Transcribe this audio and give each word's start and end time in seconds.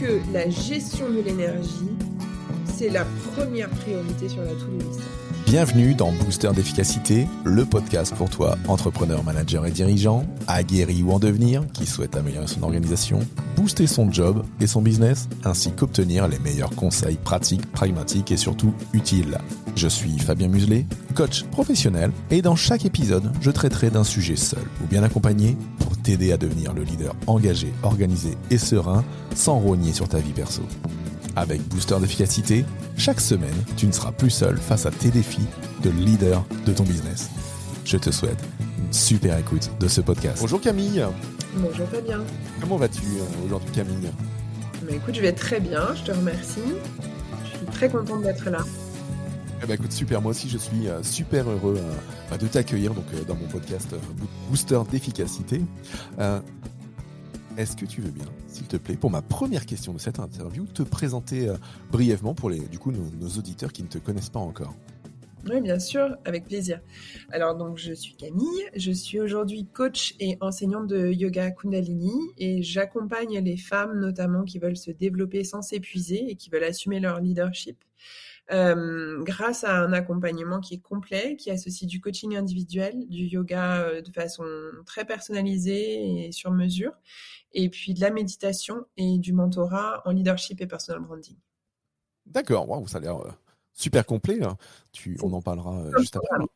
que 0.00 0.20
la 0.32 0.48
gestion 0.48 1.08
de 1.10 1.20
l'énergie, 1.20 1.90
c'est 2.66 2.90
la 2.90 3.04
première 3.34 3.68
priorité 3.70 4.28
sur 4.28 4.42
la 4.42 4.50
to-do. 4.50 5.23
Bienvenue 5.54 5.94
dans 5.94 6.10
Booster 6.10 6.50
d'efficacité, 6.52 7.28
le 7.44 7.64
podcast 7.64 8.12
pour 8.16 8.28
toi, 8.28 8.58
entrepreneur, 8.66 9.22
manager 9.22 9.64
et 9.66 9.70
dirigeant, 9.70 10.26
aguerri 10.48 11.04
ou 11.04 11.12
en 11.12 11.20
devenir, 11.20 11.62
qui 11.72 11.86
souhaite 11.86 12.16
améliorer 12.16 12.48
son 12.48 12.64
organisation, 12.64 13.20
booster 13.54 13.86
son 13.86 14.10
job 14.10 14.44
et 14.60 14.66
son 14.66 14.82
business, 14.82 15.28
ainsi 15.44 15.70
qu'obtenir 15.70 16.26
les 16.26 16.40
meilleurs 16.40 16.74
conseils 16.74 17.18
pratiques, 17.22 17.70
pragmatiques 17.70 18.32
et 18.32 18.36
surtout 18.36 18.74
utiles. 18.92 19.38
Je 19.76 19.86
suis 19.86 20.18
Fabien 20.18 20.48
Muselet, 20.48 20.86
coach 21.14 21.44
professionnel, 21.44 22.10
et 22.32 22.42
dans 22.42 22.56
chaque 22.56 22.84
épisode, 22.84 23.30
je 23.40 23.52
traiterai 23.52 23.90
d'un 23.90 24.02
sujet 24.02 24.34
seul 24.34 24.64
ou 24.82 24.88
bien 24.88 25.04
accompagné 25.04 25.56
pour 25.78 25.96
t'aider 25.98 26.32
à 26.32 26.36
devenir 26.36 26.74
le 26.74 26.82
leader 26.82 27.14
engagé, 27.28 27.72
organisé 27.84 28.30
et 28.50 28.58
serein 28.58 29.04
sans 29.36 29.60
rogner 29.60 29.92
sur 29.92 30.08
ta 30.08 30.18
vie 30.18 30.32
perso. 30.32 30.62
Avec 31.36 31.60
Booster 31.68 31.96
d'efficacité, 32.00 32.64
chaque 32.96 33.20
semaine, 33.20 33.54
tu 33.76 33.86
ne 33.86 33.92
seras 33.92 34.12
plus 34.12 34.30
seul 34.30 34.56
face 34.56 34.86
à 34.86 34.90
tes 34.92 35.10
défis 35.10 35.46
de 35.82 35.90
leader 35.90 36.44
de 36.64 36.72
ton 36.72 36.84
business. 36.84 37.28
Je 37.84 37.96
te 37.96 38.10
souhaite 38.12 38.38
une 38.78 38.92
super 38.92 39.36
écoute 39.38 39.70
de 39.80 39.88
ce 39.88 40.00
podcast. 40.00 40.38
Bonjour 40.40 40.60
Camille. 40.60 41.04
Bonjour 41.56 41.88
Fabien. 41.88 42.22
Comment 42.60 42.76
vas-tu 42.76 43.02
euh, 43.02 43.46
aujourd'hui 43.46 43.70
Camille? 43.72 44.10
Bah, 44.82 44.92
Écoute, 44.92 45.14
je 45.16 45.20
vais 45.20 45.32
très 45.32 45.58
bien, 45.58 45.94
je 45.96 46.04
te 46.04 46.12
remercie. 46.12 46.60
Je 47.44 47.58
suis 47.58 47.66
très 47.66 47.88
contente 47.88 48.22
d'être 48.22 48.48
là. 48.48 48.60
Eh 49.62 49.66
ben, 49.66 49.74
écoute, 49.74 49.92
super, 49.92 50.22
moi 50.22 50.30
aussi 50.30 50.48
je 50.48 50.58
suis 50.58 50.88
euh, 50.88 51.02
super 51.02 51.50
heureux 51.50 51.78
euh, 51.78 51.94
bah, 52.30 52.38
de 52.38 52.46
t'accueillir 52.46 52.94
donc 52.94 53.06
dans 53.26 53.34
mon 53.34 53.46
podcast 53.48 53.94
Booster 54.48 54.80
d'efficacité. 54.88 55.62
Est-ce 57.56 57.76
que 57.76 57.84
tu 57.84 58.00
veux 58.00 58.10
bien, 58.10 58.26
s'il 58.48 58.66
te 58.66 58.76
plaît, 58.76 58.96
pour 58.96 59.10
ma 59.10 59.22
première 59.22 59.64
question 59.64 59.92
de 59.92 59.98
cette 59.98 60.18
interview, 60.18 60.66
te 60.66 60.82
présenter 60.82 61.48
euh, 61.48 61.56
brièvement 61.92 62.34
pour 62.34 62.50
les, 62.50 62.58
du 62.58 62.80
coup, 62.80 62.90
nos, 62.90 63.28
auditeurs 63.28 63.72
qui 63.72 63.84
ne 63.84 63.88
te 63.88 63.98
connaissent 63.98 64.30
pas 64.30 64.40
encore? 64.40 64.74
Oui, 65.48 65.60
bien 65.60 65.78
sûr, 65.78 66.16
avec 66.24 66.46
plaisir. 66.46 66.80
Alors, 67.30 67.54
donc, 67.54 67.78
je 67.78 67.92
suis 67.92 68.16
Camille, 68.16 68.64
je 68.74 68.90
suis 68.90 69.20
aujourd'hui 69.20 69.66
coach 69.72 70.16
et 70.18 70.36
enseignante 70.40 70.88
de 70.88 71.12
yoga 71.12 71.52
Kundalini 71.52 72.14
et 72.38 72.62
j'accompagne 72.62 73.38
les 73.38 73.56
femmes 73.56 74.00
notamment 74.00 74.42
qui 74.42 74.58
veulent 74.58 74.76
se 74.76 74.90
développer 74.90 75.44
sans 75.44 75.62
s'épuiser 75.62 76.30
et 76.30 76.34
qui 76.34 76.50
veulent 76.50 76.64
assumer 76.64 76.98
leur 76.98 77.20
leadership 77.20 77.76
grâce 78.50 79.64
à 79.64 79.76
un 79.78 79.92
accompagnement 79.92 80.60
qui 80.60 80.74
est 80.74 80.80
complet, 80.80 81.36
qui 81.36 81.50
associe 81.50 81.88
du 81.88 82.00
coaching 82.00 82.36
individuel, 82.36 83.08
du 83.08 83.24
yoga 83.24 83.82
euh, 83.82 84.02
de 84.02 84.10
façon 84.10 84.44
très 84.84 85.04
personnalisée 85.04 86.26
et 86.26 86.32
sur 86.32 86.50
mesure, 86.50 86.92
et 87.52 87.68
puis 87.70 87.94
de 87.94 88.00
la 88.00 88.10
méditation 88.10 88.84
et 88.96 89.18
du 89.18 89.32
mentorat 89.32 90.02
en 90.04 90.10
leadership 90.10 90.60
et 90.60 90.66
personal 90.66 91.00
branding. 91.02 91.36
D'accord, 92.26 92.68
wow, 92.68 92.86
ça 92.86 92.98
a 92.98 93.00
l'air 93.00 93.18
euh, 93.18 93.30
super 93.72 94.04
complet. 94.04 94.42
Hein. 94.42 94.56
Tu, 94.92 95.18
on 95.22 95.32
en 95.32 95.42
parlera 95.42 95.84
juste 95.98 96.16
après. 96.16 96.46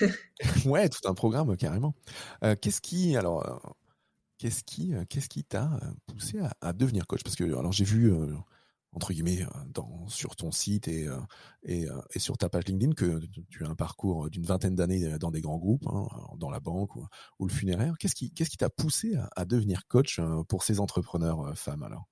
ouais, 0.66 0.88
tout 0.88 1.08
un 1.08 1.14
programme 1.14 1.56
carrément. 1.56 1.94
qu'est-ce 2.60 2.82
qui, 2.82 3.16
alors, 3.16 3.74
qu'est-ce 4.36 4.62
qui, 4.64 4.92
qu'est-ce 5.08 5.30
qui 5.30 5.44
t'a 5.44 5.80
poussé 6.06 6.40
à, 6.40 6.52
à, 6.60 6.72
devenir 6.74 7.06
coach? 7.06 7.22
Parce 7.22 7.36
que 7.36 7.44
alors 7.44 7.72
j'ai 7.72 7.84
vu 7.84 8.12
entre 8.92 9.12
guillemets, 9.12 9.42
euh, 9.42 9.82
sur 10.08 10.36
ton 10.36 10.50
site 10.50 10.88
et, 10.88 11.06
euh, 11.06 11.16
euh, 11.68 12.00
et, 12.14 12.18
sur 12.18 12.38
ta 12.38 12.48
page 12.48 12.64
LinkedIn 12.66 12.92
que 12.92 13.20
tu 13.50 13.64
as 13.64 13.68
un 13.68 13.74
parcours 13.74 14.30
d'une 14.30 14.44
vingtaine 14.44 14.74
d'années 14.74 15.18
dans 15.18 15.30
des 15.30 15.40
grands 15.40 15.58
groupes, 15.58 15.86
hein, 15.86 16.06
dans 16.36 16.50
la 16.50 16.60
banque 16.60 16.96
ou, 17.38 17.46
le 17.46 17.52
funéraire. 17.52 17.94
Qu'est-ce 17.98 18.14
qui 18.14 18.32
qu'est-ce 18.32 18.56
t'a 18.56 18.70
poussé 18.70 19.16
à, 19.36 19.44
devenir 19.44 19.86
coach 19.86 20.20
pour 20.48 20.62
ces 20.62 20.80
entrepreneurs 20.80 21.56
femmes 21.56 21.82
alors? 21.82 22.08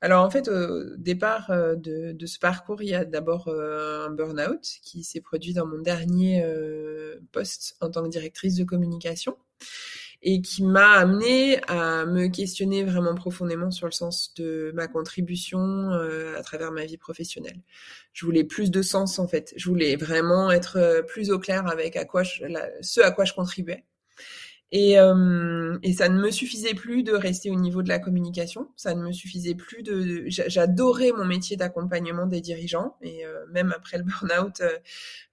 Alors 0.00 0.24
en 0.24 0.30
fait, 0.30 0.48
au 0.48 0.96
départ 0.96 1.50
de, 1.50 2.26
ce 2.26 2.38
parcours, 2.38 2.82
il 2.82 2.90
y 2.90 2.94
a 2.94 3.04
d'abord 3.04 3.48
un 3.48 4.10
burn-out 4.10 4.62
qui 4.82 5.02
s'est 5.02 5.20
produit 5.20 5.52
dans 5.52 5.66
mon 5.66 5.80
dernier 5.80 6.44
poste 7.32 7.76
en 7.80 7.90
tant 7.90 8.04
que 8.04 8.08
directrice 8.08 8.54
de 8.54 8.64
communication 8.64 9.36
et 10.22 10.42
qui 10.42 10.64
m'a 10.64 10.92
amené 10.92 11.60
à 11.68 12.04
me 12.04 12.26
questionner 12.28 12.84
vraiment 12.84 13.14
profondément 13.14 13.70
sur 13.70 13.86
le 13.86 13.92
sens 13.92 14.34
de 14.34 14.72
ma 14.74 14.88
contribution 14.88 15.60
euh, 15.60 16.36
à 16.36 16.42
travers 16.42 16.72
ma 16.72 16.84
vie 16.84 16.96
professionnelle. 16.96 17.60
Je 18.12 18.26
voulais 18.26 18.44
plus 18.44 18.70
de 18.70 18.82
sens 18.82 19.18
en 19.18 19.28
fait. 19.28 19.54
Je 19.56 19.68
voulais 19.68 19.96
vraiment 19.96 20.50
être 20.50 20.76
euh, 20.76 21.02
plus 21.02 21.30
au 21.30 21.38
clair 21.38 21.66
avec 21.68 21.96
à 21.96 22.04
quoi 22.04 22.24
ce 22.24 23.00
à 23.00 23.10
quoi 23.12 23.24
je 23.24 23.32
contribuais. 23.32 23.84
Et, 24.70 24.98
euh, 24.98 25.78
et, 25.82 25.94
ça 25.94 26.10
ne 26.10 26.20
me 26.20 26.30
suffisait 26.30 26.74
plus 26.74 27.02
de 27.02 27.12
rester 27.12 27.50
au 27.50 27.54
niveau 27.54 27.82
de 27.82 27.88
la 27.88 27.98
communication. 27.98 28.68
Ça 28.76 28.94
ne 28.94 29.02
me 29.02 29.12
suffisait 29.12 29.54
plus 29.54 29.82
de. 29.82 30.24
J'adorais 30.26 31.12
mon 31.12 31.24
métier 31.24 31.56
d'accompagnement 31.56 32.26
des 32.26 32.42
dirigeants 32.42 32.96
et 33.00 33.24
euh, 33.24 33.46
même 33.50 33.72
après 33.74 33.96
le 33.96 34.04
burn-out, 34.04 34.60
euh, 34.60 34.78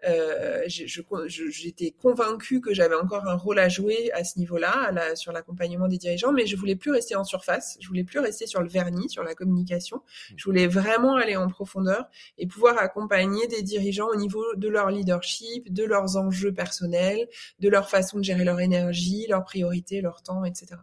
euh 0.08 0.62
j'étais 0.68 1.92
convaincue 1.92 2.62
que 2.62 2.74
j'avais 2.74 2.96
encore 2.96 3.28
un 3.28 3.36
rôle 3.36 3.60
à 3.60 3.68
jouer 3.68 4.10
à 4.14 4.24
ce 4.24 4.40
niveau-là, 4.40 4.92
la, 4.94 5.18
sur 5.18 5.34
l'accompagnement 5.34 5.90
des 5.90 5.98
dirigeants, 5.98 6.32
mais 6.32 6.46
je 6.46 6.56
voulais 6.56 6.78
plus 6.78 6.92
rester 6.92 7.18
en 7.18 7.26
surface. 7.26 7.78
Je 7.82 7.88
voulais 7.90 8.06
plus 8.06 8.20
rester 8.20 8.48
sur 8.48 8.62
le 8.62 8.70
vernis, 8.70 9.10
sur 9.10 9.24
la 9.24 9.36
communication. 9.36 10.02
Je 10.38 10.46
voulais 10.46 10.68
vraiment 10.68 11.16
aller 11.16 11.36
en 11.36 11.50
profondeur 11.50 12.06
et 12.38 12.48
pouvoir 12.48 12.78
accompagner 12.78 13.48
des 13.48 13.64
dirigeants 13.64 14.08
au 14.08 14.16
niveau 14.16 14.46
de 14.56 14.70
leur 14.70 14.90
leadership, 14.92 15.74
de 15.74 15.84
leurs 15.84 16.16
enjeux 16.16 16.54
personnels, 16.54 17.28
de 17.60 17.68
leur 17.68 17.90
façon 17.90 18.20
de 18.20 18.24
gérer 18.24 18.46
leur 18.46 18.62
énergie 18.62 19.25
leurs 19.28 19.44
priorités, 19.44 20.02
leur 20.02 20.22
temps, 20.22 20.44
etc. 20.46 20.78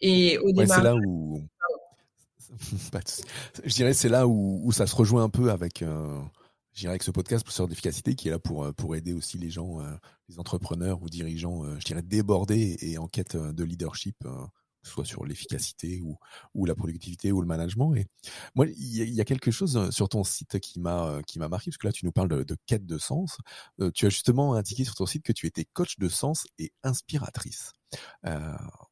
Et 0.00 0.38
au 0.38 0.52
ouais, 0.52 0.66
c'est 0.66 0.82
là 0.82 0.94
où 0.94 1.46
je 3.64 3.74
dirais 3.74 3.94
c'est 3.94 4.08
là 4.08 4.26
où, 4.26 4.70
ça 4.72 4.86
se 4.86 4.94
rejoint 4.94 5.22
un 5.24 5.30
peu 5.30 5.50
avec 5.50 5.82
euh, 5.82 6.20
je 6.74 6.80
dirais 6.80 6.98
ce 7.00 7.10
podcast 7.10 7.44
Pousseur 7.44 7.66
d'efficacité 7.68 8.14
qui 8.14 8.28
est 8.28 8.30
là 8.32 8.38
pour 8.38 8.64
euh, 8.64 8.72
pour 8.72 8.94
aider 8.94 9.14
aussi 9.14 9.38
les 9.38 9.48
gens 9.48 9.80
euh, 9.80 9.84
les 10.28 10.38
entrepreneurs 10.38 11.02
ou 11.02 11.08
dirigeants 11.08 11.64
je 11.78 11.84
dirais 11.84 12.02
débordés 12.02 12.76
et 12.80 12.98
en 12.98 13.08
quête 13.08 13.36
de 13.36 13.64
leadership 13.64 14.16
soit 14.82 15.04
sur 15.04 15.24
l'efficacité 15.24 16.00
ou, 16.54 16.66
la 16.66 16.74
productivité 16.74 17.32
ou 17.32 17.40
le 17.40 17.46
management. 17.46 17.94
Et 17.94 18.06
moi, 18.54 18.66
il 18.66 19.14
y, 19.14 19.20
a 19.20 19.24
quelque 19.24 19.50
chose 19.50 19.76
euh, 19.76 19.90
sur 19.90 20.08
ton 20.08 20.24
site 20.24 20.58
qui 20.60 20.80
m'a 20.80 21.06
euh, 21.06 21.22
qui 21.22 21.38
m'a 21.38 21.48
marqué 21.48 21.70
parce 21.70 21.78
que 21.78 21.86
là, 21.86 21.92
tu 21.92 22.04
nous 22.04 22.12
parles 22.12 22.44
de, 22.44 22.56
quête 22.66 22.86
de 22.86 22.98
sens. 22.98 23.38
Euh, 23.80 23.90
tu 23.92 24.06
as 24.06 24.10
justement 24.10 24.54
indiqué 24.54 24.84
sur 24.84 24.94
ton 24.94 25.06
site 25.06 25.24
que 25.24 25.32
tu 25.32 25.46
étais 25.46 25.64
coach 25.64 25.98
de 25.98 26.08
sens 26.08 26.44
et 26.58 26.72
inspiratrice. 26.82 27.72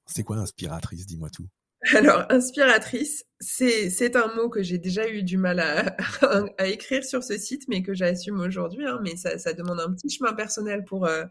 c'est 0.06 0.25
quoi 0.25 0.37
inspiratrice? 0.37 1.06
Dis-moi 1.06 1.31
tout. 1.31 1.49
Alors, 1.94 2.26
inspiratrice, 2.28 3.24
c'est 3.41 4.14
un 4.14 4.34
mot 4.34 4.50
que 4.50 4.62
j'ai 4.62 4.76
déjà 4.76 5.08
eu 5.08 5.22
du 5.22 5.38
mal 5.38 5.60
à, 6.58 6.66
écrire 6.66 7.02
sur 7.04 7.24
ce 7.24 7.38
site, 7.38 7.68
mais 7.68 7.82
que 7.82 7.94
j'assume 7.94 8.38
aujourd'hui. 8.41 8.86
Hein, 8.86 9.00
mais 9.02 9.16
ça, 9.16 9.52
demande 9.54 9.80
un 9.80 9.91
petit 9.92 10.10
chemin 10.10 10.34
personnel 10.34 10.84
pour, 10.84 11.06
euh, 11.06 11.24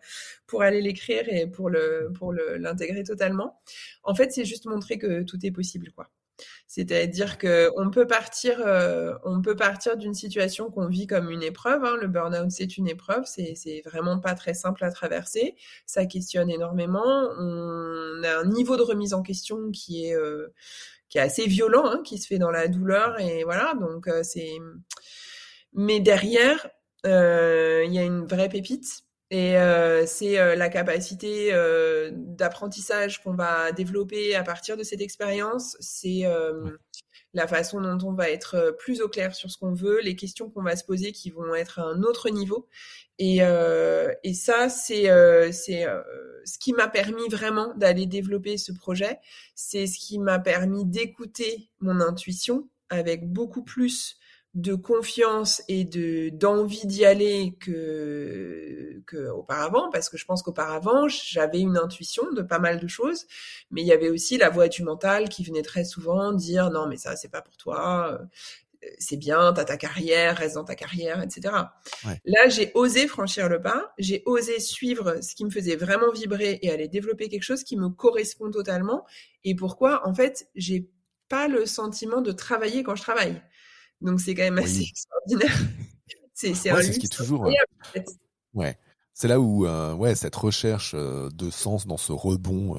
pour 0.48 0.64
aller 0.64 0.82
l'écrire 0.82 1.24
et 1.28 1.46
pour 1.46 1.70
le, 1.70 2.12
pour 2.18 2.34
le, 2.34 3.04
totalement. 3.04 3.62
En 4.04 4.16
fait, 4.16 4.32
c'est 4.32 4.46
juste 4.46 4.66
montrer 4.66 4.98
que 4.98 5.22
tout 5.22 5.38
est 5.44 5.52
possible, 5.52 5.92
quoi. 5.92 6.10
C'est-à-dire 6.68 7.38
que 7.38 7.72
on 7.76 7.90
peut 7.90 8.08
partir, 8.08 8.62
euh, 8.66 9.14
on 9.24 9.42
peut 9.42 9.56
partir 9.56 9.98
d'une 9.98 10.14
situation 10.14 10.70
qu'on 10.70 10.88
vit 10.88 11.08
comme 11.08 11.30
une 11.30 11.44
épreuve. 11.44 11.84
Hein. 11.84 11.96
Le 12.00 12.08
burn-out, 12.08 12.52
c'est 12.52 12.78
une 12.78 12.88
épreuve, 12.88 13.24
c'est, 13.26 13.56
c'est 13.56 13.82
vraiment 13.86 14.20
pas 14.20 14.36
très 14.36 14.54
simple 14.54 14.84
à 14.84 14.92
traverser. 14.92 15.56
Ça 15.86 16.06
questionne 16.06 16.50
énormément. 16.50 17.30
On 17.40 18.24
a 18.24 18.38
un 18.40 18.46
niveau 18.46 18.78
de 18.78 18.84
remise 18.84 19.14
en 19.14 19.24
question 19.24 19.72
qui 19.72 20.06
est 20.06 20.16
euh, 20.16 20.54
assez 21.16 21.48
violent, 21.48 21.86
hein, 21.86 22.02
qui 22.04 22.18
se 22.18 22.28
fait 22.28 22.38
dans 22.38 22.52
la 22.52 22.68
douleur 22.68 23.20
et 23.20 23.44
voilà. 23.44 23.74
Donc 23.80 24.08
euh, 24.08 24.22
c'est. 24.24 24.54
Mais 25.74 26.00
derrière, 26.00 26.70
il 27.04 27.10
y 27.94 28.00
a 28.00 28.04
une 28.04 28.26
vraie 28.26 28.50
pépite 28.50 29.04
et 29.32 29.58
euh, 29.58 30.06
c'est 30.08 30.40
euh, 30.40 30.56
la 30.56 30.70
capacité 30.70 31.54
euh, 31.54 32.10
d'apprentissage 32.14 33.22
qu'on 33.22 33.36
va 33.36 33.72
développer 33.72 34.36
à 34.36 34.44
partir 34.44 34.76
de 34.76 34.84
cette 34.84 35.02
expérience. 35.02 35.78
C'est 35.80 36.24
la 37.36 37.48
façon 37.48 37.80
dont 37.80 38.08
on 38.08 38.14
va 38.14 38.32
être 38.32 38.76
plus 38.80 39.02
au 39.02 39.08
clair 39.08 39.36
sur 39.36 39.52
ce 39.52 39.58
qu'on 39.60 39.74
veut, 39.74 40.02
les 40.02 40.16
questions 40.16 40.50
qu'on 40.50 40.64
va 40.64 40.76
se 40.76 40.84
poser 40.84 41.12
qui 41.12 41.30
vont 41.30 41.54
être 41.54 41.78
à 41.78 41.84
un 41.84 42.02
autre 42.02 42.30
niveau. 42.30 42.68
Et, 43.20 43.38
et 43.38 44.34
ça, 44.34 44.70
c'est 44.70 45.04
c'est 45.52 45.86
ce 46.46 46.58
qui 46.58 46.74
m'a 46.74 46.88
permis 46.88 47.28
vraiment 47.30 47.74
d'aller 47.76 48.08
développer 48.08 48.58
ce 48.58 48.72
projet. 48.72 49.20
C'est 49.54 49.86
ce 49.86 50.00
qui 50.00 50.18
m'a 50.18 50.40
permis 50.40 50.86
d'écouter 50.86 51.70
mon 51.82 52.02
intuition 52.02 52.68
avec 52.90 53.32
beaucoup 53.32 53.64
plus 53.64 54.18
de 54.56 54.74
confiance 54.74 55.62
et 55.68 55.86
de 55.86 56.30
d'envie 56.30 56.88
d'y 56.88 57.06
aller 57.06 57.56
que 57.60 59.02
que 59.06 59.30
auparavant 59.30 59.90
parce 59.92 60.10
que 60.10 60.18
je 60.18 60.26
pense 60.26 60.42
qu'auparavant 60.42 61.08
j'avais 61.08 61.60
une 61.60 61.78
intuition 61.78 62.32
de 62.32 62.42
pas 62.42 62.58
mal 62.58 62.80
de 62.80 62.88
choses 62.88 63.28
mais 63.70 63.82
il 63.82 63.88
y 63.88 63.92
avait 63.92 64.10
aussi 64.10 64.38
la 64.40 64.50
voix 64.50 64.68
du 64.68 64.82
mental 64.84 65.30
qui 65.30 65.44
venait 65.44 65.62
très 65.62 65.84
souvent 65.86 66.34
dire 66.34 66.72
non 66.72 66.88
mais 66.88 66.98
ça 66.98 67.16
c'est 67.16 67.30
pas 67.30 67.44
pour 67.44 67.58
toi 67.58 68.20
c'est 68.98 69.18
bien, 69.18 69.52
t'as 69.54 69.66
ta 69.66 69.78
carrière, 69.78 70.38
reste 70.38 70.56
dans 70.56 70.64
ta 70.64 70.76
carrière, 70.76 71.22
etc. 71.22 71.54
Là, 72.26 72.48
j'ai 72.48 72.72
osé 72.76 73.08
franchir 73.08 73.50
le 73.50 73.62
pas, 73.62 73.94
j'ai 73.98 74.24
osé 74.26 74.60
suivre 74.60 75.22
ce 75.22 75.36
qui 75.36 75.46
me 75.46 75.50
faisait 75.50 75.76
vraiment 75.76 76.12
vibrer 76.12 76.60
et 76.62 76.72
aller 76.72 76.88
développer 76.88 77.30
quelque 77.30 77.44
chose 77.44 77.64
qui 77.64 77.78
me 77.78 77.90
correspond 77.90 78.52
totalement. 78.52 79.06
Et 79.44 79.56
pourquoi, 79.56 80.08
en 80.08 80.14
fait, 80.14 80.48
j'ai 80.56 80.90
pas 81.28 81.48
le 81.48 81.66
sentiment 81.66 82.22
de 82.22 82.32
travailler 82.32 82.84
quand 82.84 82.96
je 82.96 83.02
travaille. 83.02 83.42
Donc 84.02 84.22
c'est 84.22 84.36
quand 84.36 84.44
même 84.44 84.58
assez 84.58 84.84
extraordinaire. 84.84 85.58
c'est 86.34 86.54
c'est 86.54 86.70
ce 86.70 87.00
qui 87.00 87.06
est 87.06 87.10
toujours. 87.10 87.46
Euh, 87.46 88.02
ouais. 88.54 88.78
C'est 89.14 89.28
là 89.28 89.40
où 89.40 89.66
euh, 89.66 89.94
ouais 89.94 90.16
cette 90.16 90.36
recherche 90.36 90.94
euh, 90.96 91.30
de 91.34 91.50
sens 91.50 91.86
dans 91.86 91.98
ce 91.98 92.12
rebond 92.12 92.76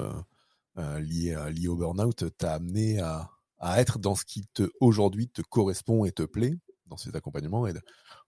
lié 0.77 1.37
lié 1.51 1.67
au 1.67 1.75
burn-out 1.75 2.23
t'a 2.37 2.53
amené 2.53 2.99
à, 2.99 3.29
à 3.59 3.79
être 3.79 3.99
dans 3.99 4.15
ce 4.15 4.25
qui 4.25 4.47
te 4.53 4.69
aujourd'hui 4.79 5.29
te 5.29 5.41
correspond 5.43 6.05
et 6.05 6.11
te 6.11 6.23
plaît 6.23 6.57
dans 6.87 6.97
ces 6.97 7.15
accompagnements 7.15 7.67
et, 7.67 7.73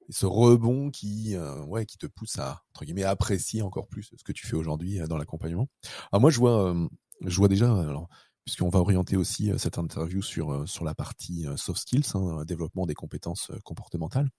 ce 0.10 0.26
rebond 0.26 0.92
qui 0.92 1.36
ouais 1.68 1.86
qui 1.86 1.98
te 1.98 2.06
pousse 2.06 2.38
à 2.38 2.62
entre 2.72 2.84
guillemets 2.84 3.06
apprécier 3.06 3.62
encore 3.62 3.88
plus 3.88 4.12
ce 4.16 4.24
que 4.24 4.34
tu 4.34 4.46
fais 4.46 4.58
aujourd'hui 4.58 5.00
dans 5.08 5.18
l'accompagnement. 5.18 5.68
Alors 6.12 6.22
moi 6.22 6.30
je 6.30 6.40
vois 6.40 6.76
je 7.22 7.38
vois 7.38 7.48
déjà 7.48 7.74
alors 7.74 8.10
puisqu'on 8.46 8.70
va 8.70 8.80
orienter 8.80 9.16
aussi 9.16 9.52
euh, 9.52 9.58
cette 9.58 9.78
interview 9.78 10.22
sur 10.22 10.52
euh, 10.52 10.66
sur 10.66 10.84
la 10.84 10.94
partie 10.94 11.48
euh, 11.48 11.56
soft 11.58 11.82
skills, 11.82 12.06
hein, 12.16 12.44
développement 12.46 12.86
des 12.86 12.94
compétences 12.94 13.52
comportementales. 13.64 14.30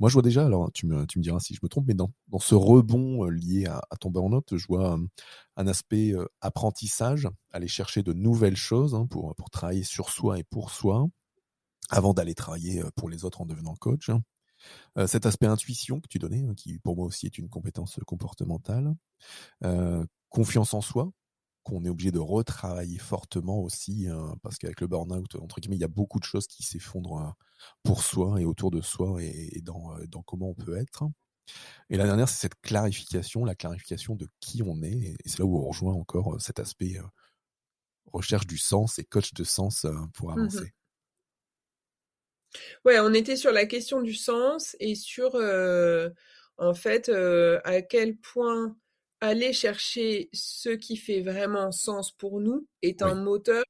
Moi, 0.00 0.08
je 0.08 0.14
vois 0.14 0.22
déjà, 0.22 0.44
alors 0.46 0.70
tu 0.72 0.86
me, 0.86 1.06
tu 1.06 1.18
me 1.18 1.22
diras 1.22 1.38
si 1.38 1.54
je 1.54 1.60
me 1.62 1.68
trompe, 1.68 1.86
mais 1.86 1.94
dans, 1.94 2.10
dans 2.28 2.40
ce 2.40 2.54
rebond 2.54 3.24
lié 3.26 3.66
à, 3.66 3.82
à 3.90 3.96
ton 3.96 4.10
burn-out, 4.10 4.56
je 4.56 4.66
vois 4.66 4.98
un 5.56 5.66
aspect 5.68 6.12
apprentissage, 6.40 7.28
aller 7.52 7.68
chercher 7.68 8.02
de 8.02 8.12
nouvelles 8.12 8.56
choses 8.56 8.96
hein, 8.96 9.06
pour, 9.06 9.32
pour 9.36 9.48
travailler 9.48 9.84
sur 9.84 10.10
soi 10.10 10.40
et 10.40 10.44
pour 10.44 10.70
soi, 10.72 11.06
avant 11.88 12.14
d'aller 12.14 12.34
travailler 12.34 12.82
pour 12.96 13.08
les 13.08 13.24
autres 13.24 13.42
en 13.42 13.46
devenant 13.46 13.76
coach. 13.76 14.10
Hein. 14.10 14.22
cet 15.06 15.24
aspect 15.24 15.46
intuition 15.46 16.00
que 16.00 16.08
tu 16.08 16.18
donnais, 16.18 16.44
qui 16.56 16.80
pour 16.80 16.96
moi 16.96 17.06
aussi 17.06 17.26
est 17.26 17.38
une 17.38 17.48
compétence 17.48 18.00
comportementale, 18.06 18.96
confiance 20.30 20.74
en 20.74 20.80
soi, 20.80 21.12
qu'on 21.70 21.84
est 21.84 21.88
obligé 21.88 22.10
de 22.10 22.18
retravailler 22.18 22.98
fortement 22.98 23.62
aussi, 23.62 24.08
hein, 24.08 24.34
parce 24.42 24.58
qu'avec 24.58 24.80
le 24.80 24.88
burn-out, 24.88 25.36
entre 25.36 25.60
guillemets, 25.60 25.76
il 25.76 25.80
y 25.80 25.84
a 25.84 25.88
beaucoup 25.88 26.18
de 26.18 26.24
choses 26.24 26.46
qui 26.46 26.64
s'effondrent 26.64 27.18
hein, 27.18 27.34
pour 27.84 28.02
soi 28.02 28.40
et 28.40 28.44
autour 28.44 28.70
de 28.70 28.80
soi 28.80 29.22
et, 29.22 29.60
dans, 29.62 29.96
euh, 29.96 30.06
dans, 30.08 30.22
comment 30.22 30.50
on 30.50 30.54
peut 30.54 30.76
être. 30.76 31.04
Et 31.88 31.96
la 31.96 32.06
dernière, 32.06 32.28
c'est 32.28 32.40
cette 32.40 32.60
clarification, 32.60 33.44
la 33.44 33.54
clarification 33.54 34.16
de 34.16 34.26
qui 34.40 34.62
on 34.62 34.82
est, 34.82 35.14
et 35.14 35.16
c'est 35.26 35.38
là 35.38 35.44
où 35.44 35.58
on 35.58 35.68
rejoint 35.68 35.94
encore 35.94 36.34
euh, 36.34 36.38
cet 36.38 36.58
aspect 36.58 36.98
euh, 36.98 37.04
recherche 38.12 38.46
du 38.46 38.58
sens 38.58 38.98
et 38.98 39.04
coach 39.04 39.32
de 39.32 39.44
sens 39.44 39.86
pour 40.14 40.30
mmh 40.30 40.38
avancer. 40.38 40.74
Ouais, 42.84 42.98
on 42.98 43.14
était 43.14 43.36
sur 43.36 43.52
la 43.52 43.64
question 43.64 44.02
du 44.02 44.14
sens 44.14 44.74
et 44.80 44.96
sur 44.96 45.36
en 46.58 46.74
fait 46.74 47.08
à 47.08 47.82
quel 47.82 48.16
point 48.16 48.76
aller 49.20 49.52
chercher 49.52 50.28
ce 50.32 50.70
qui 50.70 50.96
fait 50.96 51.20
vraiment 51.20 51.72
sens 51.72 52.12
pour 52.12 52.40
nous 52.40 52.66
est 52.82 53.02
un 53.02 53.14
moteur 53.14 53.64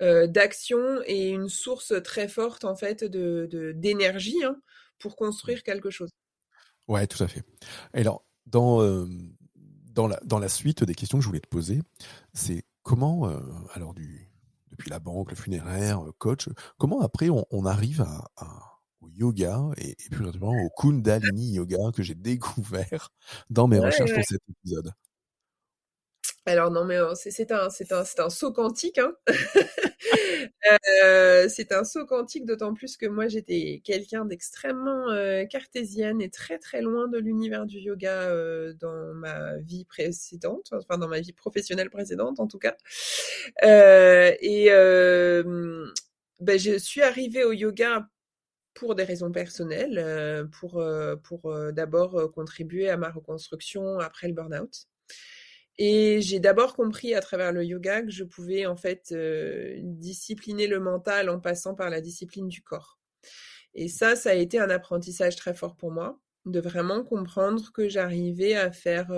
d'action 0.00 1.00
et 1.06 1.30
une 1.30 1.48
source 1.48 1.94
très 2.02 2.28
forte 2.28 2.64
en 2.64 2.76
fait 2.76 3.04
de 3.04 3.72
d'énergie 3.74 4.44
hein, 4.44 4.56
pour 4.98 5.16
construire 5.16 5.62
quelque 5.62 5.90
chose. 5.90 6.10
Ouais, 6.88 7.06
tout 7.06 7.22
à 7.22 7.28
fait. 7.28 7.42
Et 7.94 8.00
alors 8.00 8.26
dans 8.46 9.06
dans 9.92 10.06
la 10.06 10.20
dans 10.24 10.38
la 10.38 10.48
suite 10.48 10.84
des 10.84 10.94
questions 10.94 11.18
que 11.18 11.22
je 11.22 11.28
voulais 11.28 11.40
te 11.40 11.48
poser, 11.48 11.80
c'est 12.34 12.64
comment 12.82 13.30
alors 13.72 13.94
du 13.94 14.28
depuis 14.74 14.90
la 14.90 14.98
banque, 14.98 15.30
le 15.30 15.36
funéraire, 15.36 16.02
coach, 16.18 16.48
comment 16.78 17.00
après 17.00 17.28
on, 17.30 17.64
arrive 17.64 18.02
à 18.02 18.73
yoga 19.14 19.70
et, 19.78 19.94
plus 20.10 20.26
exactement 20.26 20.52
au 20.52 20.70
Kundalini 20.80 21.52
Yoga 21.52 21.92
que 21.94 22.02
j'ai 22.02 22.14
découvert 22.14 23.10
dans 23.50 23.68
mes 23.68 23.78
recherches 23.78 24.12
pour 24.12 24.24
cet 24.24 24.40
épisode. 24.48 24.92
Alors 26.46 26.70
non 26.70 26.84
mais 26.84 26.98
c'est 27.14 27.50
un 27.52 27.70
c'est 27.70 27.90
un 27.90 28.04
c'est 28.04 28.20
un 28.20 28.28
saut 28.28 28.52
quantique 28.52 28.98
hein. 28.98 29.14
euh, 31.02 31.48
c'est 31.48 31.72
un 31.72 31.84
saut 31.84 32.04
quantique 32.04 32.44
d'autant 32.44 32.74
plus 32.74 32.98
que 32.98 33.06
moi 33.06 33.28
j'étais 33.28 33.80
quelqu'un 33.82 34.26
d'extrêmement 34.26 35.10
euh, 35.10 35.46
cartésienne 35.46 36.20
et 36.20 36.28
très 36.28 36.58
très 36.58 36.82
loin 36.82 37.08
de 37.08 37.16
l'univers 37.16 37.64
du 37.64 37.78
yoga 37.78 38.24
euh, 38.24 38.74
dans 38.74 39.14
ma 39.14 39.56
vie 39.56 39.86
précédente 39.86 40.68
enfin 40.72 40.98
dans 40.98 41.08
ma 41.08 41.20
vie 41.20 41.32
professionnelle 41.32 41.88
précédente 41.88 42.38
en 42.38 42.46
tout 42.46 42.58
cas 42.58 42.76
et 43.62 44.68
ben, 46.40 46.58
je 46.58 46.76
suis 46.76 47.00
arrivée 47.00 47.44
au 47.44 47.52
yoga 47.52 48.06
pour 48.74 48.94
des 48.94 49.04
raisons 49.04 49.30
personnelles, 49.30 49.98
euh, 49.98 50.44
pour, 50.46 50.80
euh, 50.80 51.16
euh, 51.44 51.72
d'abord 51.72 52.30
contribuer 52.32 52.88
à 52.88 52.96
ma 52.96 53.10
reconstruction 53.10 54.00
après 54.00 54.28
le 54.28 54.34
burn-out. 54.34 54.86
Et 55.78 56.20
j'ai 56.20 56.38
d'abord 56.38 56.76
compris 56.76 57.14
à 57.14 57.20
travers 57.20 57.52
le 57.52 57.64
yoga 57.64 58.02
que 58.02 58.10
je 58.10 58.22
pouvais 58.22 58.66
en 58.66 58.76
fait 58.76 59.12
discipliner 59.82 60.68
le 60.68 60.78
mental 60.78 61.28
en 61.28 61.40
passant 61.40 61.74
par 61.74 61.90
la 61.90 62.00
discipline 62.00 62.48
du 62.48 62.62
corps. 62.62 63.00
Et 63.74 63.88
ça, 63.88 64.14
ça 64.14 64.30
a 64.30 64.34
été 64.34 64.60
un 64.60 64.70
apprentissage 64.70 65.34
très 65.34 65.52
fort 65.52 65.74
pour 65.74 65.90
moi, 65.90 66.20
de 66.46 66.60
vraiment 66.60 67.02
comprendre 67.02 67.72
que 67.72 67.88
j'arrivais 67.88 68.54
à 68.54 68.70
faire 68.70 69.10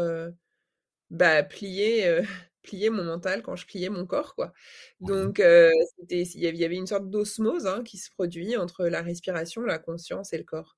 bah, 1.11 1.43
plier 1.43 2.23
plier 2.67 2.91
mon 2.91 3.05
mental 3.05 3.43
quand 3.43 3.57
je 3.57 3.67
pliais 3.67 3.89
mon 3.89 4.07
corps, 4.07 4.35
quoi. 4.35 4.53
Donc, 5.01 5.43
c'était, 5.99 6.23
il 6.23 6.57
y 6.57 6.65
avait 6.65 6.77
une 6.77 6.87
sorte 6.87 7.09
d'osmose 7.11 7.67
hein, 7.67 7.83
qui 7.85 7.99
se 7.99 8.11
produit 8.11 8.57
entre 8.57 8.87
la 8.87 9.03
respiration, 9.03 9.63
la 9.63 9.79
conscience 9.79 10.33
et 10.33 10.39
le 10.39 10.45
corps. 10.45 10.77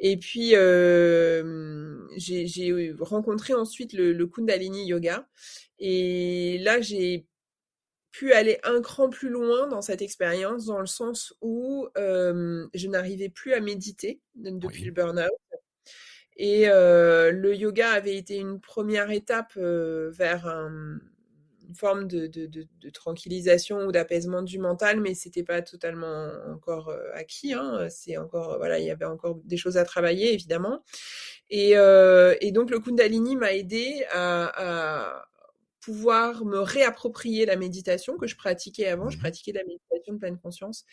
Et 0.00 0.16
puis, 0.16 0.50
j'ai 2.16 2.94
rencontré 3.00 3.54
ensuite 3.54 3.92
le, 3.92 4.26
Kundalini 4.26 4.86
Yoga. 4.86 5.28
Et 5.78 6.58
là, 6.58 6.80
j'ai 6.80 7.26
pu 8.10 8.32
aller 8.32 8.58
un 8.62 8.80
cran 8.80 9.08
plus 9.08 9.28
loin 9.28 9.66
dans 9.66 9.82
cette 9.82 10.00
expérience, 10.00 10.66
dans 10.66 10.80
le 10.80 10.86
sens 10.86 11.34
où 11.40 11.88
je 11.96 12.88
n'arrivais 12.88 13.28
plus 13.28 13.52
à 13.52 13.60
méditer 13.60 14.20
depuis 14.34 14.84
le 14.84 14.92
burn-out. 14.92 15.30
Et 16.36 16.66
le 16.66 17.54
yoga 17.54 17.90
avait 17.90 18.16
été 18.16 18.36
une 18.36 18.60
première 18.60 19.10
étape 19.10 19.56
vers 19.56 20.46
un, 20.46 20.98
forme 21.74 22.06
de, 22.06 22.26
de, 22.26 22.46
de, 22.46 22.90
tranquillisation 22.90 23.86
ou 23.86 23.92
d'apaisement 23.92 24.42
du 24.42 24.58
mental, 24.58 25.00
mais 25.00 25.14
c'était 25.14 25.42
pas 25.42 25.62
totalement 25.62 26.28
encore 26.52 26.88
euh, 26.88 27.10
acquis. 27.14 27.54
Hein. 27.54 27.88
C'est 27.90 28.16
encore 28.16 28.58
voilà, 28.58 28.78
il 28.78 28.86
y 28.86 28.90
avait 28.90 29.04
encore 29.04 29.36
des 29.44 29.56
choses 29.56 29.76
à 29.76 29.84
travailler 29.84 30.32
évidemment. 30.32 30.82
Et, 31.50 31.76
euh, 31.76 32.34
et 32.40 32.52
donc 32.52 32.70
le 32.70 32.80
Kundalini 32.80 33.36
m'a 33.36 33.52
aidé 33.52 34.04
à, 34.10 35.12
à, 35.18 35.26
pouvoir 35.80 36.46
me 36.46 36.58
réapproprier 36.58 37.44
la 37.44 37.56
méditation 37.56 38.16
que 38.16 38.26
je 38.26 38.36
pratiquais 38.36 38.86
avant. 38.86 39.10
Je 39.10 39.18
mmh 39.18 39.20
pratiquais 39.20 39.52
la 39.52 39.64
méditation 39.64 40.14
de 40.14 40.18
pleine 40.18 40.38
conscience, 40.38 40.86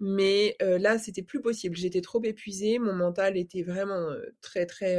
mais 0.00 0.56
euh, 0.62 0.78
là 0.78 0.98
c'était 0.98 1.22
plus 1.22 1.42
possible. 1.42 1.76
J'étais 1.76 2.00
trop 2.00 2.22
épuisée, 2.24 2.78
mon 2.78 2.94
mental 2.94 3.36
était 3.36 3.62
vraiment 3.62 4.08
très 4.40 4.66
très 4.66 4.98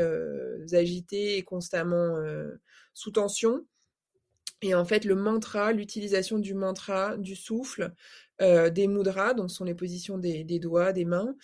agité 0.73 1.37
et 1.37 1.43
constamment 1.43 2.17
sous 2.93 3.11
tension. 3.11 3.65
Et 4.61 4.75
en 4.75 4.85
fait, 4.85 5.05
le 5.05 5.15
mantra, 5.15 5.71
l'utilisation 5.71 6.37
du 6.39 6.53
mantra, 6.53 7.17
du 7.17 7.35
souffle, 7.35 7.93
des 8.41 8.87
mudras, 8.87 9.33
donc 9.33 9.51
sont 9.51 9.65
les 9.65 9.75
positions 9.75 10.17
des, 10.17 10.43
doigts, 10.59 10.93
des 10.93 11.05
mains, 11.05 11.35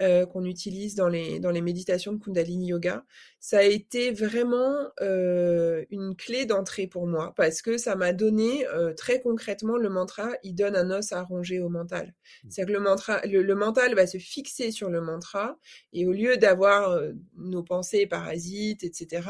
euh, 0.00 0.26
qu'on 0.26 0.44
utilise 0.44 0.94
dans 0.94 1.08
les, 1.08 1.38
dans 1.40 1.50
les 1.50 1.60
méditations 1.60 2.12
de 2.12 2.18
Kundalini 2.22 2.68
Yoga. 2.68 3.04
Ça 3.40 3.58
a 3.58 3.62
été 3.62 4.10
vraiment 4.10 4.88
euh, 5.00 5.84
une 5.90 6.16
clé 6.16 6.46
d'entrée 6.46 6.86
pour 6.86 7.06
moi 7.06 7.32
parce 7.36 7.62
que 7.62 7.78
ça 7.78 7.94
m'a 7.94 8.12
donné 8.12 8.64
très 8.96 9.20
concrètement 9.20 9.76
le 9.76 9.88
mantra, 9.88 10.30
il 10.42 10.54
donne 10.54 10.74
un 10.74 10.90
os 10.90 11.12
à 11.12 11.22
ronger 11.22 11.60
au 11.60 11.68
mental. 11.68 12.06
Mmh. 12.44 12.48
C'est-à-dire 12.50 12.74
que 12.74 12.78
le, 12.78 12.84
mantra, 12.84 13.20
le, 13.24 13.54
mental 13.54 13.94
va 13.94 14.06
se 14.06 14.18
fixer 14.18 14.70
sur 14.70 14.90
le 14.90 15.00
mantra 15.00 15.58
et 15.92 16.06
au 16.06 16.12
lieu 16.12 16.36
d'avoir 16.36 17.00
nos 17.36 17.62
pensées 17.62 18.06
parasites, 18.06 18.82
etc., 18.82 19.22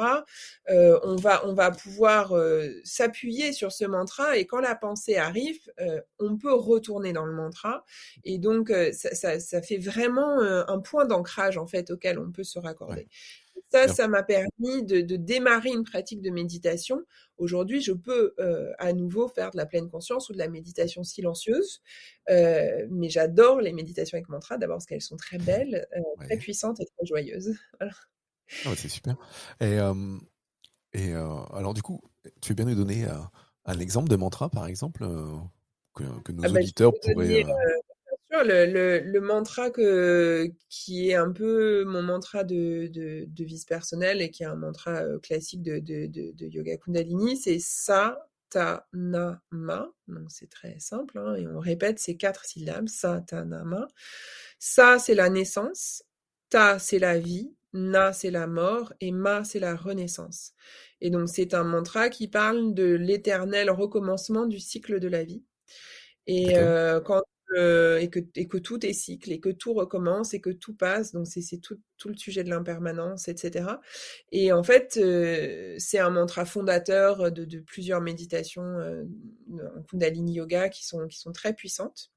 on, 0.69 1.17
va, 1.17 1.47
on 1.47 1.55
va 1.55 1.71
pouvoir 1.71 2.35
s'appuyer 2.85 3.53
sur 3.53 3.73
ce 3.73 3.85
mantra 3.85 4.37
et 4.39 4.47
quand 4.47 4.61
la 4.61 4.75
pensée 4.75 5.17
arrive, 5.17 5.61
on 6.19 6.39
peut 6.39 6.55
retourner 6.55 7.13
dans 7.17 7.27
le 7.27 7.33
mantra. 7.33 7.85
Et 8.25 8.39
donc, 8.39 8.73
ça, 8.93 9.41
ça, 9.41 9.63
fait 9.63 9.79
vraiment 9.79 10.41
un 10.41 10.79
point 10.81 11.05
d'ancrage, 11.07 11.59
en 11.59 11.67
fait, 11.67 11.91
auquel 11.91 12.19
on 12.19 12.31
peut 12.31 12.45
se 12.45 12.59
raccorder. 12.59 13.09
ça, 13.71 13.89
ça 13.89 14.09
m'a 14.09 14.23
permis 14.23 14.85
de, 14.85 15.01
de, 15.01 15.17
démarrer 15.17 15.71
une 15.71 15.85
pratique 15.85 16.21
de 16.21 16.31
méditation. 16.31 17.03
Aujourd'hui, 17.39 17.81
je 17.83 17.93
peux 17.93 18.35
euh, 18.39 18.73
à 18.79 18.93
nouveau 18.93 19.29
faire 19.29 19.51
de 19.51 19.57
la 19.57 19.67
pleine 19.67 19.91
conscience 19.91 20.31
ou 20.31 20.33
de 20.33 20.39
la 20.39 20.49
méditation 20.49 21.03
silencieuse, 21.03 21.83
euh, 22.31 22.87
mais 22.91 23.09
j'adore 23.09 23.61
les 23.61 23.73
méditations 23.73 24.17
avec 24.17 24.29
mantra 24.29 24.57
d'abord 24.57 24.77
parce 24.77 24.87
qu'elles 24.87 25.03
sont 25.03 25.17
très 25.17 25.39
belles, 25.39 25.87
euh, 25.97 26.25
très 26.25 26.37
puissantes 26.37 26.81
et 26.81 26.87
très 26.87 27.07
joyeuses. 27.07 27.55
Voilà. 27.81 27.93
Ah 28.65 28.71
c'est 28.77 28.89
super. 28.89 29.17
Et, 29.61 29.79
euh, 29.79 30.19
et 30.93 31.13
alors 31.13 31.75
du 31.75 31.83
coup, 31.83 32.01
tu 32.41 32.51
veux 32.51 32.55
bien 32.55 32.65
nous 32.65 32.77
donner 32.77 33.05
un 33.65 33.79
exemple 33.81 34.09
de 34.09 34.15
mantra, 34.15 34.49
par 34.49 34.69
exemple, 34.69 35.05
que, 35.97 36.05
que, 36.23 36.33
nos 36.33 36.45
ah 36.45 36.49
bah, 36.49 36.61
auditeurs 36.61 36.93
pourraient 37.03 37.45
le, 38.45 39.01
le, 39.01 39.21
mantra 39.21 39.71
que, 39.71 40.51
qui 40.69 41.11
est 41.11 41.15
un 41.15 41.31
peu 41.31 41.85
mon 41.85 42.03
mantra 42.03 42.45
de, 42.45 42.89
de, 42.89 43.67
personnelle 43.67 44.21
et 44.21 44.31
qui 44.31 44.43
est 44.43 44.47
un 44.47 44.57
mantra 44.57 45.03
euh, 45.03 45.19
classique 45.19 45.63
de, 45.63 45.81
Yoga 46.49 46.77
Kundalini, 46.77 47.37
c'est 47.37 47.59
Sa, 47.59 48.29
Ta, 48.51 48.87
Na, 48.93 49.41
Ma. 49.51 49.91
Donc 50.09 50.31
c'est 50.31 50.51
très 50.51 50.79
simple 50.79 51.19
hein, 51.19 51.35
et 51.35 51.47
on 51.47 51.59
répète 51.59 51.99
ces 51.99 52.17
quatre 52.17 52.45
syllabes. 52.45 52.89
Sa, 52.89 53.21
Ta, 53.21 53.45
Na, 53.45 53.65
Ma. 53.65 53.89
Sa, 54.59 54.99
c'est 54.99 55.15
la 55.15 55.29
naissance. 55.31 56.05
Ta, 56.51 56.79
c'est 56.79 56.99
la 56.99 57.19
vie. 57.19 57.53
Na, 57.73 58.13
c'est 58.13 58.31
la 58.31 58.47
mort. 58.47 58.93
Et 59.01 59.13
Ma, 59.13 59.45
c'est 59.45 59.59
la 59.61 59.77
renaissance. 59.77 60.53
Et 61.01 61.11
donc 61.11 61.29
c'est 61.29 61.55
un 61.55 61.65
mantra 61.65 62.09
qui 62.09 62.29
parle 62.29 62.75
de 62.75 62.95
l'éternel 62.95 63.71
recommencement 63.71 64.47
du 64.47 64.61
cycle 64.61 65.01
de 65.01 65.09
la 65.09 65.25
vie. 65.25 65.45
Et 66.27 66.57
euh, 66.59 67.01
quand 67.01 67.23
et, 67.55 68.11
que, 68.11 68.19
et 68.35 68.49
que 68.49 68.59
tout 68.59 68.85
est 68.85 68.93
cycle 68.93 69.33
et 69.33 69.41
que 69.41 69.49
tout 69.49 69.73
recommence 69.73 70.35
et 70.35 70.41
que 70.41 70.51
tout 70.51 70.75
passe. 70.75 71.13
Donc 71.13 71.27
c'est 71.27 71.59
tout, 71.59 71.81
tout, 71.97 72.09
le 72.09 72.17
sujet 72.17 72.45
de 72.45 72.51
l'impermanence, 72.51 73.29
etc. 73.29 73.67
Et 74.33 74.53
en 74.53 74.63
fait, 74.63 74.99
euh, 75.01 75.75
c'est 75.79 75.99
un 75.99 76.11
mantra 76.11 76.45
fondateur 76.45 77.31
de, 77.33 77.45
de 77.45 77.61
plusieurs 77.61 78.01
méditations 78.01 79.07
en 79.53 79.83
Kundalini 79.85 80.35
Yoga 80.35 80.69
qui 80.69 80.85
sont, 80.85 81.07
qui 81.07 81.19
sont 81.19 81.33
très 81.33 81.55
puissantes. 81.55 82.11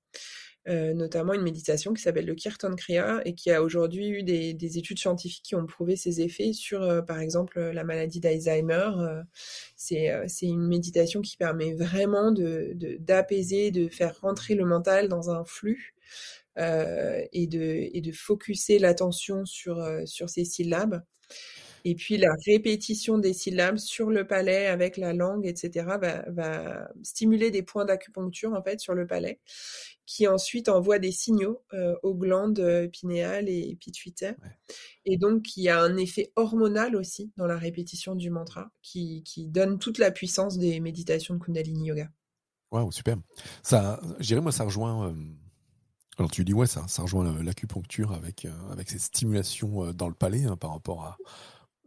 Euh, 0.69 0.93
notamment 0.93 1.33
une 1.33 1.41
méditation 1.41 1.93
qui 1.93 2.01
s'appelle 2.03 2.27
le 2.27 2.35
Kirtan 2.35 2.75
Kriya 2.75 3.21
et 3.25 3.33
qui 3.33 3.49
a 3.49 3.63
aujourd'hui 3.63 4.09
eu 4.09 4.21
des, 4.21 4.53
des, 4.53 4.77
études 4.77 4.99
scientifiques 4.99 5.43
qui 5.43 5.55
ont 5.55 5.65
prouvé 5.65 5.95
ses 5.95 6.21
effets 6.21 6.53
sur, 6.53 6.83
euh, 6.83 7.01
par 7.01 7.19
exemple, 7.19 7.59
la 7.59 7.83
maladie 7.83 8.19
d'Alzheimer. 8.19 8.91
Euh, 8.99 9.23
c'est 9.75 10.45
une 10.45 10.67
méditation 10.67 11.21
qui 11.21 11.37
permet 11.37 11.73
vraiment 11.73 12.31
d'apaiser, 12.31 13.71
de, 13.71 13.85
de, 13.85 13.89
faire 13.89 14.19
rentrer 14.21 14.53
le 14.53 14.65
mental 14.65 15.07
dans 15.07 15.31
un 15.31 15.43
flux 15.43 15.95
et, 16.57 17.47
de, 17.47 17.89
et 17.93 18.01
de 18.01 18.11
focuser 18.11 18.79
l'attention 18.79 19.45
sur, 19.45 19.81
sur 20.05 20.29
ces 20.29 20.43
syllabes. 20.43 21.01
Et 21.85 21.95
puis 21.95 22.17
la 22.17 22.33
répétition 22.45 23.17
des 23.17 23.33
syllabes 23.33 23.77
sur 23.77 24.09
le 24.09 24.27
palais 24.27 24.67
avec 24.67 24.97
la 24.97 25.13
langue, 25.13 25.45
etc., 25.45 25.85
va, 25.99 26.23
va 26.29 26.89
stimuler 27.03 27.51
des 27.51 27.63
points 27.63 27.85
d'acupuncture 27.85 28.53
en 28.53 28.61
fait 28.61 28.79
sur 28.79 28.93
le 28.93 29.07
palais, 29.07 29.39
qui 30.05 30.27
ensuite 30.27 30.69
envoient 30.69 30.99
des 30.99 31.11
signaux 31.11 31.63
euh, 31.73 31.95
aux 32.03 32.15
glandes 32.15 32.59
euh, 32.59 32.87
pinéales 32.87 33.49
et 33.49 33.75
pituitaires. 33.79 34.35
Et 35.05 35.17
donc 35.17 35.55
il 35.55 35.63
y 35.63 35.69
a 35.69 35.79
un 35.81 35.97
effet 35.97 36.31
hormonal 36.35 36.95
aussi 36.95 37.31
dans 37.37 37.47
la 37.47 37.57
répétition 37.57 38.15
du 38.15 38.29
mantra, 38.29 38.71
qui, 38.81 39.23
qui 39.23 39.47
donne 39.47 39.79
toute 39.79 39.97
la 39.97 40.11
puissance 40.11 40.57
des 40.57 40.79
méditations 40.79 41.35
de 41.35 41.39
Kundalini 41.39 41.87
Yoga. 41.87 42.09
Waouh, 42.71 42.91
super. 42.91 43.17
Ça, 43.63 43.99
je 44.19 44.27
dirais 44.27 44.41
moi, 44.41 44.51
ça 44.51 44.63
rejoint. 44.63 45.09
Euh, 45.09 45.13
alors 46.17 46.29
tu 46.29 46.43
dis 46.43 46.53
ouais, 46.53 46.67
ça, 46.67 46.85
ça 46.89 47.01
rejoint 47.01 47.41
l'acupuncture 47.41 48.11
avec 48.11 48.45
avec 48.71 48.89
cette 48.89 48.99
stimulation 48.99 49.93
dans 49.93 50.09
le 50.09 50.13
palais 50.13 50.43
hein, 50.43 50.57
par 50.57 50.73
rapport 50.73 51.05
à 51.05 51.17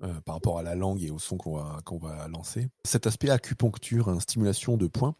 euh, 0.04 0.20
par 0.22 0.34
rapport 0.34 0.58
à 0.58 0.64
la 0.64 0.74
langue 0.74 1.00
et 1.02 1.10
au 1.10 1.20
son 1.20 1.36
qu'on 1.36 1.56
va, 1.56 1.80
qu'on 1.84 1.98
va 1.98 2.26
lancer. 2.26 2.68
Cet 2.84 3.06
aspect 3.06 3.30
acupuncture, 3.30 4.08
hein, 4.08 4.18
stimulation 4.18 4.76
de 4.76 4.88
points, 4.88 5.14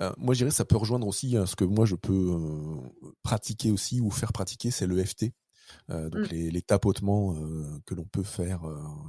euh, 0.00 0.12
moi 0.16 0.32
je 0.32 0.38
dirais 0.38 0.52
ça 0.52 0.64
peut 0.64 0.76
rejoindre 0.76 1.08
aussi 1.08 1.36
hein, 1.36 1.44
ce 1.44 1.56
que 1.56 1.64
moi 1.64 1.86
je 1.86 1.96
peux 1.96 2.12
euh, 2.12 3.12
pratiquer 3.24 3.72
aussi 3.72 4.00
ou 4.00 4.10
faire 4.10 4.32
pratiquer, 4.32 4.70
c'est 4.70 4.86
le 4.86 5.04
FT. 5.04 5.32
donc 5.88 6.14
mmh. 6.14 6.22
les, 6.30 6.50
les, 6.52 6.62
tapotements 6.62 7.34
que 7.84 7.94
l'on 7.94 8.04
peut 8.04 8.22
faire 8.22 8.60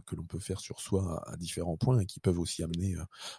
que 0.06 0.16
l'on 0.16 0.26
peut 0.26 0.40
faire 0.40 0.60
sur 0.60 0.80
soi 0.80 1.24
à, 1.26 1.38
différents 1.38 1.78
points 1.78 2.00
et 2.00 2.06
qui 2.06 2.20
peuvent 2.20 2.40
aussi 2.40 2.64
amener 2.64 2.96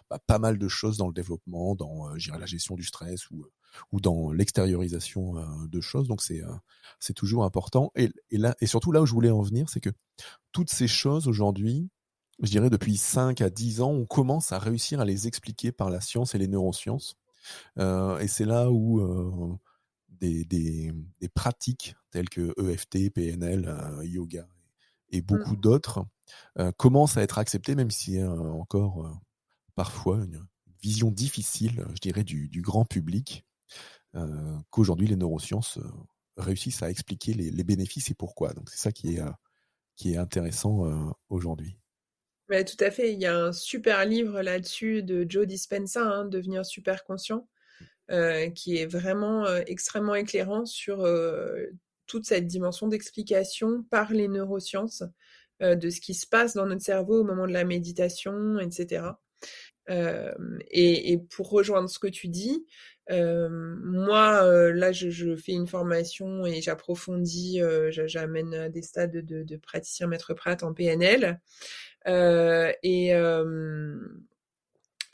bah, 0.09 0.17
pas 0.25 0.39
mal 0.39 0.57
de 0.57 0.67
choses 0.67 0.97
dans 0.97 1.07
le 1.07 1.13
développement, 1.13 1.75
dans 1.75 2.07
la 2.09 2.45
gestion 2.45 2.75
du 2.75 2.83
stress 2.83 3.29
ou 3.31 3.45
ou 3.91 3.99
dans 4.01 4.31
l'extériorisation 4.31 5.37
euh, 5.37 5.45
de 5.67 5.81
choses. 5.81 6.07
Donc 6.07 6.21
c'est 6.21 6.43
euh, 6.43 6.53
c'est 6.99 7.13
toujours 7.13 7.43
important. 7.43 7.91
Et, 7.95 8.09
et, 8.29 8.37
là 8.37 8.55
et 8.61 8.67
surtout 8.67 8.91
là 8.91 9.01
où 9.01 9.05
je 9.05 9.13
voulais 9.13 9.31
en 9.31 9.41
venir, 9.41 9.69
c'est 9.69 9.81
que 9.81 9.91
toutes 10.51 10.69
ces 10.69 10.87
choses 10.87 11.27
aujourd'hui, 11.27 11.89
je 12.41 12.49
dirais 12.49 12.69
depuis 12.69 12.97
5 12.97 13.41
à 13.41 13.49
10 13.49 13.81
ans, 13.81 13.91
on 13.91 14.05
commence 14.05 14.51
à 14.51 14.59
réussir 14.59 14.99
à 14.99 15.05
les 15.05 15.27
expliquer 15.27 15.71
par 15.71 15.89
la 15.89 16.01
science 16.01 16.35
et 16.35 16.37
les 16.37 16.47
neurosciences. 16.47 17.15
Euh, 17.77 18.19
et 18.19 18.27
c'est 18.27 18.45
là 18.45 18.69
où 18.69 18.99
euh, 18.99 19.57
des, 20.09 20.45
des, 20.45 20.91
des, 21.19 21.29
pratiques 21.29 21.95
telles 22.11 22.29
que 22.29 22.53
EFT, 22.59 23.11
PNL, 23.13 23.67
euh, 23.67 24.05
yoga 24.05 24.47
et 25.09 25.21
beaucoup 25.21 25.55
mmh. 25.55 25.61
d'autres 25.61 26.05
commencent 26.77 27.17
à 27.17 27.21
être 27.21 27.37
acceptées, 27.37 27.75
même 27.75 27.91
si 27.91 28.13
y 28.13 28.21
a 28.21 28.31
encore 28.31 29.19
parfois 29.75 30.19
une 30.23 30.47
vision 30.81 31.11
difficile, 31.11 31.85
je 31.93 31.99
dirais, 31.99 32.23
du, 32.23 32.47
du 32.47 32.61
grand 32.61 32.85
public. 32.85 33.43
Euh, 34.15 34.57
qu'aujourd'hui 34.69 35.07
les 35.07 35.15
neurosciences 35.15 35.77
euh, 35.77 35.83
réussissent 36.35 36.83
à 36.83 36.89
expliquer 36.89 37.33
les, 37.33 37.49
les, 37.49 37.63
bénéfices 37.63 38.11
et 38.11 38.13
pourquoi. 38.13 38.51
Donc 38.53 38.69
c'est 38.69 38.79
ça 38.79 38.91
qui 38.91 39.15
est, 39.15 39.21
euh, 39.21 39.31
qui 39.95 40.13
est 40.13 40.17
intéressant 40.17 41.13
aujourd'hui. 41.29 41.77
Ouais, 42.49 42.65
tout 42.65 42.83
à 42.83 42.91
fait. 42.91 43.13
Il 43.13 43.19
y 43.21 43.25
a 43.25 43.37
un 43.37 43.53
super 43.53 44.05
livre 44.05 44.41
là-dessus 44.41 45.03
de 45.03 45.25
Joe 45.27 45.47
Dispenza, 45.47 46.01
hein, 46.01 46.25
Devenir 46.25 46.65
super 46.65 47.05
conscient, 47.05 47.47
euh, 48.11 48.49
qui 48.49 48.75
est 48.75 48.85
vraiment 48.85 49.45
euh, 49.45 49.61
extrêmement 49.67 50.15
éclairant 50.15 50.65
sur 50.65 50.99
euh, 50.99 51.67
toute 52.07 52.25
cette 52.25 52.47
dimension 52.47 52.89
d'explication 52.89 53.83
par 53.89 54.11
les 54.11 54.27
neurosciences 54.27 55.03
de 55.61 55.91
ce 55.91 56.01
qui 56.01 56.15
se 56.15 56.25
passe 56.25 56.55
dans 56.55 56.65
notre 56.65 56.81
cerveau 56.81 57.21
au 57.21 57.23
moment 57.23 57.45
de 57.45 57.53
la 57.53 57.63
méditation, 57.63 58.59
etc. 58.59 59.03
Et, 59.89 61.11
et, 61.11 61.17
pour 61.17 61.49
rejoindre 61.49 61.89
ce 61.89 61.99
que 61.99 62.07
tu 62.07 62.27
dis, 62.27 62.65
euh, 63.09 63.49
moi, 63.49 64.43
euh, 64.43 64.73
là, 64.73 64.91
je, 64.91 65.09
je, 65.09 65.35
fais 65.35 65.51
une 65.51 65.67
formation 65.67 66.45
et 66.45 66.61
j'approfondis, 66.61 67.61
j'amène 67.89 68.69
des 68.69 68.81
stades 68.81 69.11
de, 69.11 69.43
de 69.43 69.57
praticien 69.57 70.07
maître 70.07 70.33
prate 70.33 70.63
en 70.63 70.73
PNL. 70.73 71.39
et, 72.07 73.11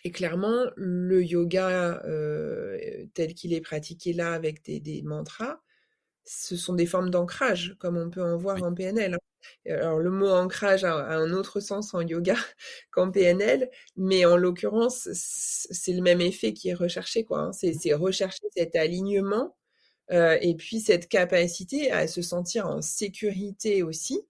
et 0.03 0.12
clairement, 0.12 0.65
le 0.75 1.24
yoga 1.24 2.01
tel 3.13 3.33
qu'il 3.33 3.53
est 3.53 3.62
pratiqué 3.62 4.13
là 4.13 4.33
avec 4.33 4.63
des, 4.63 4.79
des 4.79 5.01
mantras, 5.01 5.62
ce 6.27 6.55
sont 6.57 6.74
des 6.74 6.86
formes 6.86 7.09
d'ancrage, 7.09 7.75
comme 7.79 7.97
on 7.97 8.09
peut 8.09 8.24
en 8.24 8.38
voir 8.38 8.62
en 8.63 8.74
PNL. 8.74 9.15
Hein. 9.15 9.26
Alors, 9.67 10.00
le 10.00 10.10
mot 10.10 10.29
ancrage 10.29 10.84
a, 10.84 10.94
un 10.94 11.32
autre 11.32 11.60
sens 11.60 11.94
en 11.94 12.01
yoga 12.01 12.36
qu'en 12.91 13.12
PNL, 13.12 13.70
mais 13.96 14.25
en 14.25 14.38
l'occurrence, 14.38 15.10
c'est 15.13 15.94
le 15.94 16.01
même 16.01 16.22
effet 16.22 16.53
qui 16.53 16.70
est 16.70 16.74
recherché, 16.74 17.24
quoi. 17.24 17.39
Hein. 17.39 17.51
C'est 17.53 17.94
rechercher 17.94 18.46
cet 18.56 18.75
alignement 18.75 19.56
euh, 20.12 20.38
et 20.41 20.56
puis 20.56 20.79
cette 20.79 21.10
capacité 21.10 21.91
à 21.91 22.08
se 22.08 22.22
sentir 22.22 22.67
en 22.67 22.82
sécurité 22.82 23.84
aussi 23.84 24.22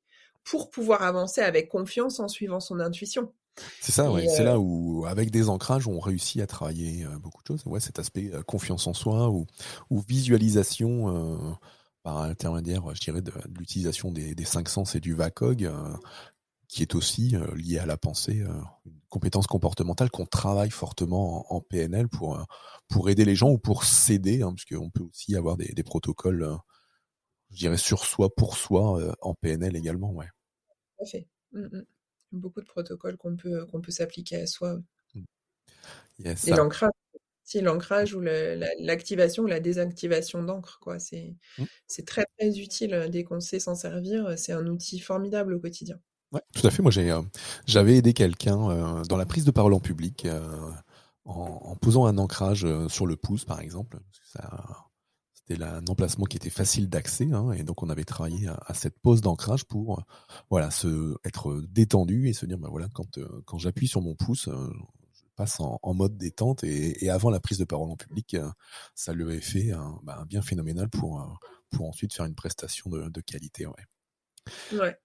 pour 0.43 0.69
pouvoir 0.69 1.03
avancer 1.03 1.41
avec 1.41 1.69
confiance 1.69 2.19
en 2.19 2.27
suivant 2.27 2.59
son 2.59 2.79
intuition. 2.79 3.31
C'est 3.81 3.91
ça, 3.91 4.11
ouais. 4.11 4.27
C'est 4.27 4.43
là 4.43 4.55
euh 4.55 4.59
où, 4.59 5.05
avec 5.07 5.31
des 5.31 5.49
ancrages, 5.49 5.87
on 5.87 5.99
réussit 5.99 6.41
à 6.41 6.47
travailler 6.47 7.05
euh, 7.05 7.17
beaucoup 7.19 7.41
de 7.43 7.47
choses. 7.47 7.63
Ouais, 7.65 7.79
cet 7.79 7.99
aspect 7.99 8.31
euh, 8.33 8.43
confiance 8.43 8.87
en 8.87 8.93
soi 8.93 9.29
ou, 9.29 9.45
ou 9.89 9.99
visualisation 9.99 11.57
par 12.07 12.21
intermédiaire, 12.21 12.95
je 12.95 13.01
dirais, 13.01 13.21
de, 13.21 13.33
l'utilisation 13.59 14.13
des, 14.13 14.33
des, 14.33 14.45
cinq 14.45 14.69
sens 14.69 14.95
et 14.95 15.01
du 15.01 15.13
VACOG, 15.13 15.65
euh, 15.65 15.93
qui 16.69 16.81
est 16.81 16.95
aussi 16.95 17.35
euh, 17.35 17.53
lié 17.53 17.79
à 17.79 17.85
la 17.85 17.97
pensée, 17.97 18.43
euh, 18.43 18.61
une 18.85 19.01
compétence 19.09 19.45
comportementale 19.45 20.09
qu'on 20.09 20.25
travaille 20.25 20.69
fortement 20.69 21.51
en, 21.51 21.57
en, 21.57 21.59
PNL 21.59 22.07
pour 22.07 22.41
pour 22.87 23.09
aider 23.09 23.25
les 23.25 23.35
gens 23.35 23.49
ou 23.49 23.57
pour 23.57 23.83
s'aider, 23.83 24.41
hein, 24.41 24.53
puisqu'on 24.53 24.89
peut 24.89 25.03
aussi 25.03 25.35
avoir 25.35 25.57
des, 25.57 25.73
des 25.73 25.83
protocoles, 25.83 26.47
je 27.49 27.57
dirais, 27.57 27.75
sur 27.75 28.05
soi, 28.05 28.33
pour 28.33 28.55
soi, 28.55 29.13
en 29.19 29.33
PNL 29.33 29.75
également, 29.75 30.13
ouais. 30.13 30.29
Tout 30.97 31.03
à 31.03 31.07
fait. 31.07 31.27
Mmh, 31.51 31.59
mmh. 31.59 31.83
Beaucoup 32.31 32.61
de 32.61 32.67
protocoles 32.67 33.17
qu'on 33.17 33.35
peut 33.35 33.65
qu'on 33.65 33.81
peut 33.81 33.91
s'appliquer 33.91 34.37
à 34.37 34.47
soi. 34.47 34.79
Mmh. 35.13 35.23
Yes, 36.19 36.47
et 36.47 36.51
l'ancrage 36.51 36.91
si 37.47 37.61
l'ancrage 37.61 38.13
ou 38.13 38.19
l'activation 38.19 39.43
ou 39.43 39.47
la 39.47 39.61
désactivation 39.61 40.43
d'encre, 40.43 40.79
quoi. 40.81 40.99
C'est 40.99 41.33
mmh. 41.57 41.63
c'est 41.87 42.05
très 42.05 42.25
très 42.37 42.59
utile 42.59 42.93
euh, 42.93 43.07
dès 43.07 43.23
qu'on 43.23 43.39
sait 43.39 43.61
s'en 43.61 43.73
servir. 43.73 44.25
Euh, 44.25 44.33
c'est 44.35 44.51
un 44.51 44.67
outil 44.67 44.99
formidable 44.99 45.53
au 45.53 45.59
quotidien. 45.59 45.97
Ouais, 46.33 46.41
tout 46.53 46.67
à 46.67 46.71
fait. 46.71 46.83
Moi, 46.83 46.91
euh, 46.97 47.21
j'avais 47.65 47.95
aidé 47.95 48.13
quelqu'un 48.13 49.01
dans 49.07 49.15
la 49.15 49.25
prise 49.25 49.45
de 49.45 49.51
parole 49.51 49.73
en 49.73 49.79
public 49.79 50.27
en, 51.23 51.33
en, 51.35 51.75
posant 51.77 52.05
un 52.05 52.17
ancrage 52.17 52.67
sur 52.89 53.07
le 53.07 53.15
pouce, 53.15 53.45
par 53.45 53.61
exemple. 53.61 53.97
c'était 55.33 55.63
un 55.63 55.87
emplacement 55.87 56.25
qui 56.25 56.35
était 56.35 56.49
facile 56.49 56.89
d'accès, 56.89 57.31
hein, 57.31 57.53
et 57.53 57.63
donc 57.63 57.81
on 57.81 57.89
avait 57.89 58.03
travaillé 58.03 58.49
à, 58.49 58.73
cette 58.73 58.99
pose 58.99 59.21
d'ancrage 59.21 59.63
pour, 59.63 60.03
voilà, 60.49 60.69
se 60.69 61.15
être 61.23 61.61
détendu 61.69 62.27
et 62.27 62.33
se 62.33 62.45
dire, 62.45 62.57
bah 62.57 62.67
voilà, 62.69 62.89
quand 62.93 63.17
quand 63.45 63.57
j'appuie 63.57 63.87
sur 63.87 64.01
mon 64.01 64.15
pouce, 64.15 64.49
passe 65.37 65.59
en, 65.59 65.93
mode 65.93 66.17
détente, 66.17 66.63
et, 66.63 67.09
avant 67.09 67.29
la 67.29 67.39
prise 67.39 67.57
de 67.57 67.65
parole 67.65 67.89
en 67.89 67.95
public, 67.95 68.35
ça 68.95 69.13
lui 69.13 69.23
avait 69.23 69.39
fait 69.39 69.71
un, 69.71 69.99
bah, 70.03 70.25
bien 70.27 70.41
phénoménal 70.41 70.89
pour 70.89 71.39
pour 71.69 71.87
ensuite 71.87 72.13
faire 72.13 72.25
une 72.25 72.35
prestation 72.35 72.89
de, 72.89 73.09
de 73.09 73.21
qualité, 73.21 73.65
ouais. 73.65 74.77
Ouais 74.79 74.97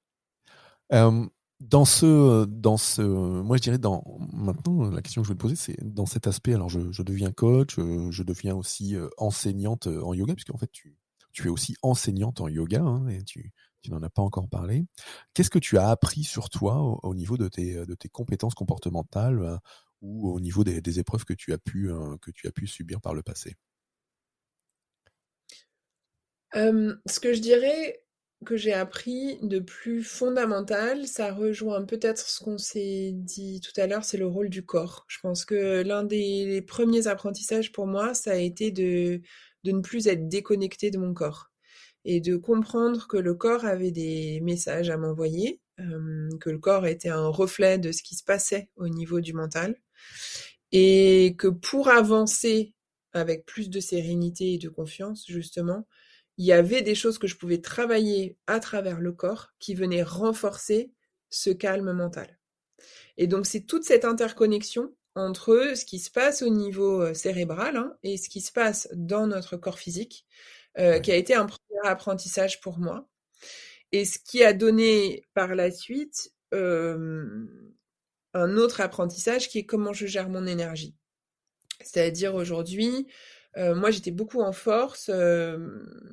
dans 1.62 1.84
ce, 1.84 2.44
dans 2.44 2.76
ce, 2.76 3.02
moi 3.02 3.56
je 3.56 3.62
dirais 3.62 3.78
dans 3.78 4.02
maintenant 4.32 4.90
la 4.90 5.00
question 5.00 5.22
que 5.22 5.28
je 5.28 5.32
vais 5.32 5.36
te 5.36 5.40
poser, 5.40 5.56
c'est 5.56 5.76
dans 5.82 6.06
cet 6.06 6.26
aspect. 6.26 6.54
Alors 6.54 6.68
je, 6.68 6.90
je 6.90 7.02
deviens 7.02 7.30
coach, 7.30 7.78
euh, 7.78 8.10
je 8.10 8.22
deviens 8.22 8.54
aussi 8.54 8.96
euh, 8.96 9.08
enseignante 9.16 9.86
euh, 9.86 10.02
en 10.02 10.12
yoga, 10.12 10.34
puisqu'en 10.34 10.58
fait 10.58 10.70
tu, 10.72 10.98
tu 11.32 11.46
es 11.46 11.50
aussi 11.50 11.76
enseignante 11.82 12.40
en 12.40 12.48
yoga 12.48 12.82
hein, 12.82 13.06
et 13.08 13.22
tu, 13.22 13.52
tu 13.80 13.90
n'en 13.92 14.02
as 14.02 14.10
pas 14.10 14.22
encore 14.22 14.48
parlé. 14.48 14.86
Qu'est-ce 15.34 15.50
que 15.50 15.60
tu 15.60 15.78
as 15.78 15.88
appris 15.88 16.24
sur 16.24 16.50
toi 16.50 16.98
au, 17.04 17.14
niveau 17.14 17.36
de 17.36 17.48
tes, 17.48 17.86
de 17.86 17.94
tes 17.94 18.08
compétences 18.08 18.54
comportementales 18.54 19.58
ou 20.02 20.30
au 20.30 20.40
niveau 20.40 20.64
des, 20.64 20.98
épreuves 20.98 21.24
que 21.24 21.32
tu 21.32 21.52
as 21.52 21.58
pu, 21.58 21.90
que 22.20 22.30
tu 22.30 22.46
as 22.46 22.52
pu 22.52 22.66
subir 22.66 23.00
par 23.00 23.14
le 23.14 23.22
passé? 23.22 23.56
Ce 26.54 27.20
que 27.20 27.32
je 27.32 27.40
dirais, 27.40 28.02
que 28.44 28.56
j'ai 28.56 28.72
appris 28.72 29.38
de 29.42 29.58
plus 29.58 30.02
fondamental, 30.02 31.06
ça 31.06 31.32
rejoint 31.32 31.84
peut-être 31.84 32.18
ce 32.18 32.42
qu'on 32.42 32.58
s'est 32.58 33.12
dit 33.14 33.60
tout 33.60 33.78
à 33.80 33.86
l'heure, 33.86 34.04
c'est 34.04 34.18
le 34.18 34.26
rôle 34.26 34.48
du 34.48 34.64
corps. 34.64 35.04
Je 35.08 35.18
pense 35.20 35.44
que 35.44 35.82
l'un 35.82 36.04
des 36.04 36.62
premiers 36.62 37.06
apprentissages 37.06 37.72
pour 37.72 37.86
moi, 37.86 38.14
ça 38.14 38.32
a 38.32 38.36
été 38.36 38.70
de, 38.70 39.22
ne 39.64 39.80
plus 39.80 40.08
être 40.08 40.28
déconnecté 40.28 40.90
de 40.90 40.98
mon 40.98 41.14
corps 41.14 41.50
et 42.04 42.20
de 42.20 42.36
comprendre 42.36 43.06
que 43.06 43.16
le 43.16 43.34
corps 43.34 43.64
avait 43.64 43.92
des 43.92 44.40
messages 44.42 44.90
à 44.90 44.96
m'envoyer, 44.96 45.60
euh, 45.80 46.28
que 46.40 46.50
le 46.50 46.58
corps 46.58 46.86
était 46.86 47.08
un 47.10 47.28
reflet 47.28 47.78
de 47.78 47.92
ce 47.92 48.02
qui 48.02 48.16
se 48.16 48.24
passait 48.24 48.70
au 48.76 48.88
niveau 48.88 49.20
du 49.20 49.32
mental 49.32 49.76
et 50.72 51.34
que 51.38 51.48
pour 51.48 51.88
avancer 51.88 52.74
avec 53.12 53.44
plus 53.44 53.68
de 53.68 53.80
sérénité 53.80 54.54
et 54.54 54.58
de 54.58 54.68
confiance, 54.68 55.24
justement, 55.28 55.86
il 56.38 56.46
y 56.46 56.52
avait 56.52 56.82
des 56.82 56.94
choses 56.94 57.18
que 57.18 57.26
je 57.26 57.36
pouvais 57.36 57.60
travailler 57.60 58.38
à 58.46 58.58
travers 58.58 59.00
le 59.00 59.12
corps 59.12 59.48
qui 59.58 59.74
venaient 59.74 60.02
renforcer 60.02 60.92
ce 61.30 61.50
calme 61.50 61.92
mental. 61.92 62.38
Et 63.18 63.26
donc 63.26 63.46
c'est 63.46 63.62
toute 63.62 63.84
cette 63.84 64.04
interconnexion 64.04 64.94
entre 65.14 65.72
ce 65.76 65.84
qui 65.84 65.98
se 65.98 66.10
passe 66.10 66.42
au 66.42 66.48
niveau 66.48 67.02
euh, 67.02 67.14
cérébral 67.14 67.76
hein, 67.76 67.94
et 68.02 68.16
ce 68.16 68.30
qui 68.30 68.40
se 68.40 68.50
passe 68.50 68.88
dans 68.94 69.26
notre 69.26 69.58
corps 69.58 69.78
physique 69.78 70.26
euh, 70.78 71.00
qui 71.00 71.12
a 71.12 71.16
été 71.16 71.34
un 71.34 71.44
premier 71.44 71.80
apprentissage 71.84 72.60
pour 72.60 72.78
moi. 72.78 73.06
Et 73.92 74.06
ce 74.06 74.18
qui 74.18 74.42
a 74.42 74.54
donné 74.54 75.22
par 75.34 75.54
la 75.54 75.70
suite 75.70 76.32
euh, 76.54 77.46
un 78.34 78.56
autre 78.56 78.80
apprentissage 78.80 79.48
qui 79.48 79.58
est 79.58 79.66
comment 79.66 79.92
je 79.92 80.06
gère 80.06 80.28
mon 80.28 80.46
énergie. 80.46 80.94
C'est-à-dire 81.80 82.34
aujourd'hui, 82.34 83.08
euh, 83.58 83.74
moi, 83.74 83.90
j'étais 83.90 84.10
beaucoup 84.10 84.40
en 84.40 84.52
force. 84.52 85.10
Euh, 85.12 85.58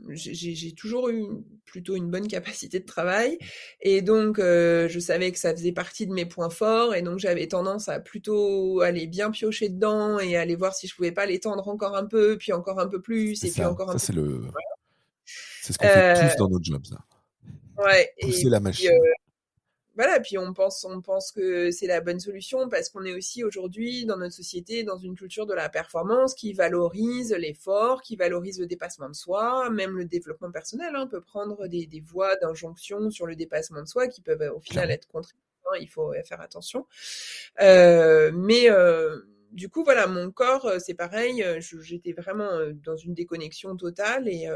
j'ai 0.09 0.73
toujours 0.73 1.09
eu 1.09 1.25
plutôt 1.65 1.95
une 1.95 2.09
bonne 2.09 2.27
capacité 2.27 2.79
de 2.79 2.85
travail. 2.85 3.37
Et 3.81 4.01
donc, 4.01 4.39
euh, 4.39 4.89
je 4.89 4.99
savais 4.99 5.31
que 5.31 5.39
ça 5.39 5.53
faisait 5.53 5.71
partie 5.71 6.05
de 6.07 6.13
mes 6.13 6.25
points 6.25 6.49
forts. 6.49 6.95
Et 6.95 7.01
donc, 7.01 7.19
j'avais 7.19 7.47
tendance 7.47 7.87
à 7.87 7.99
plutôt 7.99 8.81
aller 8.81 9.07
bien 9.07 9.31
piocher 9.31 9.69
dedans 9.69 10.19
et 10.19 10.35
aller 10.35 10.55
voir 10.55 10.73
si 10.75 10.87
je 10.87 10.95
pouvais 10.95 11.11
pas 11.11 11.25
l'étendre 11.25 11.67
encore 11.67 11.95
un 11.95 12.05
peu, 12.05 12.37
puis 12.37 12.51
encore 12.51 12.79
un 12.79 12.87
peu 12.87 13.01
plus, 13.01 13.43
et 13.43 13.51
puis 13.51 13.63
encore 13.63 13.89
un 13.89 13.97
ça, 13.97 13.99
peu 13.99 14.13
c'est 14.13 14.13
le... 14.13 14.41
C'est 15.61 15.73
ce 15.73 15.77
qu'on 15.77 15.85
fait 15.85 16.29
tous 16.29 16.37
dans 16.37 16.49
nos 16.49 16.59
jobs. 16.61 16.83
Ouais. 17.77 18.11
Pousser 18.21 18.49
la 18.49 18.59
machine 18.59 18.91
voilà, 19.99 20.21
puis 20.21 20.37
on 20.37 20.53
pense, 20.53 20.85
on 20.85 21.01
pense 21.01 21.33
que 21.33 21.71
c'est 21.71 21.85
la 21.85 21.99
bonne 21.99 22.21
solution 22.21 22.69
parce 22.69 22.87
qu'on 22.87 23.03
est 23.03 23.13
aussi 23.13 23.43
aujourd'hui 23.43 24.05
dans 24.05 24.15
notre 24.15 24.33
société 24.33 24.85
dans 24.85 24.95
une 24.95 25.13
culture 25.13 25.45
de 25.45 25.53
la 25.53 25.67
performance 25.67 26.33
qui 26.35 26.53
valorise 26.53 27.33
l'effort, 27.33 28.01
qui 28.01 28.15
valorise 28.15 28.61
le 28.61 28.65
dépassement 28.65 29.09
de 29.09 29.13
soi, 29.13 29.69
même 29.69 29.97
le 29.97 30.05
développement 30.05 30.51
personnel 30.51 30.95
hein, 30.95 31.05
peut 31.05 31.19
prendre 31.19 31.67
des, 31.67 31.85
des 31.85 31.99
voies 31.99 32.33
d'injonction 32.37 33.09
sur 33.09 33.25
le 33.25 33.35
dépassement 33.35 33.81
de 33.81 33.87
soi 33.89 34.07
qui 34.07 34.21
peuvent 34.21 34.49
au 34.55 34.61
final 34.61 34.89
être 34.89 35.05
contre 35.09 35.31
hein, 35.65 35.77
il 35.81 35.89
faut 35.89 36.13
faire 36.23 36.39
attention. 36.39 36.87
Euh, 37.59 38.31
mais 38.33 38.71
euh, 38.71 39.19
du 39.51 39.67
coup, 39.67 39.83
voilà, 39.83 40.07
mon 40.07 40.31
corps, 40.31 40.65
euh, 40.65 40.79
c'est 40.79 40.93
pareil. 40.93 41.43
J'étais 41.59 42.13
vraiment 42.13 42.51
dans 42.85 42.95
une 42.95 43.13
déconnexion 43.13 43.75
totale 43.75 44.29
et 44.29 44.47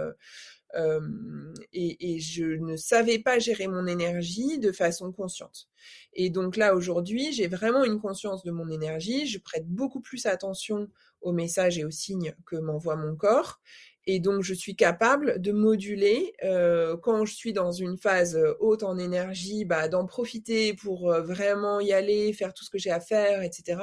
et, 0.75 2.15
et, 2.15 2.19
je 2.19 2.45
ne 2.45 2.75
savais 2.75 3.19
pas 3.19 3.39
gérer 3.39 3.67
mon 3.67 3.86
énergie 3.86 4.57
de 4.59 4.71
façon 4.71 5.12
consciente. 5.12 5.67
Et 6.13 6.29
donc 6.29 6.57
là, 6.57 6.75
aujourd'hui, 6.75 7.31
j'ai 7.31 7.47
vraiment 7.47 7.83
une 7.83 7.99
conscience 7.99 8.43
de 8.43 8.51
mon 8.51 8.69
énergie. 8.69 9.27
Je 9.27 9.39
prête 9.39 9.67
beaucoup 9.67 10.01
plus 10.01 10.25
attention 10.25 10.89
aux 11.21 11.31
messages 11.31 11.77
et 11.77 11.86
aux 11.86 11.91
signes 11.91 12.36
que 12.45 12.55
m'envoie 12.55 12.95
mon 12.95 13.15
corps. 13.15 13.62
Et 14.06 14.20
donc, 14.20 14.44
je 14.44 14.54
suis 14.54 14.76
capable 14.76 15.42
de 15.42 15.52
moduler 15.52 16.34
euh, 16.44 16.98
quand 16.98 17.26
je 17.26 17.34
suis 17.34 17.54
dans 17.54 17.72
une 17.72 17.98
phase 17.98 18.38
haute 18.60 18.84
en 18.84 18.98
énergie, 18.98 19.66
bah, 19.66 19.88
d'en 19.88 20.06
profiter 20.06 20.74
pour 20.74 21.12
euh, 21.12 21.22
vraiment 21.22 21.80
y 21.80 21.94
aller, 21.94 22.34
faire 22.34 22.54
tout 22.54 22.66
ce 22.66 22.70
que 22.70 22.78
j'ai 22.78 22.92
à 22.92 23.00
faire, 23.00 23.42
etc. 23.44 23.82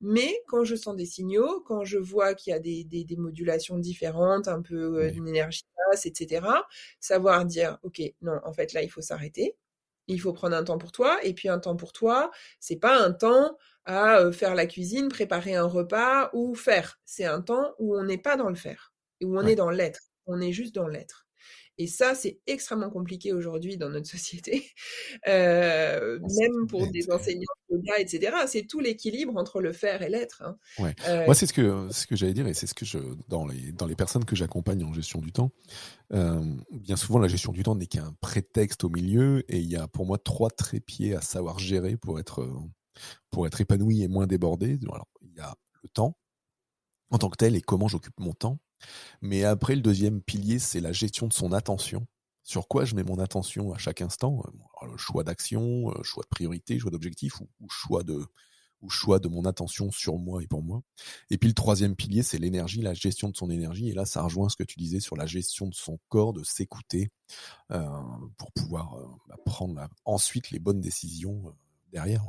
Mais 0.00 0.42
quand 0.46 0.64
je 0.64 0.76
sens 0.76 0.96
des 0.96 1.06
signaux, 1.06 1.60
quand 1.66 1.84
je 1.84 1.98
vois 1.98 2.34
qu'il 2.34 2.52
y 2.52 2.54
a 2.54 2.58
des, 2.58 2.84
des, 2.84 3.04
des, 3.04 3.16
modulations 3.16 3.78
différentes, 3.78 4.48
un 4.48 4.62
peu 4.62 5.02
euh, 5.04 5.10
d'une 5.10 5.28
énergie 5.28 5.64
basse, 5.90 6.06
etc., 6.06 6.46
savoir 7.00 7.44
dire, 7.44 7.78
OK, 7.82 8.00
non, 8.22 8.40
en 8.44 8.52
fait, 8.52 8.72
là, 8.72 8.82
il 8.82 8.90
faut 8.90 9.02
s'arrêter. 9.02 9.56
Il 10.08 10.20
faut 10.20 10.32
prendre 10.32 10.56
un 10.56 10.64
temps 10.64 10.78
pour 10.78 10.92
toi. 10.92 11.18
Et 11.22 11.34
puis, 11.34 11.48
un 11.48 11.58
temps 11.58 11.76
pour 11.76 11.92
toi, 11.92 12.30
c'est 12.60 12.76
pas 12.76 12.96
un 12.98 13.12
temps 13.12 13.56
à 13.84 14.18
euh, 14.20 14.32
faire 14.32 14.54
la 14.54 14.66
cuisine, 14.66 15.08
préparer 15.08 15.54
un 15.54 15.66
repas 15.66 16.30
ou 16.32 16.54
faire. 16.54 17.00
C'est 17.04 17.24
un 17.24 17.40
temps 17.42 17.74
où 17.78 17.96
on 17.96 18.04
n'est 18.04 18.18
pas 18.18 18.36
dans 18.36 18.48
le 18.48 18.54
faire 18.54 18.89
où 19.24 19.38
on 19.38 19.46
est 19.46 19.56
dans 19.56 19.70
l'être. 19.70 20.00
On 20.26 20.40
est 20.40 20.52
juste 20.52 20.74
dans 20.74 20.88
l'être. 20.88 21.26
Et 21.80 21.86
ça, 21.86 22.14
c'est 22.14 22.38
extrêmement 22.46 22.90
compliqué 22.90 23.32
aujourd'hui 23.32 23.78
dans 23.78 23.88
notre 23.88 24.06
société, 24.10 24.70
euh, 25.26 26.18
même 26.20 26.66
pour 26.68 26.86
des 26.90 27.10
enseignants 27.10 27.54
de 27.70 27.76
yoga, 27.76 27.94
etc. 27.98 28.36
C'est 28.46 28.66
tout 28.66 28.80
l'équilibre 28.80 29.34
entre 29.38 29.62
le 29.62 29.72
faire 29.72 30.02
et 30.02 30.10
l'être. 30.10 30.42
Hein. 30.42 30.58
Ouais. 30.78 30.94
Euh, 31.08 31.24
Moi, 31.24 31.34
c'est 31.34 31.46
ce 31.46 31.54
que 31.54 31.88
ce 31.90 32.06
que 32.06 32.16
j'allais 32.16 32.34
dire, 32.34 32.46
et 32.46 32.52
c'est 32.52 32.66
ce 32.66 32.74
que 32.74 32.84
je 32.84 32.98
dans 33.28 33.46
les 33.46 33.72
dans 33.72 33.86
les 33.86 33.96
personnes 33.96 34.26
que 34.26 34.36
j'accompagne 34.36 34.84
en 34.84 34.92
gestion 34.92 35.20
du 35.20 35.32
temps. 35.32 35.52
Euh, 36.12 36.44
bien 36.70 36.96
souvent, 36.96 37.18
la 37.18 37.28
gestion 37.28 37.52
du 37.52 37.62
temps 37.62 37.74
n'est 37.74 37.86
qu'un 37.86 38.12
prétexte 38.20 38.84
au 38.84 38.90
milieu, 38.90 39.42
et 39.48 39.58
il 39.58 39.70
y 39.70 39.76
a 39.76 39.88
pour 39.88 40.04
moi 40.04 40.18
trois 40.18 40.50
trépieds 40.50 41.14
à 41.14 41.22
savoir 41.22 41.58
gérer 41.58 41.96
pour 41.96 42.20
être 42.20 42.46
pour 43.30 43.46
être 43.46 43.58
épanoui 43.58 44.02
et 44.02 44.08
moins 44.08 44.26
débordé. 44.26 44.78
Alors, 44.92 45.08
il 45.22 45.32
y 45.32 45.40
a 45.40 45.54
le 45.82 45.88
temps 45.88 46.18
en 47.08 47.16
tant 47.16 47.30
que 47.30 47.38
tel 47.38 47.56
et 47.56 47.62
comment 47.62 47.88
j'occupe 47.88 48.20
mon 48.20 48.34
temps. 48.34 48.58
Mais 49.22 49.44
après, 49.44 49.74
le 49.74 49.82
deuxième 49.82 50.20
pilier, 50.20 50.58
c'est 50.58 50.80
la 50.80 50.92
gestion 50.92 51.26
de 51.26 51.32
son 51.32 51.52
attention. 51.52 52.06
Sur 52.42 52.68
quoi 52.68 52.84
je 52.84 52.94
mets 52.94 53.04
mon 53.04 53.18
attention 53.18 53.72
à 53.72 53.78
chaque 53.78 54.00
instant? 54.00 54.42
Le 54.82 54.96
choix 54.96 55.24
d'action, 55.24 55.90
euh, 55.90 56.02
choix 56.02 56.22
de 56.24 56.28
priorité, 56.28 56.78
choix 56.78 56.90
d'objectif 56.90 57.40
ou, 57.40 57.68
choix 57.68 58.02
de 58.02 59.28
mon 59.28 59.44
attention 59.44 59.90
sur 59.90 60.18
moi 60.18 60.42
et 60.42 60.46
pour 60.46 60.62
moi. 60.62 60.82
Et 61.30 61.38
puis 61.38 61.48
le 61.48 61.54
troisième 61.54 61.94
pilier, 61.94 62.22
c'est 62.22 62.38
l'énergie, 62.38 62.80
la 62.80 62.94
gestion 62.94 63.28
de 63.28 63.36
son 63.36 63.50
énergie. 63.50 63.90
Et 63.90 63.92
là, 63.92 64.06
ça 64.06 64.22
rejoint 64.22 64.48
ce 64.48 64.56
que 64.56 64.64
tu 64.64 64.78
disais 64.78 65.00
sur 65.00 65.16
la 65.16 65.26
gestion 65.26 65.68
de 65.68 65.74
son 65.74 65.98
corps, 66.08 66.32
de 66.32 66.42
s'écouter 66.42 67.10
euh, 67.70 67.86
pour 68.38 68.50
pouvoir 68.52 68.94
euh, 68.94 69.06
bah, 69.28 69.36
prendre 69.44 69.88
ensuite 70.04 70.50
les 70.50 70.58
bonnes 70.58 70.80
décisions 70.80 71.54
derrière. 71.92 72.26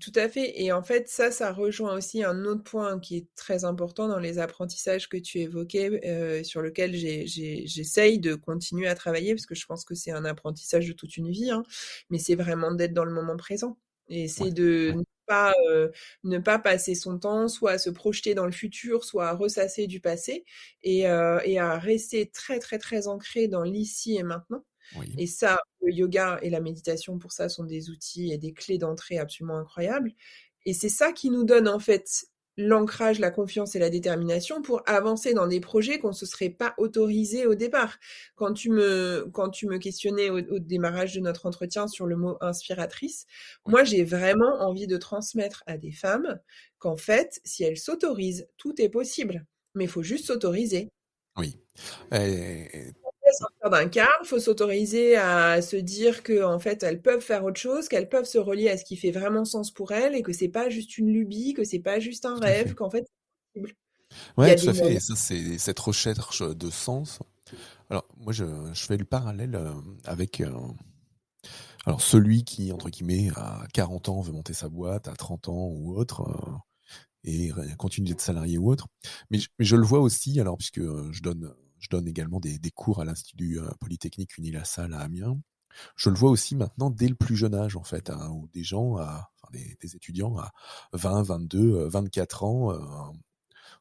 Tout 0.00 0.12
à 0.16 0.28
fait. 0.28 0.60
Et 0.60 0.72
en 0.72 0.82
fait, 0.82 1.08
ça, 1.08 1.30
ça 1.30 1.52
rejoint 1.52 1.94
aussi 1.94 2.24
un 2.24 2.44
autre 2.46 2.62
point 2.64 2.98
qui 2.98 3.16
est 3.18 3.26
très 3.36 3.64
important 3.64 4.08
dans 4.08 4.18
les 4.18 4.38
apprentissages 4.38 5.08
que 5.08 5.16
tu 5.18 5.38
évoquais, 5.40 6.00
euh, 6.06 6.42
sur 6.42 6.62
lequel 6.62 6.94
j'essaye 6.96 8.18
de 8.18 8.34
continuer 8.34 8.88
à 8.88 8.94
travailler, 8.94 9.34
parce 9.34 9.46
que 9.46 9.54
je 9.54 9.66
pense 9.66 9.84
que 9.84 9.94
c'est 9.94 10.10
un 10.10 10.24
apprentissage 10.24 10.88
de 10.88 10.92
toute 10.94 11.16
une 11.16 11.30
vie, 11.30 11.50
hein, 11.50 11.62
mais 12.10 12.18
c'est 12.18 12.34
vraiment 12.34 12.72
d'être 12.72 12.94
dans 12.94 13.04
le 13.04 13.12
moment 13.12 13.36
présent. 13.36 13.78
Et 14.08 14.26
c'est 14.26 14.50
de 14.50 14.92
ne 14.96 15.02
pas 15.26 15.54
euh, 15.70 15.90
ne 16.24 16.38
pas 16.38 16.58
passer 16.58 16.94
son 16.94 17.18
temps 17.18 17.46
soit 17.48 17.72
à 17.72 17.78
se 17.78 17.90
projeter 17.90 18.34
dans 18.34 18.46
le 18.46 18.52
futur, 18.52 19.04
soit 19.04 19.28
à 19.28 19.34
ressasser 19.34 19.86
du 19.86 20.00
passé, 20.00 20.44
et, 20.82 21.06
euh, 21.08 21.40
et 21.44 21.58
à 21.58 21.78
rester 21.78 22.26
très 22.30 22.58
très 22.58 22.78
très 22.78 23.06
ancré 23.06 23.48
dans 23.48 23.62
l'ici 23.62 24.16
et 24.16 24.22
maintenant. 24.22 24.64
Et 25.18 25.26
ça, 25.26 25.58
le 25.82 25.92
yoga 25.92 26.38
et 26.42 26.50
la 26.50 26.60
méditation, 26.60 27.18
pour 27.18 27.32
ça, 27.32 27.48
sont 27.48 27.64
des 27.64 27.90
outils 27.90 28.32
et 28.32 28.38
des 28.38 28.52
clés 28.52 28.78
d'entrée 28.78 29.18
absolument 29.18 29.58
incroyables. 29.58 30.12
Et 30.66 30.72
c'est 30.72 30.88
ça 30.88 31.12
qui 31.12 31.30
nous 31.30 31.44
donne, 31.44 31.68
en 31.68 31.78
fait, 31.78 32.26
l'ancrage, 32.56 33.18
la 33.18 33.30
confiance 33.30 33.74
et 33.74 33.78
la 33.78 33.90
détermination 33.90 34.62
pour 34.62 34.82
avancer 34.86 35.34
dans 35.34 35.46
des 35.46 35.60
projets 35.60 35.98
qu'on 35.98 36.08
ne 36.08 36.14
se 36.14 36.26
serait 36.26 36.50
pas 36.50 36.74
autorisé 36.78 37.46
au 37.46 37.54
départ. 37.54 37.98
Quand 38.36 38.52
tu 38.52 38.70
me, 38.70 39.28
quand 39.32 39.50
tu 39.50 39.66
me 39.66 39.78
questionnais 39.78 40.30
au, 40.30 40.58
démarrage 40.58 41.14
de 41.14 41.20
notre 41.20 41.46
entretien 41.46 41.88
sur 41.88 42.06
le 42.06 42.16
mot 42.16 42.36
inspiratrice, 42.40 43.26
moi, 43.66 43.84
j'ai 43.84 44.04
vraiment 44.04 44.60
envie 44.60 44.86
de 44.86 44.96
transmettre 44.96 45.64
à 45.66 45.76
des 45.76 45.92
femmes 45.92 46.38
qu'en 46.78 46.96
fait, 46.96 47.40
si 47.44 47.64
elles 47.64 47.78
s'autorisent, 47.78 48.46
tout 48.56 48.80
est 48.80 48.88
possible. 48.88 49.44
Mais 49.74 49.84
il 49.84 49.90
faut 49.90 50.02
juste 50.02 50.26
s'autoriser. 50.26 50.88
Oui. 51.36 51.58
Sortir 53.38 53.70
d'un 53.70 53.88
cadre, 53.88 54.10
il 54.22 54.26
faut 54.26 54.38
s'autoriser 54.38 55.16
à 55.16 55.62
se 55.62 55.76
dire 55.76 56.22
que 56.22 56.42
en 56.42 56.58
fait 56.58 56.82
elles 56.82 57.02
peuvent 57.02 57.20
faire 57.20 57.44
autre 57.44 57.60
chose, 57.60 57.88
qu'elles 57.88 58.08
peuvent 58.08 58.24
se 58.24 58.38
relier 58.38 58.68
à 58.68 58.76
ce 58.76 58.84
qui 58.84 58.96
fait 58.96 59.10
vraiment 59.10 59.44
sens 59.44 59.70
pour 59.70 59.92
elles 59.92 60.14
et 60.14 60.22
que 60.22 60.32
c'est 60.32 60.48
pas 60.48 60.68
juste 60.70 60.98
une 60.98 61.12
lubie, 61.12 61.54
que 61.54 61.64
c'est 61.64 61.78
pas 61.78 62.00
juste 62.00 62.24
un 62.24 62.38
rêve, 62.38 62.74
qu'en 62.74 62.90
fait 62.90 63.04
c'est 63.54 63.60
possible. 63.60 63.76
Ouais, 64.36 64.54
tout 64.56 64.68
à 64.68 64.74
fait. 64.74 64.94
Et 64.94 65.00
ça, 65.00 65.14
c'est 65.16 65.58
cette 65.58 65.78
recherche 65.78 66.42
de 66.42 66.70
sens. 66.70 67.20
Alors, 67.90 68.06
moi, 68.16 68.32
je, 68.32 68.44
je 68.72 68.86
fais 68.86 68.96
le 68.96 69.04
parallèle 69.04 69.54
euh, 69.54 69.72
avec 70.04 70.40
euh, 70.40 70.50
alors 71.86 72.00
celui 72.00 72.44
qui, 72.44 72.72
entre 72.72 72.88
guillemets, 72.88 73.30
à 73.36 73.64
40 73.74 74.08
ans 74.08 74.20
veut 74.20 74.32
monter 74.32 74.54
sa 74.54 74.68
boîte, 74.68 75.08
à 75.08 75.14
30 75.14 75.48
ans 75.48 75.68
ou 75.68 75.94
autre, 75.96 76.22
euh, 76.22 76.52
et 77.24 77.50
continuer 77.78 78.10
d'être 78.10 78.20
salarié 78.20 78.58
ou 78.58 78.70
autre. 78.70 78.86
Mais 79.30 79.38
je, 79.38 79.48
je, 79.58 79.76
le 79.76 79.84
vois 79.84 80.00
aussi, 80.00 80.40
alors 80.40 80.56
puisque 80.56 80.80
je 80.80 81.22
donne, 81.22 81.54
je 81.84 81.90
donne 81.90 82.08
également 82.08 82.40
des, 82.40 82.58
des 82.58 82.70
cours 82.70 83.00
à 83.00 83.04
l'Institut 83.04 83.60
Polytechnique 83.80 84.36
Unilassal 84.38 84.94
à 84.94 85.00
Amiens, 85.00 85.38
je 85.96 86.08
le 86.08 86.16
vois 86.16 86.30
aussi 86.30 86.56
maintenant 86.56 86.88
dès 86.88 87.08
le 87.08 87.14
plus 87.14 87.36
jeune 87.36 87.54
âge, 87.54 87.76
en 87.76 87.82
fait, 87.82 88.08
hein, 88.08 88.30
où 88.30 88.48
des 88.52 88.62
gens, 88.62 88.96
à, 88.96 89.30
enfin, 89.42 89.48
des, 89.52 89.76
des, 89.80 89.96
étudiants 89.96 90.38
à 90.38 90.52
20, 90.92 91.22
22, 91.22 91.88
24 91.88 92.44
ans, 92.44 93.12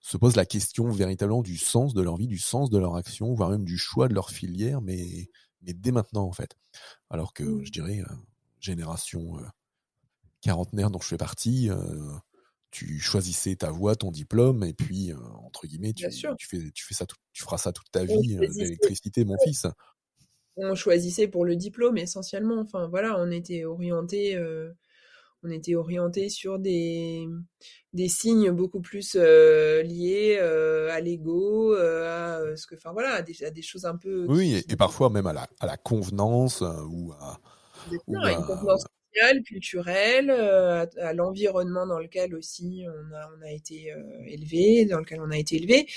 se 0.04 0.18
posent 0.18 0.36
la 0.36 0.46
question 0.46 0.92
véritablement 0.92 1.42
du 1.42 1.58
sens 1.58 1.94
de 1.94 2.02
leur 2.02 2.18
vie, 2.18 2.28
du 2.28 2.38
sens 2.38 2.70
de 2.70 2.78
leur 2.78 2.96
action, 2.96 3.34
voire 3.34 3.50
même 3.50 3.64
du 3.64 3.78
choix 3.78 4.10
de 4.10 4.14
leur 4.14 4.30
filière, 4.30 4.82
mais, 4.82 5.30
mais 5.62 5.74
dès 5.74 5.92
maintenant 5.92 6.26
en 6.26 6.34
fait. 6.34 6.58
Alors 7.10 7.34
que 7.34 7.44
mmh. 7.44 7.66
je 7.66 7.72
dirais, 7.72 8.00
euh, 8.02 8.16
génération 8.60 9.40
euh, 9.40 9.44
quarantenaire 10.42 10.92
dont 10.92 11.00
je 11.00 11.08
fais 11.08 11.18
partie, 11.18 11.70
euh, 11.70 12.12
tu 12.74 13.00
choisissais 13.00 13.56
ta 13.56 13.72
voie, 13.72 13.96
ton 13.96 14.12
diplôme, 14.12 14.64
et 14.64 14.74
puis 14.74 15.14
entre 15.46 15.68
guillemets, 15.68 15.94
tu, 15.94 16.08
tu, 16.10 16.48
fais, 16.48 16.72
tu 16.74 16.86
fais 16.86 16.94
ça, 16.94 17.06
tu 17.32 17.44
feras 17.44 17.58
ça 17.58 17.72
toute 17.72 17.90
ta 17.92 18.04
vie, 18.04 18.38
l'électricité, 18.58 19.24
mon 19.24 19.38
fils. 19.44 19.68
On 20.58 20.76
choisissait 20.76 21.28
pour 21.28 21.46
le 21.46 21.56
diplôme 21.56 21.98
essentiellement. 21.98 22.60
Enfin 22.60 22.88
voilà, 22.88 23.20
on 23.20 23.32
était 23.32 23.64
orienté 23.64 24.38
on 25.44 25.52
était 25.52 25.76
orienté 25.76 26.30
sur 26.30 26.58
des, 26.58 27.28
des 27.92 28.08
signes 28.08 28.52
beaucoup 28.52 28.80
plus 28.80 29.16
euh, 29.20 29.84
liés 29.84 30.38
euh, 30.40 30.90
à 30.92 31.02
l'ego, 31.02 31.76
euh, 31.76 32.54
à 32.54 32.56
ce 32.56 32.66
que, 32.66 32.76
enfin 32.76 32.94
voilà, 32.94 33.16
à 33.16 33.22
des, 33.22 33.62
choses 33.62 33.86
un 33.86 33.98
peu. 33.98 34.26
Oui, 34.30 34.64
et, 34.68 34.76
parfois 34.76 35.10
même 35.10 35.28
à 35.28 35.34
la, 35.34 35.48
à 35.60 35.66
la 35.66 35.78
convenance 35.78 36.62
ou 36.62 37.12
à. 37.20 37.40
Ou 38.08 38.18
à... 38.18 38.32
une 38.32 38.46
convenance 38.46 38.86
culturel, 39.46 40.30
euh, 40.30 40.86
à, 41.02 41.14
l'environnement 41.14 41.86
dans 41.86 42.00
lequel 42.00 42.36
aussi 42.36 42.86
on 42.88 43.14
a, 43.14 43.30
on 43.38 43.42
a 43.42 43.52
été 43.52 43.92
euh, 43.92 44.02
élevé, 44.28 44.86
dans 44.86 45.00
lequel 45.00 45.22
on 45.22 45.32
a 45.32 45.38
été 45.38 45.58
élevé. 45.58 45.88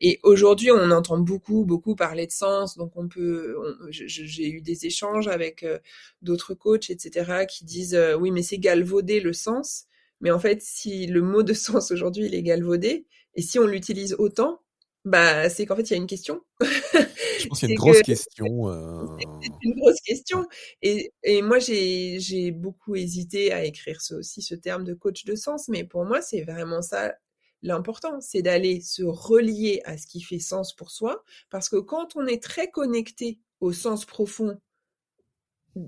Et 0.00 0.18
aujourd'hui, 0.22 0.70
on 0.70 0.90
entend 0.90 1.18
beaucoup, 1.18 1.64
beaucoup 1.64 1.96
parler 1.96 2.26
de 2.26 2.32
sens. 2.32 2.76
Donc, 2.76 2.92
on 2.96 3.08
peut, 3.08 3.56
j'ai 3.90 4.48
eu 4.48 4.60
des 4.60 4.86
échanges 4.86 5.28
avec 5.28 5.62
euh, 5.62 5.78
d'autres 6.22 6.54
coachs, 6.54 6.90
etc., 6.90 7.46
qui 7.48 7.64
disent 7.64 7.98
oui, 8.18 8.30
mais 8.30 8.42
c'est 8.42 8.58
galvaudé 8.58 9.20
le 9.20 9.32
sens. 9.32 9.84
Mais 10.20 10.30
en 10.30 10.38
fait, 10.38 10.62
si 10.62 11.06
le 11.06 11.22
mot 11.22 11.42
de 11.42 11.52
sens 11.52 11.90
aujourd'hui 11.90 12.26
il 12.26 12.34
est 12.34 12.42
galvaudé, 12.42 13.06
et 13.34 13.42
si 13.42 13.58
on 13.58 13.66
l'utilise 13.66 14.14
autant, 14.18 14.62
bah, 15.04 15.48
c'est 15.50 15.66
qu'en 15.66 15.76
fait, 15.76 15.82
il 15.82 15.92
y 15.92 15.94
a 15.94 15.98
une 15.98 16.06
question. 16.06 16.42
Je 17.38 17.46
pense 17.46 17.60
qu'il 17.60 17.68
y 17.68 17.72
a 17.72 17.74
une 17.74 17.78
grosse 17.78 18.02
question. 18.02 18.46
Euh... 18.66 19.06
C'est 19.42 19.50
une 19.62 19.74
grosse 19.74 20.00
question. 20.00 20.46
Et, 20.82 21.12
et 21.22 21.42
moi, 21.42 21.58
j'ai 21.58 22.50
beaucoup 22.50 22.94
hésité 22.94 23.52
à 23.52 23.64
écrire 23.64 23.98
aussi 24.12 24.42
ce 24.42 24.54
terme 24.54 24.84
de 24.84 24.94
coach 24.94 25.24
de 25.24 25.34
sens, 25.34 25.68
mais 25.68 25.84
pour 25.84 26.04
moi, 26.04 26.22
c'est 26.22 26.42
vraiment 26.42 26.82
ça 26.82 27.14
l'important, 27.62 28.20
c'est 28.20 28.42
d'aller 28.42 28.80
se 28.80 29.02
relier 29.02 29.80
à 29.84 29.96
ce 29.98 30.06
qui 30.06 30.20
fait 30.20 30.38
sens 30.38 30.74
pour 30.74 30.90
soi, 30.90 31.24
parce 31.50 31.68
que 31.68 31.76
quand 31.76 32.16
on 32.16 32.26
est 32.26 32.42
très 32.42 32.70
connecté 32.70 33.40
au 33.60 33.72
sens 33.72 34.04
profond, 34.04 34.60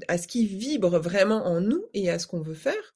à 0.09 0.19
ce 0.19 0.29
qui 0.29 0.47
vibre 0.47 0.99
vraiment 0.99 1.47
en 1.47 1.61
nous 1.61 1.85
et 1.95 2.11
à 2.11 2.19
ce 2.19 2.27
qu'on 2.27 2.43
veut 2.43 2.55
faire, 2.55 2.95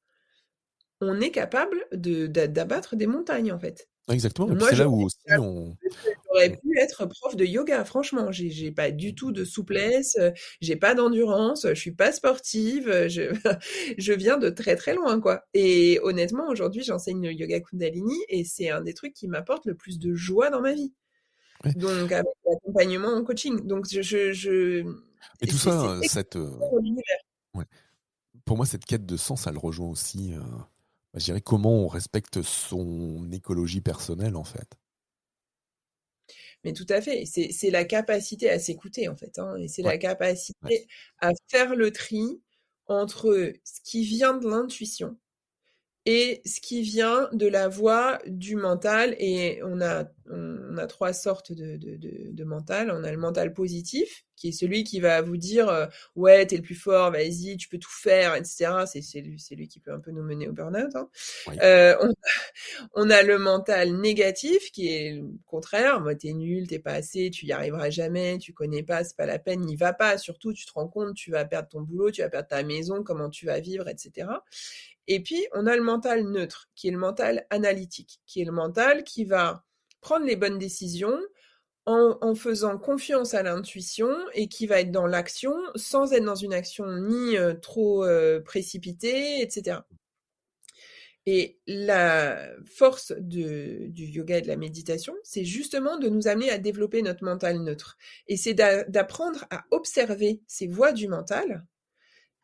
on 1.01 1.21
est 1.21 1.31
capable 1.31 1.85
d'abattre 1.93 2.97
des 2.97 3.07
montagnes, 3.07 3.53
en 3.53 3.59
fait. 3.59 3.89
Exactement. 4.09 4.49
C'est 4.69 4.77
là 4.77 4.89
où 4.89 5.05
aussi 5.05 5.17
on. 5.39 5.77
J'aurais 6.27 6.51
pu 6.51 6.79
être 6.79 7.07
prof 7.07 7.37
de 7.37 7.45
yoga, 7.45 7.85
franchement. 7.85 8.33
J'ai 8.33 8.73
pas 8.73 8.91
du 8.91 9.15
tout 9.15 9.31
de 9.33 9.45
souplesse, 9.45 10.17
euh, 10.19 10.33
j'ai 10.61 10.77
pas 10.77 10.95
d'endurance, 10.95 11.67
je 11.69 11.75
suis 11.75 11.93
pas 11.93 12.11
sportive, 12.11 12.89
euh, 12.89 13.09
je, 13.09 13.33
je 13.99 14.13
viens 14.13 14.39
de 14.39 14.51
très 14.51 14.75
très 14.75 14.95
loin, 14.95 15.21
quoi. 15.21 15.45
Et 15.55 16.01
honnêtement, 16.03 16.49
aujourd'hui, 16.49 16.83
j'enseigne 16.83 17.23
le 17.23 17.33
yoga 17.33 17.61
Kundalini 17.61 18.17
et 18.29 18.45
c'est 18.45 18.71
un 18.71 18.81
des 18.81 18.95
trucs 18.95 19.15
qui 19.15 19.29
m'apporte 19.29 19.67
le 19.67 19.75
plus 19.75 19.99
de 19.99 20.15
joie 20.15 20.51
dans 20.51 20.61
ma 20.61 20.73
vie. 20.73 20.93
Donc, 21.77 22.11
avec 22.11 22.27
l'accompagnement 22.45 23.15
en 23.15 23.23
coaching. 23.23 23.67
Donc, 23.67 23.87
je. 23.89 24.03
je, 24.03 24.33
je... 24.33 24.85
Et 25.41 25.47
tout 25.47 25.59
ça, 25.59 26.01
cette. 26.09 26.35
Euh, 26.35 26.51
ouais. 27.55 27.65
Pour 28.45 28.57
moi, 28.57 28.67
cette 28.67 28.85
quête 28.85 29.07
de 29.07 29.17
sens, 29.17 29.47
elle 29.47 29.59
rejoint 29.59 29.89
aussi. 29.89 30.35
Je 31.15 31.25
dirais 31.25 31.41
comment 31.41 31.73
on 31.73 31.89
respecte 31.89 32.43
son 32.43 33.31
écologie 33.33 33.81
personnelle 33.81 34.37
en 34.37 34.45
fait. 34.45 34.77
Mais 36.65 36.73
tout 36.73 36.87
à 36.89 37.01
fait, 37.01 37.25
c'est 37.27 37.71
la 37.71 37.85
capacité 37.85 38.49
à 38.51 38.59
s'écouter 38.59 39.09
en 39.09 39.17
fait, 39.17 39.39
hein, 39.39 39.57
et 39.57 39.69
c'est 39.69 39.83
la 39.83 39.99
capacité 39.99 40.87
à 41.19 41.31
faire 41.49 41.75
le 41.75 41.91
tri 41.91 42.41
entre 42.87 43.53
ce 43.65 43.81
qui 43.85 44.05
vient 44.05 44.37
de 44.37 44.49
l'intuition 44.49 45.17
et 46.05 46.43
ce 46.45 46.61
qui 46.61 46.83
vient 46.83 47.29
de 47.33 47.47
la 47.47 47.69
voix 47.69 48.19
du 48.27 48.57
mental. 48.57 49.15
Et 49.19 49.61
on 49.65 49.81
a, 49.81 50.05
on 50.29 50.77
a 50.77 50.87
trois 50.87 51.13
sortes 51.13 51.53
de, 51.53 51.77
de, 51.77 51.97
de, 52.33 52.45
mental. 52.45 52.91
On 52.91 53.05
a 53.05 53.13
le 53.13 53.19
mental 53.19 53.53
positif, 53.53 54.25
qui 54.35 54.49
est 54.49 54.53
celui 54.53 54.83
qui 54.83 54.99
va 54.99 55.21
vous 55.21 55.37
dire 55.37 55.69
euh, 55.69 55.87
ouais 56.17 56.45
t'es 56.47 56.57
le 56.57 56.63
plus 56.63 56.75
fort, 56.75 57.13
vas-y, 57.13 57.57
tu 57.57 57.69
peux 57.69 57.79
tout 57.79 57.91
faire, 57.93 58.35
etc. 58.35 58.85
C'est 58.87 59.21
lui, 59.21 59.41
lui 59.53 59.69
qui 59.69 59.79
peut 59.79 59.93
un 59.93 60.01
peu 60.01 60.11
nous 60.11 60.25
mener 60.25 60.49
au 60.49 60.53
burn-out. 60.53 60.95
Hein. 60.97 61.09
Euh, 61.63 61.95
on, 62.01 62.13
on, 62.95 63.11
a 63.11 63.23
le 63.23 63.39
mental 63.39 63.93
négatif, 64.01 64.73
qui 64.73 64.89
est 64.89 65.13
le 65.15 65.29
contraire. 65.47 66.01
Moi 66.01 66.17
t'es 66.17 66.33
nul, 66.33 66.67
t'es 66.67 66.81
pas 66.81 66.95
assez, 66.95 67.31
tu 67.31 67.47
y 67.47 67.53
arriveras 67.53 67.91
jamais, 67.91 68.39
tu 68.39 68.53
connais 68.53 68.83
pas, 68.83 69.05
c'est 69.05 69.17
pas 69.17 69.27
la 69.27 69.39
peine, 69.39 69.61
n'y 69.61 69.77
va 69.77 69.93
pas. 69.93 70.19
Surtout 70.19 70.53
tu 70.53 70.67
te 70.67 70.73
rends 70.73 70.89
compte, 70.89 71.15
tu 71.15 71.31
vas 71.31 71.45
perdre 71.45 71.69
ton 71.69 71.83
boulot, 71.83 72.11
tu 72.11 72.23
vas 72.23 72.29
perdre 72.29 72.49
ta 72.49 72.65
maison, 72.65 73.05
comment 73.05 73.31
tu 73.31 73.47
vas 73.47 73.61
vivre, 73.61 73.87
etc. 73.89 74.27
Et 75.09 75.23
puis, 75.23 75.47
on 75.53 75.67
a 75.67 75.77
le 75.77 75.83
mental 75.83 76.25
neutre, 76.25 76.69
qui 76.75 76.89
est 76.89 76.93
le 76.93 76.99
mental 76.99 77.47
analytique, 77.51 78.21
qui 78.27 78.41
est 78.43 78.45
le 78.45 78.53
mental 78.53 79.05
qui 79.05 79.25
va 79.25 79.65
prendre 80.01 80.27
les 80.27 80.37
bonnes 80.37 80.59
décisions 80.59 81.19
en, 81.87 82.35
faisant 82.35 82.79
confiance 82.79 83.35
à 83.35 83.43
l'intuition 83.43 84.09
et 84.35 84.49
qui 84.49 84.67
va 84.67 84.81
être 84.81 84.93
dans 84.93 85.07
l'action 85.07 85.53
sans 85.75 86.13
être 86.13 86.25
dans 86.25 86.37
une 86.37 86.55
action 86.55 86.87
ni 86.87 87.37
euh, 87.37 87.55
trop 87.55 88.05
euh, 88.05 88.41
précipitée, 88.41 89.41
etc. 89.43 89.79
Et 91.27 91.59
la 91.67 92.51
force 92.65 93.13
du 93.19 93.93
yoga 93.95 94.39
et 94.39 94.43
de 94.43 94.49
la 94.49 94.57
méditation, 94.57 95.15
c'est 95.23 95.45
justement 95.45 95.97
de 95.99 96.09
nous 96.09 96.27
amener 96.27 96.51
à 96.51 96.59
développer 96.59 97.03
notre 97.03 97.25
mental 97.25 97.63
neutre. 97.63 97.97
Et 98.27 98.37
c'est 98.37 98.55
d'apprendre 98.55 99.45
à 99.51 99.65
observer 99.71 100.41
ces 100.49 100.67
voies 100.67 100.93
du 100.93 101.07
mental 101.07 101.65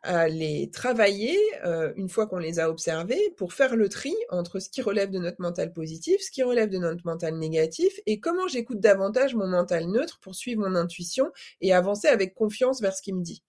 à 0.03 0.29
les 0.29 0.71
travailler 0.71 1.37
euh, 1.65 1.93
une 1.97 2.09
fois 2.09 2.27
qu'on 2.27 2.39
les 2.39 2.61
a 2.61 2.71
observés 2.71 3.35
pour 3.37 3.53
faire 3.53 3.77
le 3.77 3.89
tri 3.89 4.15
entre 4.31 4.59
ce 4.61 4.69
qui 4.69 4.81
relève 4.83 5.11
de 5.11 5.19
notre 5.19 5.41
mental 5.41 5.73
positif, 5.73 6.21
ce 6.21 6.31
qui 6.31 6.43
relève 6.43 6.69
de 6.69 6.79
notre 6.79 7.05
mental 7.05 7.37
négatif 7.37 7.99
et 8.07 8.21
comment 8.21 8.47
j'écoute 8.47 8.81
davantage 8.81 9.35
mon 9.35 9.49
mental 9.49 9.89
neutre 9.89 10.19
pour 10.21 10.35
suivre 10.35 10.63
mon 10.69 10.77
intuition 10.77 11.33
et 11.61 11.73
avancer 11.73 12.09
avec 12.09 12.35
confiance 12.35 12.81
vers 12.81 12.95
ce 12.95 13.03
qu'il 13.03 13.17
me 13.17 13.23
dit. 13.23 13.43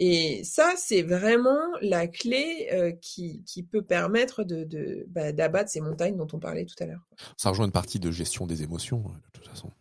Et 0.00 0.44
ça, 0.44 0.74
c'est 0.76 1.02
vraiment 1.02 1.58
la 1.82 2.06
clé 2.06 2.68
euh, 2.72 2.92
qui, 2.92 3.42
qui, 3.44 3.64
peut 3.64 3.82
permettre 3.82 4.44
de, 4.44 5.04
bah, 5.08 5.32
d'abattre 5.32 5.70
ces 5.70 5.80
montagnes 5.80 6.16
dont 6.16 6.28
on 6.32 6.38
parlait 6.38 6.64
tout 6.64 6.76
à 6.78 6.86
l'heure. 6.86 7.04
Ça 7.36 7.48
rejoint 7.48 7.66
une 7.66 7.72
partie 7.72 7.98
de 7.98 8.10
gestion 8.12 8.46
des 8.46 8.62
émotions, 8.62 9.00
de 9.00 9.30
toute 9.32 9.48
façon. 9.48 9.72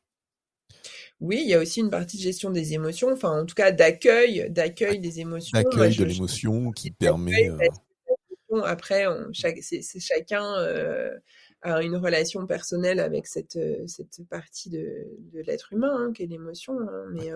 Oui, 1.19 1.39
il 1.41 1.49
y 1.49 1.55
a 1.55 1.59
aussi 1.59 1.79
une 1.79 1.89
partie 1.89 2.17
de 2.17 2.21
gestion 2.21 2.51
des 2.51 2.73
émotions, 2.73 3.11
enfin 3.11 3.41
en 3.41 3.45
tout 3.45 3.55
cas 3.55 3.71
d'accueil, 3.71 4.49
d'accueil 4.51 4.99
des 4.99 5.19
émotions. 5.19 5.57
D'accueil 5.57 5.95
de 5.95 6.03
l'émotion 6.03 6.71
qui 6.71 6.91
permet. 6.91 7.49
Euh, 7.49 8.61
après, 8.63 9.05
c'est, 9.33 9.99
chacun 9.99 10.45
euh, 10.59 11.17
a 11.63 11.81
une 11.81 11.95
relation 11.95 12.45
personnelle 12.45 12.99
avec 12.99 13.25
cette, 13.25 13.55
euh, 13.55 13.85
cette 13.87 14.21
partie 14.29 14.69
de, 14.69 15.07
de 15.33 15.41
l'être 15.41 15.73
humain, 15.73 15.91
hein, 15.91 16.11
qu'est 16.13 16.27
l'émotion. 16.27 16.79
Hein, 16.79 17.05
mais, 17.11 17.31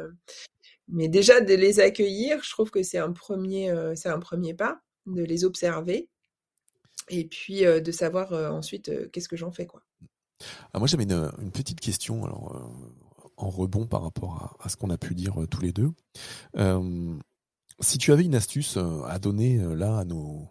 mais 0.88 1.08
déjà 1.08 1.42
de 1.42 1.54
les 1.56 1.80
accueillir, 1.80 2.44
je 2.44 2.52
trouve 2.52 2.70
que 2.70 2.84
c'est 2.84 3.00
un 3.00 3.12
premier, 3.12 3.74
c'est 3.96 4.10
un 4.10 4.20
premier 4.20 4.54
pas, 4.54 4.80
de 5.08 5.24
les 5.24 5.44
observer 5.44 6.08
et 7.10 7.26
puis 7.26 7.62
de 7.62 7.92
savoir 7.92 8.32
ensuite 8.54 9.10
qu'est-ce 9.12 9.28
que 9.28 9.38
j'en 9.38 9.52
fais 9.52 9.66
quoi. 9.66 9.82
Ah, 10.74 10.80
moi 10.80 10.88
j'avais 10.88 11.04
une, 11.04 11.32
une, 11.40 11.52
petite 11.52 11.80
question. 11.80 12.24
Alors 12.26 12.72
en 13.42 13.50
rebond 13.50 13.88
par 13.88 14.04
rapport 14.04 14.56
à, 14.60 14.70
ce 14.70 14.78
qu'on 14.78 14.90
a 14.90 14.98
pu 14.98 15.16
dire 15.16 15.42
euh, 15.42 15.48
tous 15.48 15.62
les 15.62 15.74
deux. 15.74 15.92
Euh, 16.58 17.18
si 17.80 17.98
tu 17.98 18.12
avais 18.12 18.24
une 18.24 18.36
astuce 18.36 18.78
euh, 18.78 19.04
à 19.06 19.20
donner 19.20 19.58
là 19.76 20.00
à 20.00 20.06
nos, 20.06 20.50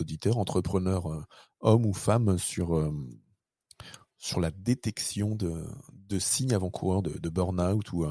auditeurs, 0.00 0.38
entrepreneurs, 0.38 1.26
hommes 1.60 1.86
ou 1.86 1.92
femmes, 1.92 2.38
sur, 2.38 2.92
la 4.40 4.50
détection 4.50 5.34
de, 5.34 6.18
signes 6.18 6.54
avant-coureurs 6.54 7.02
de, 7.02 7.28
burn-out 7.28 7.92
ou, 7.92 8.06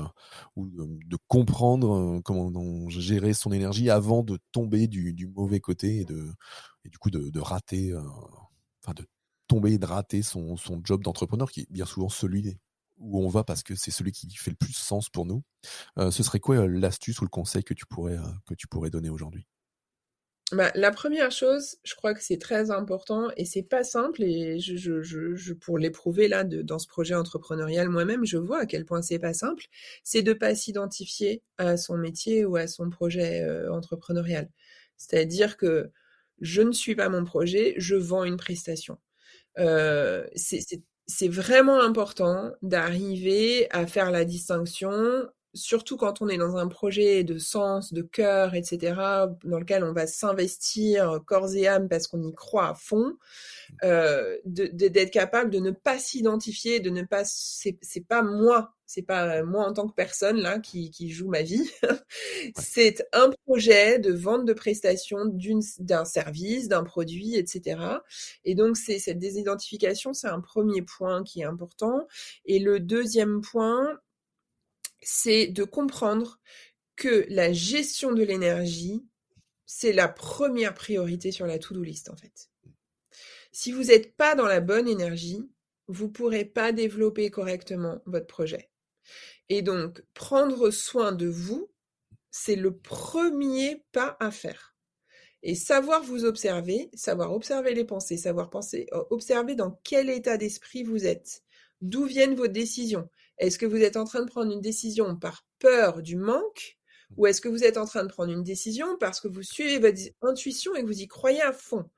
de, 0.57 1.17
comprendre 1.27 2.21
comment 2.21 2.89
gérer 2.89 3.33
son 3.33 3.51
énergie 3.51 3.89
avant 3.89 4.23
de 4.23 4.39
tomber 4.51 4.87
du, 4.87 5.27
mauvais 5.27 5.59
côté 5.59 6.01
et, 6.01 6.89
du 6.89 6.97
coup 6.97 7.09
de, 7.09 7.29
de 7.29 7.39
rater, 7.39 7.93
enfin 8.81 8.93
de 8.95 9.05
tomber 9.47 9.73
et 9.73 9.77
de 9.77 9.85
rater 9.85 10.21
son, 10.21 10.55
son 10.57 10.81
job 10.83 11.03
d'entrepreneur 11.03 11.51
qui 11.51 11.61
est 11.61 11.71
bien 11.71 11.85
souvent 11.85 12.09
celui 12.09 12.57
où 12.97 13.23
on 13.23 13.29
va 13.29 13.43
parce 13.43 13.63
que 13.63 13.75
c'est 13.75 13.91
celui 13.91 14.11
qui 14.11 14.29
fait 14.35 14.51
le 14.51 14.57
plus 14.57 14.73
sens 14.73 15.09
pour 15.09 15.25
nous. 15.25 15.43
ce 15.97 16.23
serait 16.23 16.39
quoi 16.39 16.67
l'astuce 16.67 17.21
ou 17.21 17.25
le 17.25 17.29
conseil 17.29 17.63
que 17.63 17.73
tu 17.73 17.85
pourrais, 17.85 18.17
que 18.47 18.53
tu 18.55 18.67
pourrais 18.67 18.89
donner 18.89 19.09
aujourd'hui? 19.09 19.47
Bah, 20.53 20.71
la 20.75 20.91
première 20.91 21.29
chose, 21.29 21.75
je 21.83 21.93
crois 21.95 22.13
que 22.13 22.23
c'est 22.23 22.37
très 22.37 22.71
important 22.71 23.29
et 23.35 23.43
c'est 23.43 23.63
pas 23.63 23.83
simple 23.83 24.23
et 24.23 24.57
pour 25.59 25.77
l'éprouver 25.77 26.29
là 26.29 26.45
dans 26.45 26.79
ce 26.79 26.87
projet 26.87 27.15
entrepreneurial 27.15 27.89
moi-même, 27.89 28.23
je 28.25 28.37
vois 28.37 28.59
à 28.61 28.65
quel 28.65 28.85
point 28.85 29.01
c'est 29.01 29.19
pas 29.19 29.33
simple, 29.33 29.65
c'est 30.05 30.21
de 30.21 30.31
pas 30.31 30.55
s'identifier 30.55 31.43
à 31.57 31.75
son 31.75 31.97
métier 31.97 32.45
ou 32.45 32.55
à 32.55 32.67
son 32.67 32.89
projet 32.89 33.41
euh, 33.41 33.69
entrepreneurial. 33.73 34.49
C'est-à-dire 34.95 35.57
que 35.57 35.91
je 36.39 36.61
ne 36.61 36.71
suis 36.71 36.95
pas 36.95 37.09
mon 37.09 37.25
projet, 37.25 37.73
je 37.77 37.95
vends 37.95 38.23
une 38.23 38.37
prestation. 38.37 38.99
Euh, 39.59 40.25
c'est 40.35 40.61
vraiment 41.29 41.81
important 41.81 42.51
d'arriver 42.61 43.67
à 43.71 43.87
faire 43.87 44.11
la 44.11 44.25
distinction 44.25 45.27
surtout 45.53 45.97
quand 45.97 46.21
on 46.21 46.27
est 46.27 46.37
dans 46.37 46.57
un 46.57 46.67
projet 46.67 47.23
de 47.23 47.37
sens, 47.37 47.93
de 47.93 48.01
cœur, 48.01 48.55
etc., 48.55 48.95
dans 49.43 49.59
lequel 49.59 49.83
on 49.83 49.93
va 49.93 50.07
s'investir 50.07 51.19
corps 51.25 51.53
et 51.55 51.67
âme 51.67 51.89
parce 51.89 52.07
qu'on 52.07 52.21
y 52.21 52.33
croit 52.33 52.69
à 52.69 52.73
fond, 52.73 53.17
euh, 53.83 54.37
d'être 54.45 55.11
capable 55.11 55.49
de 55.49 55.59
ne 55.59 55.71
pas 55.71 55.97
s'identifier, 55.97 56.79
de 56.79 56.89
ne 56.89 57.03
pas, 57.03 57.23
c'est 57.25 58.07
pas 58.07 58.21
moi, 58.21 58.73
c'est 58.85 59.01
pas 59.01 59.43
moi 59.43 59.65
en 59.65 59.73
tant 59.73 59.87
que 59.87 59.93
personne 59.93 60.37
là 60.37 60.59
qui, 60.59 60.89
qui 60.89 61.09
joue 61.09 61.27
ma 61.27 61.41
vie. 61.41 61.69
c'est 62.57 63.05
un 63.13 63.29
projet 63.45 63.99
de 63.99 64.13
vente 64.13 64.45
de 64.45 64.53
prestations 64.53 65.25
d'un 65.79 66.05
service, 66.05 66.69
d'un 66.69 66.83
produit, 66.83 67.35
etc. 67.35 67.79
Et 68.45 68.55
donc 68.55 68.77
c'est 68.77 68.99
cette 68.99 69.19
désidentification, 69.19 70.13
c'est 70.13 70.27
un 70.27 70.41
premier 70.41 70.81
point 70.81 71.23
qui 71.23 71.41
est 71.41 71.45
important. 71.45 72.07
Et 72.45 72.59
le 72.59 72.79
deuxième 72.79 73.41
point, 73.41 73.99
c'est 75.01 75.47
de 75.47 75.63
comprendre 75.63 76.39
que 76.95 77.25
la 77.29 77.53
gestion 77.53 78.11
de 78.11 78.23
l'énergie, 78.23 79.05
c'est 79.65 79.93
la 79.93 80.07
première 80.07 80.73
priorité 80.73 81.31
sur 81.31 81.45
la 81.45 81.59
to-do 81.59 81.83
list 81.83 82.09
en 82.09 82.15
fait. 82.15 82.49
Si 83.51 83.71
vous 83.71 83.85
n'êtes 83.85 84.15
pas 84.15 84.35
dans 84.35 84.45
la 84.45 84.59
bonne 84.59 84.87
énergie, 84.87 85.49
vous 85.87 86.05
ne 86.05 86.11
pourrez 86.11 86.45
pas 86.45 86.71
développer 86.71 87.29
correctement 87.31 88.01
votre 88.05 88.27
projet. 88.27 88.69
Et 89.49 89.61
donc, 89.61 90.03
prendre 90.13 90.69
soin 90.71 91.11
de 91.11 91.27
vous, 91.27 91.71
c'est 92.29 92.55
le 92.55 92.77
premier 92.77 93.83
pas 93.91 94.17
à 94.19 94.31
faire. 94.31 94.75
Et 95.43 95.55
savoir 95.55 96.03
vous 96.03 96.25
observer, 96.25 96.89
savoir 96.93 97.31
observer 97.31 97.73
les 97.73 97.85
pensées, 97.85 98.17
savoir 98.17 98.49
penser, 98.49 98.87
euh, 98.93 99.03
observer 99.11 99.55
dans 99.55 99.79
quel 99.83 100.09
état 100.09 100.37
d'esprit 100.37 100.83
vous 100.83 101.05
êtes, 101.05 101.43
d'où 101.81 102.05
viennent 102.05 102.35
vos 102.35 102.47
décisions, 102.47 103.09
est-ce 103.37 103.57
que 103.59 103.65
vous 103.65 103.81
êtes 103.81 103.97
en 103.97 104.05
train 104.05 104.21
de 104.21 104.29
prendre 104.29 104.51
une 104.51 104.61
décision 104.61 105.15
par 105.15 105.45
peur 105.59 106.01
du 106.01 106.15
manque 106.15 106.77
ou 107.15 107.25
est-ce 107.25 107.39
que 107.39 107.47
vous 107.49 107.63
êtes 107.63 107.77
en 107.77 107.85
train 107.85 108.03
de 108.03 108.09
prendre 108.11 108.33
une 108.33 108.43
décision 108.43 108.97
parce 108.97 109.21
que 109.21 109.27
vous 109.29 109.43
suivez 109.43 109.79
votre 109.79 110.01
intuition 110.21 110.75
et 110.75 110.81
que 110.81 110.87
vous 110.87 111.01
y 111.01 111.07
croyez 111.07 111.41
à 111.41 111.53
fond? 111.53 111.89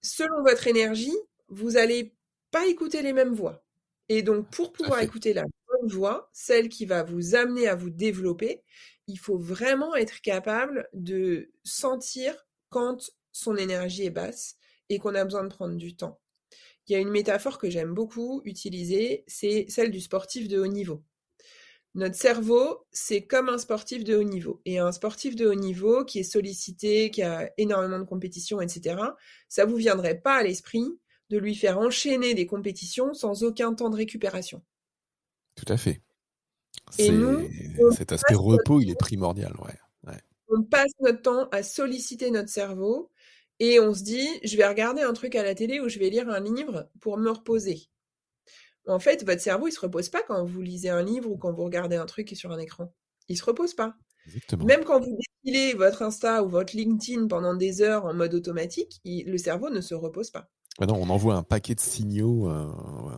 Selon 0.00 0.42
votre 0.42 0.66
énergie, 0.68 1.16
vous 1.48 1.72
n'allez 1.72 2.14
pas 2.50 2.66
écouter 2.66 3.02
les 3.02 3.12
mêmes 3.12 3.34
voix. 3.34 3.64
Et 4.08 4.22
donc, 4.22 4.48
pour 4.50 4.72
pouvoir 4.72 5.00
écouter 5.00 5.32
la 5.32 5.42
bonne 5.42 5.90
voix, 5.90 6.30
celle 6.32 6.68
qui 6.68 6.86
va 6.86 7.02
vous 7.02 7.34
amener 7.34 7.66
à 7.66 7.74
vous 7.74 7.90
développer, 7.90 8.62
il 9.08 9.18
faut 9.18 9.38
vraiment 9.38 9.94
être 9.96 10.20
capable 10.20 10.88
de 10.92 11.50
sentir 11.64 12.46
quand 12.68 13.10
son 13.32 13.56
énergie 13.56 14.04
est 14.04 14.10
basse 14.10 14.56
et 14.88 14.98
qu'on 14.98 15.14
a 15.14 15.24
besoin 15.24 15.44
de 15.44 15.48
prendre 15.48 15.76
du 15.76 15.96
temps. 15.96 16.21
Il 16.88 16.92
y 16.92 16.96
a 16.96 16.98
une 16.98 17.10
métaphore 17.10 17.58
que 17.58 17.70
j'aime 17.70 17.94
beaucoup 17.94 18.42
utiliser, 18.44 19.24
c'est 19.26 19.66
celle 19.68 19.90
du 19.90 20.00
sportif 20.00 20.48
de 20.48 20.58
haut 20.58 20.66
niveau. 20.66 21.02
Notre 21.94 22.16
cerveau, 22.16 22.86
c'est 22.90 23.26
comme 23.26 23.48
un 23.48 23.58
sportif 23.58 24.02
de 24.02 24.16
haut 24.16 24.22
niveau. 24.22 24.62
Et 24.64 24.78
un 24.78 24.92
sportif 24.92 25.36
de 25.36 25.46
haut 25.46 25.54
niveau 25.54 26.04
qui 26.04 26.20
est 26.20 26.24
sollicité, 26.24 27.10
qui 27.10 27.22
a 27.22 27.50
énormément 27.58 27.98
de 27.98 28.04
compétitions, 28.04 28.60
etc., 28.60 28.96
ça 29.48 29.66
vous 29.66 29.76
viendrait 29.76 30.18
pas 30.18 30.36
à 30.36 30.42
l'esprit 30.42 30.86
de 31.28 31.38
lui 31.38 31.54
faire 31.54 31.78
enchaîner 31.78 32.34
des 32.34 32.46
compétitions 32.46 33.12
sans 33.14 33.42
aucun 33.42 33.74
temps 33.74 33.90
de 33.90 33.96
récupération. 33.96 34.62
Tout 35.54 35.70
à 35.70 35.76
fait. 35.76 36.00
Et 36.98 37.10
nous, 37.10 37.48
cet 37.96 38.12
aspect 38.12 38.34
repos, 38.34 38.80
il 38.80 38.90
est 38.90 38.98
primordial. 38.98 39.54
Ouais. 39.64 39.78
On 40.54 40.62
passe 40.62 40.92
notre 41.00 41.22
temps 41.22 41.48
à 41.48 41.62
solliciter 41.62 42.30
notre 42.30 42.50
cerveau 42.50 43.10
et 43.64 43.78
on 43.78 43.94
se 43.94 44.02
dit, 44.02 44.28
je 44.42 44.56
vais 44.56 44.66
regarder 44.66 45.02
un 45.02 45.12
truc 45.12 45.36
à 45.36 45.44
la 45.44 45.54
télé 45.54 45.78
ou 45.78 45.88
je 45.88 46.00
vais 46.00 46.10
lire 46.10 46.28
un 46.28 46.40
livre 46.40 46.90
pour 47.00 47.16
me 47.16 47.30
reposer. 47.30 47.84
En 48.88 48.98
fait, 48.98 49.24
votre 49.24 49.40
cerveau, 49.40 49.68
il 49.68 49.72
se 49.72 49.78
repose 49.78 50.08
pas 50.08 50.20
quand 50.24 50.44
vous 50.44 50.62
lisez 50.62 50.88
un 50.88 51.04
livre 51.04 51.30
ou 51.30 51.36
quand 51.36 51.52
vous 51.52 51.62
regardez 51.62 51.94
un 51.94 52.06
truc 52.06 52.30
sur 52.30 52.50
un 52.50 52.58
écran. 52.58 52.92
Il 53.28 53.38
se 53.38 53.44
repose 53.44 53.74
pas. 53.74 53.94
Même 54.58 54.82
quand 54.82 54.98
vous 54.98 55.16
défilez 55.44 55.74
votre 55.74 56.02
Insta 56.02 56.42
ou 56.42 56.48
votre 56.48 56.76
LinkedIn 56.76 57.28
pendant 57.28 57.54
des 57.54 57.82
heures 57.82 58.04
en 58.04 58.14
mode 58.14 58.34
automatique, 58.34 59.00
le 59.04 59.38
cerveau 59.38 59.70
ne 59.70 59.80
se 59.80 59.94
repose 59.94 60.32
pas. 60.32 60.50
Ah 60.80 60.86
non, 60.86 60.96
on 60.96 61.08
envoie 61.08 61.36
un 61.36 61.44
paquet 61.44 61.76
de 61.76 61.80
signaux 61.80 62.50
euh, 62.50 62.66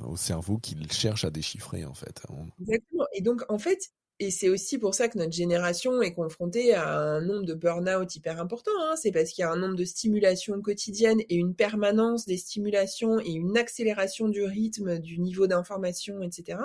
au 0.07 0.19
cerveau 0.19 0.59
qu'il 0.59 0.93
cherche 0.93 1.25
à 1.25 1.31
déchiffrer 1.31 1.87
en 1.87 1.95
fait. 1.95 2.23
Exactement. 2.61 3.07
Et 3.15 3.23
donc 3.23 3.45
en 3.49 3.59
fait, 3.59 3.93
et 4.21 4.31
c'est 4.31 4.49
aussi 4.49 4.79
pour 4.79 4.95
ça 4.95 5.09
que 5.09 5.19
notre 5.19 5.33
génération 5.33 6.01
est 6.01 6.15
confrontée 6.15 6.73
à 6.73 6.89
un 6.89 7.21
nombre 7.21 7.45
de 7.45 7.55
burn-out 7.55 8.15
hyper 8.15 8.41
important. 8.41 8.71
Hein. 8.83 8.95
C'est 8.97 9.11
parce 9.11 9.31
qu'il 9.31 9.43
y 9.43 9.45
a 9.45 9.51
un 9.51 9.57
nombre 9.57 9.75
de 9.75 9.85
stimulations 9.85 10.61
quotidiennes 10.63 11.21
et 11.29 11.35
une 11.35 11.57
permanence 11.57 12.25
des 12.25 12.37
stimulations 12.37 13.19
et 13.19 13.33
une 13.33 13.59
accélération 13.59 14.29
du 14.29 14.45
rythme, 14.45 15.01
du 15.01 15.19
niveau 15.19 15.49
d'information, 15.49 16.23
etc., 16.23 16.59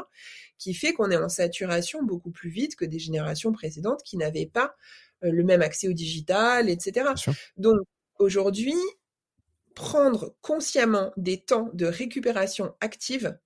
qui 0.60 0.76
fait 0.76 0.94
qu'on 0.94 1.10
est 1.10 1.18
en 1.18 1.30
saturation 1.30 2.04
beaucoup 2.04 2.30
plus 2.30 2.52
vite 2.52 2.76
que 2.76 2.86
des 2.86 3.00
générations 3.00 3.52
précédentes 3.52 4.04
qui 4.04 4.18
n'avaient 4.18 4.46
pas 4.46 4.76
euh, 5.24 5.32
le 5.32 5.44
même 5.44 5.64
accès 5.64 5.88
au 5.88 5.94
digital, 5.94 6.70
etc. 6.70 7.10
Donc 7.58 7.80
aujourd'hui, 8.20 8.76
prendre 9.74 10.36
consciemment 10.42 11.12
des 11.18 11.42
temps 11.42 11.72
de 11.74 11.88
récupération 11.88 12.76
active, 12.80 13.40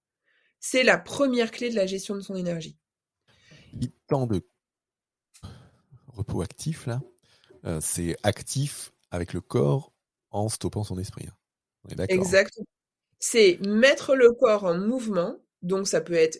c'est 0.59 0.83
la 0.83 0.97
première 0.97 1.51
clé 1.51 1.69
de 1.69 1.75
la 1.75 1.85
gestion 1.85 2.15
de 2.15 2.21
son 2.21 2.35
énergie 2.35 2.77
temps 4.07 4.27
de 4.27 4.41
repos 6.07 6.41
actif, 6.41 6.85
là, 6.85 7.01
euh, 7.65 7.79
c'est 7.81 8.15
actif 8.23 8.91
avec 9.11 9.33
le 9.33 9.41
corps 9.41 9.91
en 10.31 10.49
stoppant 10.49 10.83
son 10.83 10.97
esprit. 10.97 11.27
Hein. 11.27 12.05
Exactement. 12.09 12.65
C'est 13.19 13.59
mettre 13.65 14.15
le 14.15 14.31
corps 14.31 14.65
en 14.65 14.77
mouvement. 14.77 15.37
Donc 15.61 15.87
ça 15.87 16.01
peut 16.01 16.13
être, 16.13 16.39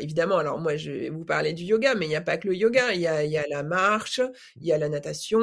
évidemment, 0.00 0.38
alors 0.38 0.58
moi 0.58 0.76
je 0.76 0.90
vais 0.90 1.10
vous 1.10 1.26
parler 1.26 1.52
du 1.52 1.64
yoga, 1.64 1.94
mais 1.94 2.06
il 2.06 2.08
n'y 2.08 2.16
a 2.16 2.22
pas 2.22 2.38
que 2.38 2.48
le 2.48 2.56
yoga, 2.56 2.94
il 2.94 3.02
y 3.02 3.06
a, 3.06 3.44
la 3.50 3.62
marche, 3.62 4.22
il 4.56 4.64
y 4.64 4.72
a 4.72 4.78
la 4.78 4.88
natation, 4.88 5.42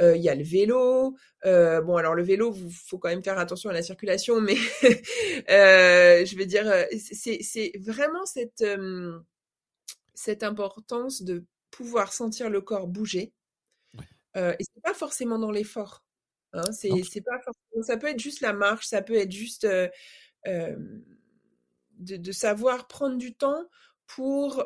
euh, 0.00 0.16
il 0.16 0.22
y 0.22 0.28
a 0.28 0.34
le 0.34 0.42
vélo. 0.42 1.16
Euh, 1.44 1.80
bon 1.80 1.96
alors 1.96 2.16
le 2.16 2.24
vélo, 2.24 2.52
il 2.56 2.72
faut 2.72 2.98
quand 2.98 3.08
même 3.08 3.22
faire 3.22 3.38
attention 3.38 3.70
à 3.70 3.72
la 3.72 3.82
circulation, 3.82 4.40
mais 4.40 4.56
je 5.46 6.36
veux 6.36 6.46
dire, 6.46 6.66
c'est 6.98 7.70
vraiment 7.78 8.26
cette 8.26 8.64
cette 10.16 10.42
importance 10.42 11.22
de 11.22 11.44
pouvoir 11.70 12.12
sentir 12.12 12.50
le 12.50 12.60
corps 12.60 12.88
bouger. 12.88 13.32
Euh, 14.36 14.54
et 14.58 14.64
c'est 14.64 14.82
pas 14.82 14.94
forcément 14.94 15.38
dans 15.38 15.50
l'effort. 15.50 16.04
Hein, 16.52 16.72
c'est, 16.72 16.88
pas 17.20 17.38
ça 17.82 17.96
peut 17.96 18.08
être 18.08 18.20
juste 18.20 18.40
la 18.40 18.52
marche, 18.52 18.86
ça 18.86 19.02
peut 19.02 19.14
être 19.14 19.32
juste 19.32 19.64
euh, 19.64 19.88
de, 20.46 22.16
de, 22.16 22.32
savoir 22.32 22.86
prendre 22.88 23.18
du 23.18 23.34
temps 23.34 23.68
pour 24.06 24.64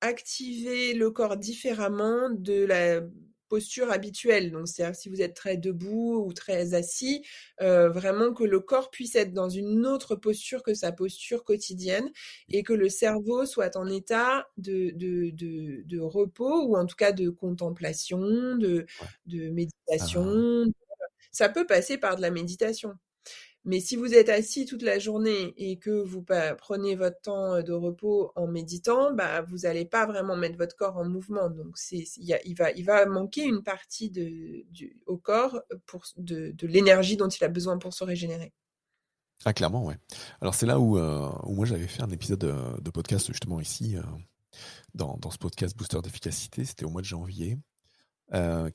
activer 0.00 0.94
le 0.94 1.10
corps 1.10 1.36
différemment 1.36 2.30
de 2.30 2.64
la 2.64 3.02
posture 3.50 3.90
habituelle. 3.90 4.52
Donc, 4.52 4.68
c'est-à-dire 4.68 4.96
si 4.96 5.10
vous 5.10 5.20
êtes 5.20 5.34
très 5.34 5.58
debout 5.58 6.24
ou 6.24 6.32
très 6.32 6.72
assis, 6.72 7.22
euh, 7.60 7.90
vraiment 7.90 8.32
que 8.32 8.44
le 8.44 8.60
corps 8.60 8.90
puisse 8.90 9.16
être 9.16 9.34
dans 9.34 9.50
une 9.50 9.86
autre 9.86 10.14
posture 10.16 10.62
que 10.62 10.72
sa 10.72 10.92
posture 10.92 11.44
quotidienne 11.44 12.10
et 12.48 12.62
que 12.62 12.72
le 12.72 12.88
cerveau 12.88 13.44
soit 13.44 13.76
en 13.76 13.86
état 13.88 14.46
de, 14.56 14.92
de, 14.94 15.30
de, 15.84 16.00
repos 16.00 16.66
ou 16.66 16.76
en 16.76 16.86
tout 16.86 16.96
cas 16.96 17.12
de 17.12 17.28
contemplation, 17.28 18.20
de, 18.56 18.86
de 19.26 19.50
méditation. 19.50 20.64
Ça 21.32 21.48
peut 21.48 21.66
passer 21.66 21.98
par 21.98 22.16
de 22.16 22.22
la 22.22 22.30
méditation. 22.30 22.94
Mais 23.64 23.78
si 23.80 23.96
vous 23.96 24.14
êtes 24.14 24.30
assis 24.30 24.64
toute 24.64 24.82
la 24.82 24.98
journée 24.98 25.52
et 25.58 25.78
que 25.78 25.90
vous 25.90 26.24
prenez 26.58 26.96
votre 26.96 27.20
temps 27.20 27.62
de 27.62 27.72
repos 27.72 28.32
en 28.34 28.46
méditant, 28.46 29.12
bah, 29.12 29.42
vous 29.42 29.58
n'allez 29.58 29.84
pas 29.84 30.06
vraiment 30.06 30.34
mettre 30.34 30.56
votre 30.56 30.76
corps 30.76 30.96
en 30.96 31.04
mouvement. 31.04 31.50
Donc, 31.50 31.76
c'est, 31.76 32.04
il, 32.16 32.54
va, 32.54 32.70
il 32.72 32.84
va 32.84 33.04
manquer 33.04 33.44
une 33.44 33.62
partie 33.62 34.10
de, 34.10 34.64
du, 34.70 34.96
au 35.06 35.18
corps 35.18 35.60
pour, 35.84 36.04
de, 36.16 36.52
de 36.52 36.66
l'énergie 36.66 37.18
dont 37.18 37.28
il 37.28 37.44
a 37.44 37.48
besoin 37.48 37.76
pour 37.76 37.92
se 37.92 38.02
régénérer. 38.02 38.54
Ah, 39.44 39.52
clairement, 39.52 39.84
ouais. 39.84 39.96
Alors, 40.40 40.54
c'est 40.54 40.66
là 40.66 40.80
où, 40.80 40.98
où 40.98 41.54
moi 41.54 41.66
j'avais 41.66 41.86
fait 41.86 42.02
un 42.02 42.10
épisode 42.10 42.40
de, 42.40 42.90
podcast 42.90 43.26
justement 43.26 43.60
ici, 43.60 43.96
dans, 44.94 45.18
dans, 45.18 45.30
ce 45.30 45.38
podcast 45.38 45.76
Booster 45.76 46.00
d'efficacité, 46.02 46.64
c'était 46.64 46.86
au 46.86 46.90
mois 46.90 47.02
de 47.02 47.06
janvier. 47.06 47.58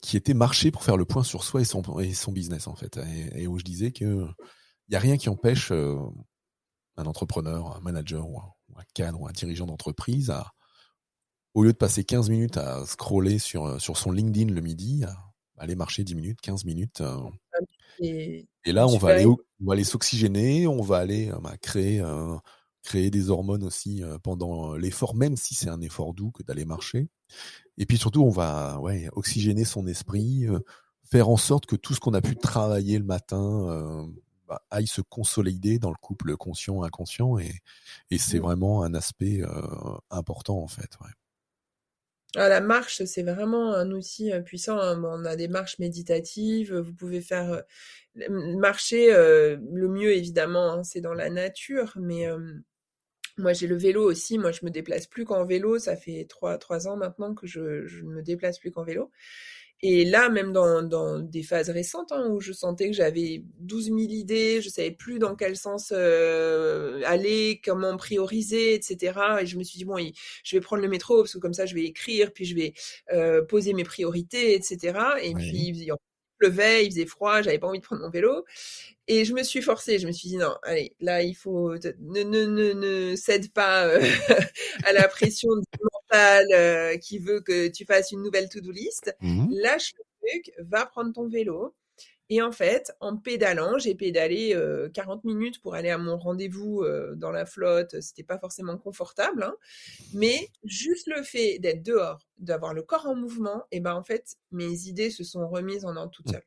qui 0.00 0.16
était 0.16 0.34
marché 0.34 0.70
pour 0.70 0.84
faire 0.84 0.96
le 0.96 1.04
point 1.04 1.24
sur 1.24 1.42
soi 1.42 1.60
et 1.60 1.64
son, 1.64 1.82
et 1.98 2.14
son 2.14 2.30
business 2.30 2.68
en 2.68 2.76
fait, 2.76 3.00
et, 3.34 3.48
où 3.48 3.58
je 3.58 3.64
disais 3.64 3.90
que 3.90 4.28
il 4.88 4.92
y 4.92 4.96
a 4.96 5.00
rien 5.00 5.16
qui 5.16 5.28
empêche 5.28 5.72
un 5.72 7.04
entrepreneur, 7.04 7.76
un 7.76 7.80
manager 7.80 8.28
ou 8.28 8.38
un, 8.38 8.52
un 8.76 8.84
cadre 8.94 9.20
ou 9.20 9.28
un 9.28 9.32
dirigeant 9.32 9.66
d'entreprise 9.66 10.30
à, 10.30 10.52
au 11.54 11.62
lieu 11.62 11.72
de 11.72 11.78
passer 11.78 12.04
15 12.04 12.28
minutes 12.28 12.58
à 12.58 12.84
scroller 12.84 13.38
sur, 13.38 13.64
euh, 13.64 13.78
sur 13.78 13.96
son 13.96 14.12
LinkedIn 14.12 14.52
le 14.52 14.60
midi, 14.60 15.04
à 15.04 15.16
aller 15.56 15.74
marcher 15.74 16.04
10 16.04 16.14
minutes, 16.14 16.40
15 16.42 16.64
minutes. 16.66 17.00
Euh. 17.00 17.18
Et, 17.98 18.46
là, 18.66 18.86
on 18.86 18.98
va, 18.98 19.14
aller, 19.14 19.24
on 19.24 19.38
va 19.60 19.72
aller 19.72 19.84
s'oxygéner, 19.84 20.66
on 20.66 20.82
va 20.82 20.98
aller 20.98 21.30
euh, 21.30 21.38
bah, 21.40 21.56
créer, 21.56 22.02
créer 22.82 23.10
des 23.10 23.30
hormones 23.30 23.64
aussi 23.64 24.02
pendant 24.22 24.76
l'effort, 24.76 25.14
même 25.14 25.36
si 25.36 25.54
c'est 25.54 25.70
un 25.70 25.80
effort 25.80 26.12
doux 26.12 26.30
que 26.30 26.42
d'aller 26.42 26.66
marcher. 26.66 27.08
Et 27.78 27.86
puis 27.86 27.96
surtout, 27.96 28.22
on 28.22 28.30
va 28.30 28.78
ouais, 28.80 29.08
oxygéner 29.12 29.64
son 29.64 29.86
esprit, 29.86 30.46
faire 31.10 31.30
en 31.30 31.38
sorte 31.38 31.64
que 31.64 31.76
tout 31.76 31.94
ce 31.94 32.00
qu'on 32.00 32.14
a 32.14 32.20
pu 32.20 32.36
travailler 32.36 32.98
le 32.98 33.04
matin 33.04 34.06
bah, 34.46 34.62
aille 34.70 34.86
se 34.86 35.00
consolider 35.00 35.78
dans 35.78 35.90
le 35.90 35.96
couple 36.00 36.36
conscient-inconscient 36.36 37.38
et, 37.38 37.52
et 38.10 38.18
c'est 38.18 38.38
mmh. 38.38 38.42
vraiment 38.42 38.82
un 38.82 38.94
aspect 38.94 39.42
euh, 39.42 39.48
important 40.10 40.58
en 40.62 40.68
fait. 40.68 40.90
Ouais. 41.00 41.10
Ah, 42.36 42.48
la 42.48 42.60
marche, 42.60 43.02
c'est 43.04 43.22
vraiment 43.22 43.72
un 43.74 43.90
outil 43.90 44.32
euh, 44.32 44.40
puissant. 44.40 44.78
Hein. 44.78 45.02
On 45.04 45.24
a 45.24 45.36
des 45.36 45.48
marches 45.48 45.78
méditatives. 45.78 46.74
Vous 46.74 46.92
pouvez 46.92 47.20
faire 47.20 47.62
euh, 48.18 48.28
marcher. 48.28 49.10
le 49.10 49.88
mieux, 49.88 50.12
évidemment, 50.12 50.72
hein, 50.72 50.84
c'est 50.84 51.00
dans 51.00 51.14
la 51.14 51.30
nature. 51.30 51.92
Mais 51.96 52.26
moi, 53.38 53.52
j'ai 53.52 53.66
le 53.66 53.76
vélo 53.76 54.02
aussi. 54.02 54.38
Moi, 54.38 54.52
je 54.52 54.64
me 54.64 54.70
déplace 54.70 55.06
plus 55.06 55.24
qu'en 55.24 55.44
vélo. 55.44 55.78
Ça 55.78 55.96
fait 55.96 56.26
trois, 56.28 56.58
trois 56.58 56.88
ans 56.88 56.96
maintenant 56.96 57.34
que 57.34 57.46
je, 57.46 57.86
je 57.86 58.02
ne 58.02 58.10
me 58.10 58.22
déplace 58.22 58.58
plus 58.58 58.70
qu'en 58.70 58.84
vélo. 58.84 59.10
Et 59.82 60.04
là, 60.04 60.30
même 60.30 60.52
dans, 60.52 60.82
dans 60.82 61.18
des 61.18 61.42
phases 61.42 61.68
récentes, 61.70 62.10
hein, 62.12 62.28
où 62.30 62.40
je 62.40 62.52
sentais 62.52 62.86
que 62.88 62.94
j'avais 62.96 63.42
12 63.58 63.86
000 63.86 63.98
idées, 63.98 64.62
je 64.62 64.70
savais 64.70 64.90
plus 64.90 65.18
dans 65.18 65.36
quel 65.36 65.56
sens 65.56 65.92
euh, 65.94 67.02
aller, 67.04 67.60
comment 67.64 67.96
prioriser, 67.96 68.74
etc. 68.74 69.38
Et 69.42 69.46
je 69.46 69.58
me 69.58 69.62
suis 69.64 69.78
dit, 69.78 69.84
bon, 69.84 69.98
je 70.44 70.56
vais 70.56 70.60
prendre 70.60 70.82
le 70.82 70.88
métro, 70.88 71.18
parce 71.18 71.34
que 71.34 71.38
comme 71.38 71.54
ça, 71.54 71.66
je 71.66 71.74
vais 71.74 71.84
écrire, 71.84 72.32
puis 72.32 72.46
je 72.46 72.54
vais 72.54 72.72
euh, 73.12 73.42
poser 73.44 73.74
mes 73.74 73.84
priorités, 73.84 74.54
etc. 74.54 74.98
Et 75.22 75.34
puis, 75.34 75.68
il 75.68 75.92
pleuvait, 76.38 76.84
il 76.86 76.90
faisait 76.90 77.06
froid, 77.06 77.42
j'avais 77.42 77.58
pas 77.58 77.66
envie 77.68 77.78
de 77.80 77.84
prendre 77.84 78.02
mon 78.02 78.10
vélo. 78.10 78.44
Et 79.08 79.24
je 79.24 79.34
me 79.34 79.42
suis 79.42 79.62
forcée, 79.62 79.98
je 79.98 80.06
me 80.06 80.12
suis 80.12 80.28
dit 80.28 80.36
non, 80.36 80.54
allez, 80.64 80.94
là 81.00 81.22
il 81.22 81.34
faut 81.34 81.74
ne 81.76 82.22
ne 82.24 82.44
ne, 82.46 82.72
ne 82.72 83.16
cède 83.16 83.52
pas 83.52 83.86
euh, 83.86 84.00
à 84.84 84.92
la 84.92 85.08
pression 85.08 85.48
du 85.56 85.64
euh, 86.52 86.96
qui 86.98 87.18
veut 87.18 87.40
que 87.40 87.68
tu 87.68 87.84
fasses 87.84 88.12
une 88.12 88.22
nouvelle 88.22 88.48
to-do 88.48 88.70
list. 88.70 89.14
Mmh 89.20 89.46
Lâche 89.50 89.92
le 89.96 90.28
truc, 90.28 90.52
va 90.58 90.86
prendre 90.86 91.12
ton 91.12 91.28
vélo. 91.28 91.74
Et 92.28 92.42
en 92.42 92.50
fait, 92.50 92.92
en 92.98 93.16
pédalant, 93.16 93.78
j'ai 93.78 93.94
pédalé 93.94 94.50
40 94.94 95.20
euh, 95.24 95.28
minutes 95.28 95.60
pour 95.60 95.74
aller 95.74 95.90
à 95.90 95.98
mon 95.98 96.18
rendez-vous 96.18 96.84
dans 97.14 97.30
la 97.30 97.46
flotte. 97.46 98.00
C'était 98.00 98.24
pas 98.24 98.38
forcément 98.38 98.76
confortable, 98.76 99.44
hein. 99.44 99.54
mais 100.12 100.50
juste 100.64 101.06
le 101.06 101.22
fait 101.22 101.60
d'être 101.60 101.84
dehors, 101.84 102.18
d'avoir 102.38 102.74
le 102.74 102.82
corps 102.82 103.06
en 103.06 103.14
mouvement, 103.14 103.62
et 103.70 103.78
ben 103.78 103.94
en 103.94 104.02
fait, 104.02 104.34
mes 104.50 104.88
idées 104.88 105.10
se 105.10 105.22
sont 105.22 105.48
remises 105.48 105.84
en 105.84 105.94
ordre 105.96 106.10
toutes 106.10 106.30
seules. 106.30 106.46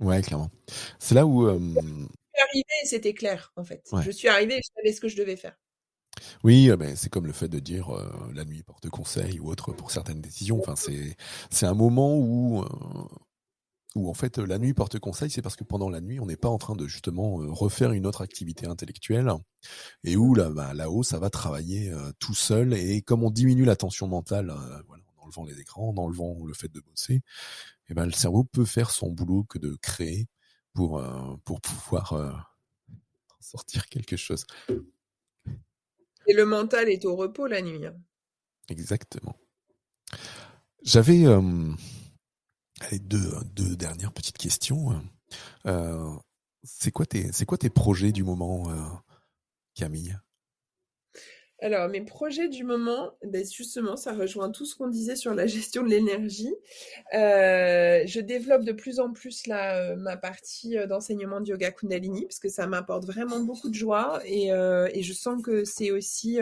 Ouais, 0.00 0.22
clairement. 0.22 0.50
C'est 0.98 1.14
là 1.14 1.26
où. 1.26 1.46
Je 1.46 1.58
suis 1.58 2.42
arrivée 2.42 2.64
c'était 2.84 3.14
clair, 3.14 3.52
en 3.56 3.64
fait. 3.64 3.86
Je 4.02 4.10
suis 4.10 4.28
arrivée 4.28 4.54
et 4.54 4.62
je 4.62 4.70
savais 4.74 4.92
ce 4.94 5.00
que 5.00 5.08
je 5.08 5.16
devais 5.16 5.36
faire. 5.36 5.58
Oui, 6.44 6.70
ben, 6.78 6.96
c'est 6.96 7.08
comme 7.08 7.26
le 7.26 7.32
fait 7.32 7.48
de 7.48 7.58
dire 7.58 7.90
la 8.34 8.44
nuit 8.44 8.62
porte 8.62 8.88
conseil 8.88 9.40
ou 9.40 9.48
autre 9.48 9.72
pour 9.72 9.90
certaines 9.90 10.20
décisions. 10.20 10.60
Enfin, 10.60 10.74
c'est 11.50 11.66
un 11.66 11.74
moment 11.74 12.16
où 12.16 12.64
où 13.94 14.10
en 14.10 14.14
fait 14.14 14.38
la 14.38 14.58
nuit 14.58 14.74
porte 14.74 14.98
conseil, 14.98 15.30
c'est 15.30 15.42
parce 15.42 15.56
que 15.56 15.64
pendant 15.64 15.88
la 15.88 16.00
nuit, 16.00 16.20
on 16.20 16.26
n'est 16.26 16.36
pas 16.36 16.48
en 16.48 16.58
train 16.58 16.76
de 16.76 16.86
justement 16.86 17.36
refaire 17.36 17.92
une 17.92 18.06
autre 18.06 18.20
activité 18.20 18.66
intellectuelle 18.66 19.32
et 20.04 20.16
où 20.16 20.34
là, 20.34 20.50
bah, 20.50 20.74
là-haut, 20.74 21.02
ça 21.02 21.18
va 21.18 21.30
travailler 21.30 21.92
tout 22.18 22.34
seul 22.34 22.74
et 22.74 23.02
comme 23.02 23.24
on 23.24 23.30
diminue 23.30 23.64
la 23.64 23.76
tension 23.76 24.06
mentale, 24.06 24.50
en 24.50 25.24
enlevant 25.24 25.44
les 25.44 25.60
écrans, 25.60 25.90
en 25.90 25.96
enlevant 25.96 26.44
le 26.44 26.54
fait 26.54 26.72
de 26.72 26.80
bosser, 26.80 27.22
eh 27.88 27.94
ben, 27.94 28.06
le 28.06 28.12
cerveau 28.12 28.44
peut 28.44 28.64
faire 28.64 28.90
son 28.90 29.10
boulot 29.10 29.44
que 29.44 29.58
de 29.58 29.76
créer 29.76 30.28
pour, 30.74 30.98
euh, 30.98 31.36
pour 31.44 31.60
pouvoir 31.60 32.12
euh, 32.12 32.32
sortir 33.40 33.88
quelque 33.88 34.16
chose. 34.16 34.44
Et 36.28 36.34
le 36.34 36.44
mental 36.44 36.88
est 36.88 37.04
au 37.04 37.16
repos 37.16 37.46
la 37.46 37.62
nuit. 37.62 37.84
Hein. 37.84 37.96
Exactement. 38.68 39.36
J'avais 40.82 41.26
euh, 41.26 41.40
deux, 43.00 43.76
dernières 43.76 44.12
petites 44.12 44.38
questions. 44.38 45.02
c'est 46.62 46.92
quoi, 46.92 47.06
tes, 47.06 47.30
quoi 47.46 47.58
tes 47.58 47.70
projets 47.70 48.12
du 48.12 48.22
moment, 48.22 48.70
Camille? 49.74 50.16
Alors, 51.60 51.88
mes 51.88 52.02
projets 52.02 52.48
du 52.48 52.62
moment, 52.62 53.16
ben 53.24 53.44
justement, 53.44 53.96
ça 53.96 54.12
rejoint 54.12 54.50
tout 54.50 54.64
ce 54.64 54.76
qu'on 54.76 54.86
disait 54.86 55.16
sur 55.16 55.34
la 55.34 55.46
gestion 55.48 55.82
de 55.82 55.88
l'énergie. 55.88 56.54
Euh, 57.14 58.02
je 58.06 58.20
développe 58.20 58.62
de 58.64 58.70
plus 58.70 59.00
en 59.00 59.12
plus 59.12 59.42
euh, 59.48 59.96
ma 59.96 60.16
partie 60.16 60.78
euh, 60.78 60.86
d'enseignement 60.86 61.40
de 61.40 61.48
yoga 61.48 61.72
Kundalini, 61.72 62.26
parce 62.26 62.38
que 62.38 62.48
ça 62.48 62.68
m'apporte 62.68 63.04
vraiment 63.06 63.40
beaucoup 63.40 63.70
de 63.70 63.74
joie 63.74 64.20
et, 64.24 64.48
et 64.50 65.02
je 65.02 65.12
sens 65.12 65.42
que 65.42 65.64
c'est 65.64 65.90
aussi, 65.90 66.38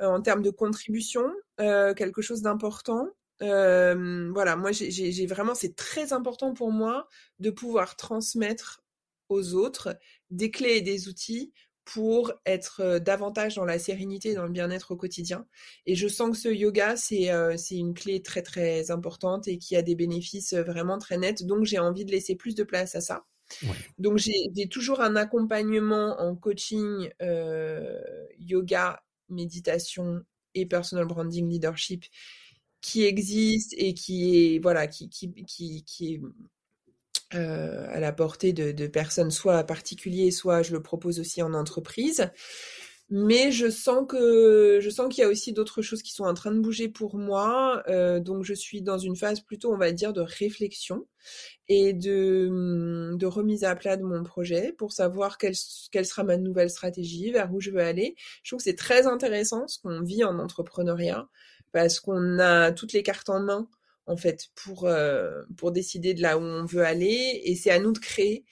en 0.00 0.22
termes 0.22 0.42
de 0.42 0.50
contribution, 0.50 1.30
quelque 1.58 2.22
chose 2.22 2.40
d'important. 2.40 3.08
voilà, 3.40 4.56
moi, 4.56 4.72
j'ai 4.72 5.26
vraiment, 5.26 5.54
c'est 5.54 5.76
très 5.76 6.14
important 6.14 6.54
pour 6.54 6.72
moi 6.72 7.06
de 7.38 7.50
pouvoir 7.50 7.96
transmettre 7.96 8.82
aux 9.28 9.54
autres 9.54 9.96
des 10.30 10.50
clés 10.50 10.76
et 10.76 10.82
des 10.82 11.08
outils 11.08 11.52
pour 11.92 12.32
être 12.46 12.98
davantage 12.98 13.56
dans 13.56 13.64
la 13.64 13.78
sérénité, 13.78 14.34
dans 14.34 14.44
le 14.44 14.50
bien-être 14.50 14.92
au 14.92 14.96
quotidien. 14.96 15.46
Et 15.86 15.94
je 15.94 16.08
sens 16.08 16.30
que 16.30 16.36
ce 16.36 16.48
yoga, 16.48 16.96
c'est 16.96 17.30
c'est 17.58 17.76
une 17.76 17.94
clé 17.94 18.22
très 18.22 18.42
très 18.42 18.90
importante 18.90 19.48
et 19.48 19.58
qui 19.58 19.76
a 19.76 19.82
des 19.82 19.94
bénéfices 19.94 20.54
vraiment 20.54 20.98
très 20.98 21.18
nets. 21.18 21.44
Donc 21.44 21.64
j'ai 21.64 21.78
envie 21.78 22.04
de 22.04 22.10
laisser 22.10 22.34
plus 22.34 22.54
de 22.54 22.64
place 22.64 22.94
à 22.94 23.00
ça. 23.00 23.24
Donc 23.98 24.18
j'ai 24.18 24.68
toujours 24.68 25.00
un 25.00 25.16
accompagnement 25.16 26.20
en 26.20 26.34
coaching, 26.34 27.10
yoga, 28.38 29.02
méditation 29.28 30.22
et 30.54 30.66
personal 30.66 31.06
branding 31.06 31.48
leadership 31.48 32.04
qui 32.80 33.04
existe 33.04 33.74
et 33.76 33.94
qui 33.94 34.54
est 34.54 34.58
voilà 34.58 34.86
qui 34.86 35.08
qui, 35.08 35.32
qui, 35.44 35.84
qui 35.84 36.14
est 36.14 36.20
euh, 37.34 37.86
à 37.90 38.00
la 38.00 38.12
portée 38.12 38.52
de, 38.52 38.86
personnes 38.86 39.30
soit 39.30 39.64
particuliers, 39.64 40.30
soit 40.30 40.62
je 40.62 40.72
le 40.72 40.82
propose 40.82 41.20
aussi 41.20 41.42
en 41.42 41.54
entreprise. 41.54 42.30
Mais 43.10 43.52
je 43.52 43.68
sens 43.68 44.06
que 44.08 44.78
je 44.80 44.88
sens 44.88 45.12
qu'il 45.12 45.22
y 45.22 45.26
a 45.26 45.28
aussi 45.28 45.52
d'autres 45.52 45.82
choses 45.82 46.02
qui 46.02 46.12
sont 46.12 46.24
en 46.24 46.32
train 46.32 46.50
de 46.50 46.60
bouger 46.60 46.88
pour 46.88 47.16
moi. 47.16 47.82
Euh, 47.88 48.20
donc 48.20 48.44
je 48.44 48.54
suis 48.54 48.80
dans 48.80 48.96
une 48.96 49.16
phase 49.16 49.40
plutôt, 49.40 49.70
on 49.70 49.76
va 49.76 49.92
dire, 49.92 50.14
de 50.14 50.22
réflexion 50.22 51.06
et 51.68 51.92
de, 51.92 53.14
de 53.14 53.26
remise 53.26 53.64
à 53.64 53.76
plat 53.76 53.98
de 53.98 54.02
mon 54.02 54.22
projet 54.22 54.72
pour 54.78 54.92
savoir 54.92 55.36
quelle, 55.36 55.54
quelle 55.90 56.06
sera 56.06 56.24
ma 56.24 56.38
nouvelle 56.38 56.70
stratégie, 56.70 57.30
vers 57.32 57.52
où 57.52 57.60
je 57.60 57.70
veux 57.70 57.82
aller. 57.82 58.14
Je 58.42 58.50
trouve 58.50 58.58
que 58.58 58.64
c'est 58.64 58.76
très 58.76 59.06
intéressant 59.06 59.68
ce 59.68 59.78
qu'on 59.78 60.00
vit 60.00 60.24
en 60.24 60.38
entrepreneuriat 60.38 61.28
parce 61.72 62.00
qu'on 62.00 62.38
a 62.38 62.72
toutes 62.72 62.94
les 62.94 63.02
cartes 63.02 63.28
en 63.28 63.40
main 63.40 63.68
en 64.06 64.16
fait, 64.16 64.48
pour, 64.54 64.86
euh, 64.86 65.42
pour 65.56 65.72
décider 65.72 66.14
de 66.14 66.22
là 66.22 66.38
où 66.38 66.42
on 66.42 66.64
veut 66.64 66.84
aller. 66.84 67.40
Et 67.44 67.54
c'est 67.54 67.70
à 67.70 67.78
nous 67.78 67.92
de 67.92 67.98
créer. 67.98 68.44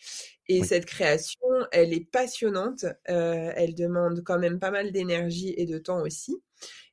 Et 0.46 0.64
cette 0.64 0.84
création, 0.84 1.38
elle 1.70 1.92
est 1.92 2.10
passionnante. 2.10 2.84
Euh, 3.08 3.52
elle 3.54 3.74
demande 3.74 4.22
quand 4.24 4.38
même 4.38 4.58
pas 4.58 4.70
mal 4.70 4.90
d'énergie 4.90 5.54
et 5.56 5.66
de 5.66 5.78
temps 5.78 6.02
aussi. 6.02 6.36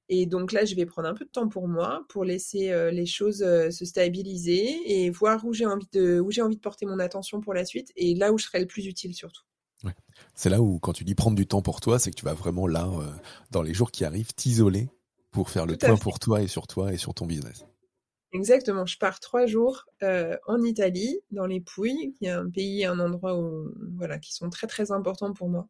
Et 0.10 0.26
donc 0.26 0.54
là, 0.54 0.64
je 0.64 0.76
vais 0.76 0.86
prendre 0.86 1.08
un 1.08 1.14
peu 1.14 1.26
de 1.26 1.30
temps 1.30 1.50
pour 1.50 1.68
moi, 1.68 2.06
pour 2.08 2.24
laisser 2.24 2.72
euh, 2.72 2.92
les 2.92 3.06
choses 3.06 3.40
se 3.40 3.86
stabiliser 3.86 4.78
et 4.86 5.10
voir 5.10 5.44
où 5.44 5.54
j'ai 5.54 5.66
envie 5.66 5.90
de, 5.92 6.20
où 6.20 6.32
j'ai 6.32 6.42
envie 6.42 6.56
de 6.56 6.62
porter 6.62 6.86
mon 6.86 7.00
attention 7.00 7.42
pour 7.42 7.54
la 7.54 7.66
suite 7.66 7.92
et 7.96 8.16
là 8.16 8.32
où 8.32 8.38
je 8.38 8.46
serai 8.46 8.60
le 8.60 8.68
plus 8.68 8.86
utile 8.86 9.14
surtout. 9.14 9.44
C'est 10.34 10.50
là 10.50 10.62
où, 10.62 10.80
quand 10.80 10.94
tu 10.94 11.04
dis 11.04 11.14
prendre 11.14 11.36
du 11.36 11.46
temps 11.46 11.62
pour 11.62 11.82
toi, 11.82 12.00
c'est 12.00 12.10
que 12.10 12.16
tu 12.16 12.26
vas 12.26 12.34
vraiment 12.34 12.68
là, 12.68 12.90
dans 13.52 13.62
les 13.62 13.74
jours 13.74 13.92
qui 13.92 14.06
arrivent, 14.06 14.34
t'isoler 14.34 14.90
pour 15.32 15.50
faire 15.50 15.66
le 15.66 15.78
point 15.78 15.98
pour 15.98 16.20
toi 16.20 16.42
et 16.42 16.48
sur 16.48 16.68
toi 16.68 16.94
et 16.94 16.98
sur 16.98 17.14
ton 17.14 17.26
business. 17.26 17.66
Exactement, 18.34 18.86
je 18.86 18.98
pars 18.98 19.22
trois 19.22 19.46
jours 19.46 19.86
euh, 20.04 20.36
en 20.48 20.62
Italie, 20.62 21.20
dans 21.32 21.46
les 21.46 21.62
Pouilles, 21.62 22.14
qui 22.18 22.26
est 22.26 22.30
un 22.30 22.50
pays, 22.50 22.84
un 22.84 23.00
endroit 23.00 23.40
où, 23.40 23.74
voilà, 23.96 24.20
qui 24.20 24.34
sont 24.34 24.50
très 24.50 24.68
très 24.68 24.92
importants 24.92 25.34
pour 25.34 25.48
moi. 25.48 25.70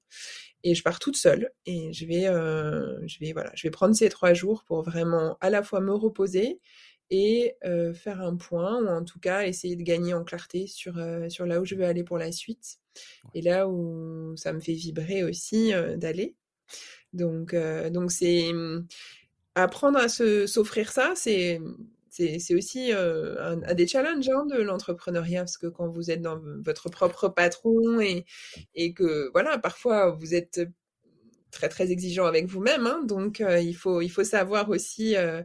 Et 0.63 0.73
je 0.73 0.81
pars 0.83 0.97
toute 0.99 1.17
seule 1.17 1.51
et 1.67 1.93
je 1.93 2.05
vais, 2.07 2.27
euh, 2.27 2.99
je 3.07 3.19
vais, 3.19 3.31
voilà, 3.31 3.51
je 3.55 3.67
vais 3.67 3.71
prendre 3.71 3.95
ces 3.95 4.09
trois 4.09 4.33
jours 4.33 4.63
pour 4.65 4.81
vraiment 4.81 5.37
à 5.39 5.51
la 5.51 5.61
fois 5.61 5.81
me 5.81 5.93
reposer 5.93 6.59
et 7.11 7.55
faire 7.95 8.21
un 8.21 8.35
point 8.35 8.81
ou 8.83 8.87
en 8.89 9.05
tout 9.05 9.19
cas 9.19 9.43
essayer 9.45 9.77
de 9.77 9.83
gagner 9.83 10.13
en 10.13 10.25
clarté 10.25 10.67
sur, 10.67 10.95
sur 11.29 11.45
là 11.45 11.61
où 11.61 11.65
je 11.65 11.75
veux 11.75 11.85
aller 11.85 12.03
pour 12.03 12.17
la 12.17 12.33
suite 12.33 12.79
et 13.33 13.41
là 13.41 13.69
où 13.69 14.35
ça 14.35 14.51
me 14.51 14.59
fait 14.59 14.73
vibrer 14.73 15.23
aussi 15.23 15.71
d'aller. 15.95 16.35
Donc 17.13 17.55
donc 17.91 18.11
c'est 18.11 18.51
mmh, 18.51 18.87
apprendre 19.55 19.99
à 19.99 20.09
s'offrir 20.09 20.91
ça, 20.91 21.13
c'est 21.15 21.61
c'est 22.09 22.55
aussi 22.55 22.91
un, 22.91 23.73
des 23.73 23.87
challenges 23.87 24.29
hein, 24.29 24.45
de 24.45 24.61
l'entrepreneuriat 24.61 25.41
parce 25.41 25.57
que 25.57 25.67
quand 25.67 25.87
vous 25.87 26.11
êtes 26.11 26.21
dans 26.21 26.39
votre 26.63 26.89
propre 26.89 27.29
patron 27.29 27.99
et, 27.99 28.25
et 28.75 28.93
que 28.93 29.29
voilà 29.33 29.57
parfois 29.57 30.11
vous 30.11 30.33
êtes 30.33 30.61
très 31.51 31.69
très 31.69 31.91
exigeant 31.91 32.25
avec 32.25 32.45
vous-même. 32.45 32.85
Hein, 32.85 33.03
donc 33.05 33.41
euh, 33.41 33.59
il 33.59 33.75
faut 33.75 34.01
il 34.01 34.09
faut 34.09 34.23
savoir 34.23 34.69
aussi 34.69 35.15
euh, 35.15 35.43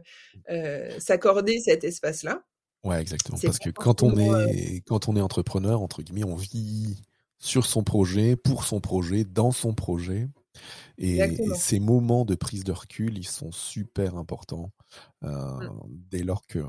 s'accorder 0.99 1.59
cet 1.59 1.83
espace-là. 1.83 2.43
Ouais, 2.83 3.01
exactement. 3.01 3.37
Parce 3.41 3.59
que 3.59 3.69
quand 3.69 4.03
on 4.03 4.17
est 4.17 4.81
quand 4.85 5.07
on 5.07 5.15
est 5.15 5.21
entrepreneur 5.21 5.81
entre 5.81 6.01
guillemets, 6.01 6.25
on 6.25 6.35
vit 6.35 7.01
sur 7.39 7.65
son 7.65 7.83
projet, 7.83 8.35
pour 8.35 8.63
son 8.63 8.79
projet, 8.79 9.23
dans 9.23 9.51
son 9.51 9.73
projet. 9.73 10.29
Et, 10.97 11.19
ces 11.55 11.79
moments 11.79 12.25
de 12.25 12.35
prise 12.35 12.63
de 12.63 12.71
recul, 12.71 13.17
ils 13.17 13.27
sont 13.27 13.51
super 13.51 14.15
importants. 14.15 14.71
Mmh. 15.21 15.69
Dès 15.89 16.23
lors 16.23 16.45
que 16.45 16.59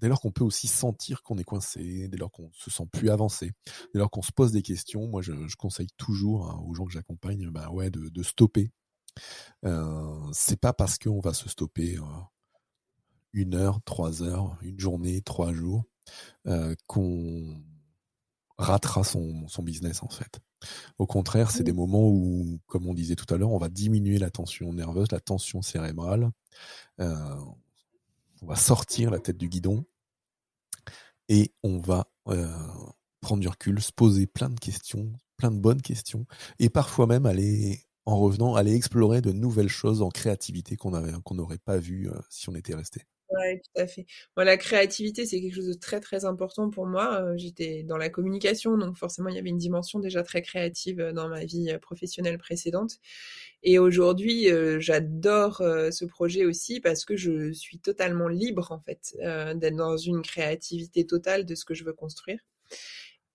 dès 0.00 0.08
lors 0.08 0.20
qu'on 0.20 0.32
peut 0.32 0.44
aussi 0.44 0.66
sentir 0.66 1.22
qu'on 1.22 1.38
est 1.38 1.44
coincé, 1.44 2.08
dès 2.08 2.16
lors 2.18 2.30
qu'on 2.30 2.50
se 2.52 2.70
sent 2.70 2.86
plus 2.92 3.10
avancé, 3.10 3.52
dès 3.94 4.00
lors 4.00 4.10
qu'on 4.10 4.22
se 4.22 4.32
pose 4.32 4.52
des 4.52 4.62
questions, 4.62 5.06
moi 5.06 5.22
je, 5.22 5.32
conseille 5.56 5.90
toujours 5.96 6.50
hein, 6.50 6.62
aux 6.66 6.74
gens 6.74 6.84
que 6.84 6.92
j'accompagne, 6.92 7.48
bah 7.50 7.70
ouais, 7.70 7.90
de, 7.90 8.08
de 8.08 8.22
stopper, 8.22 8.70
euh, 9.64 10.30
c'est 10.32 10.60
pas 10.60 10.72
parce 10.72 10.98
qu'on 10.98 11.20
va 11.20 11.34
se 11.34 11.48
stopper 11.48 11.98
euh, 11.98 12.02
une 13.32 13.54
heure, 13.54 13.80
trois 13.84 14.22
heures, 14.22 14.56
une 14.62 14.78
journée, 14.78 15.22
trois 15.22 15.52
jours, 15.52 15.84
euh, 16.46 16.74
qu'on 16.86 17.62
ratera 18.58 19.04
son, 19.04 19.48
son, 19.48 19.62
business 19.62 20.02
en 20.02 20.08
fait. 20.08 20.40
Au 20.98 21.06
contraire, 21.06 21.50
c'est 21.50 21.64
des 21.64 21.72
moments 21.72 22.08
où, 22.08 22.58
comme 22.66 22.86
on 22.86 22.94
disait 22.94 23.16
tout 23.16 23.32
à 23.32 23.38
l'heure, 23.38 23.52
on 23.52 23.58
va 23.58 23.68
diminuer 23.68 24.18
la 24.18 24.30
tension 24.30 24.72
nerveuse, 24.72 25.10
la 25.12 25.20
tension 25.20 25.62
cérébrale. 25.62 26.30
on 26.98 28.46
va 28.46 28.56
sortir 28.56 29.10
la 29.10 29.18
tête 29.18 29.38
du 29.38 29.48
guidon 29.48 29.84
et 31.28 31.52
on 31.62 31.78
va 31.78 32.06
prendre 33.20 33.40
du 33.40 33.48
recul, 33.48 33.80
se 33.80 33.92
poser 33.92 34.26
plein 34.26 34.48
de 34.48 34.58
questions, 34.58 35.12
plein 35.36 35.50
de 35.50 35.58
bonnes 35.58 35.82
questions, 35.82 36.26
et 36.58 36.68
parfois 36.68 37.06
même 37.06 37.26
aller 37.26 37.86
en 38.06 38.18
revenant, 38.18 38.54
aller 38.54 38.74
explorer 38.74 39.20
de 39.20 39.32
nouvelles 39.32 39.68
choses 39.68 40.02
en 40.02 40.08
créativité 40.08 40.76
qu'on 40.76 40.90
n'aurait 41.34 41.58
pas 41.58 41.78
vu 41.78 42.08
euh, 42.08 42.18
si 42.28 42.48
on 42.48 42.54
était 42.54 42.74
resté. 42.74 43.02
Oui, 43.32 43.60
tout 43.60 43.80
à 43.80 43.86
fait. 43.86 44.06
La 44.36 44.56
créativité, 44.56 45.24
c'est 45.24 45.40
quelque 45.40 45.54
chose 45.54 45.68
de 45.68 45.74
très 45.74 46.00
très 46.00 46.24
important 46.24 46.68
pour 46.68 46.86
moi. 46.86 47.36
J'étais 47.36 47.84
dans 47.84 47.96
la 47.96 48.08
communication, 48.08 48.76
donc 48.76 48.96
forcément, 48.96 49.28
il 49.28 49.36
y 49.36 49.38
avait 49.38 49.50
une 49.50 49.56
dimension 49.58 50.00
déjà 50.00 50.24
très 50.24 50.42
créative 50.42 51.12
dans 51.14 51.28
ma 51.28 51.44
vie 51.44 51.72
professionnelle 51.80 52.38
précédente. 52.38 52.96
Et 53.62 53.78
aujourd'hui, 53.78 54.48
j'adore 54.80 55.58
ce 55.58 56.04
projet 56.06 56.44
aussi 56.44 56.80
parce 56.80 57.04
que 57.04 57.16
je 57.16 57.52
suis 57.52 57.78
totalement 57.78 58.28
libre 58.28 58.72
en 58.72 58.80
fait 58.80 59.16
d'être 59.56 59.76
dans 59.76 59.96
une 59.96 60.22
créativité 60.22 61.06
totale 61.06 61.46
de 61.46 61.54
ce 61.54 61.64
que 61.64 61.74
je 61.74 61.84
veux 61.84 61.92
construire. 61.92 62.40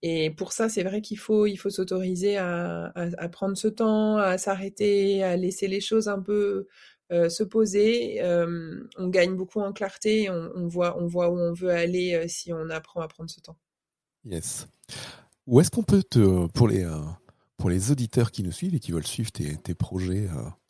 Et 0.02 0.30
pour 0.30 0.52
ça, 0.52 0.70
c'est 0.70 0.84
vrai 0.84 1.02
qu'il 1.02 1.18
faut, 1.18 1.48
il 1.48 1.58
faut 1.58 1.70
s'autoriser 1.72 2.38
à, 2.38 2.94
prendre 3.32 3.58
ce 3.58 3.68
temps, 3.68 4.18
à 4.18 4.38
s'arrêter, 4.38 5.24
à 5.24 5.36
laisser 5.36 5.68
les 5.68 5.82
choses 5.82 6.08
un 6.08 6.22
peu 6.22 6.68
euh, 7.12 7.30
se 7.30 7.44
poser. 7.44 8.22
Euh, 8.24 8.88
on 8.98 9.10
gagne 9.10 9.36
beaucoup 9.36 9.62
en 9.62 9.74
clarté, 9.74 10.30
on, 10.30 10.68
voit, 10.68 10.98
on 11.00 11.06
voit 11.06 11.30
où 11.30 11.38
on 11.38 11.54
veut 11.54 11.70
aller 11.70 12.16
euh, 12.16 12.28
si 12.28 12.52
on 12.52 12.70
apprend 12.72 13.02
à 13.02 13.08
prendre 13.08 13.30
ce 13.30 13.40
temps. 13.40 13.58
Yes. 14.26 14.68
Où 15.46 15.60
est-ce 15.62 15.70
qu'on 15.70 15.84
peut 15.84 16.02
te, 16.02 16.48
pour 16.48 16.68
les, 16.68 16.84
pour 17.58 17.70
les 17.70 17.92
auditeurs 17.92 18.32
qui 18.32 18.42
nous 18.42 18.52
suivent 18.52 18.74
et 18.74 18.80
qui 18.80 18.92
veulent 18.92 19.06
suivre 19.06 19.32
tes, 19.32 19.56
tes 19.58 19.76
projets 19.76 20.28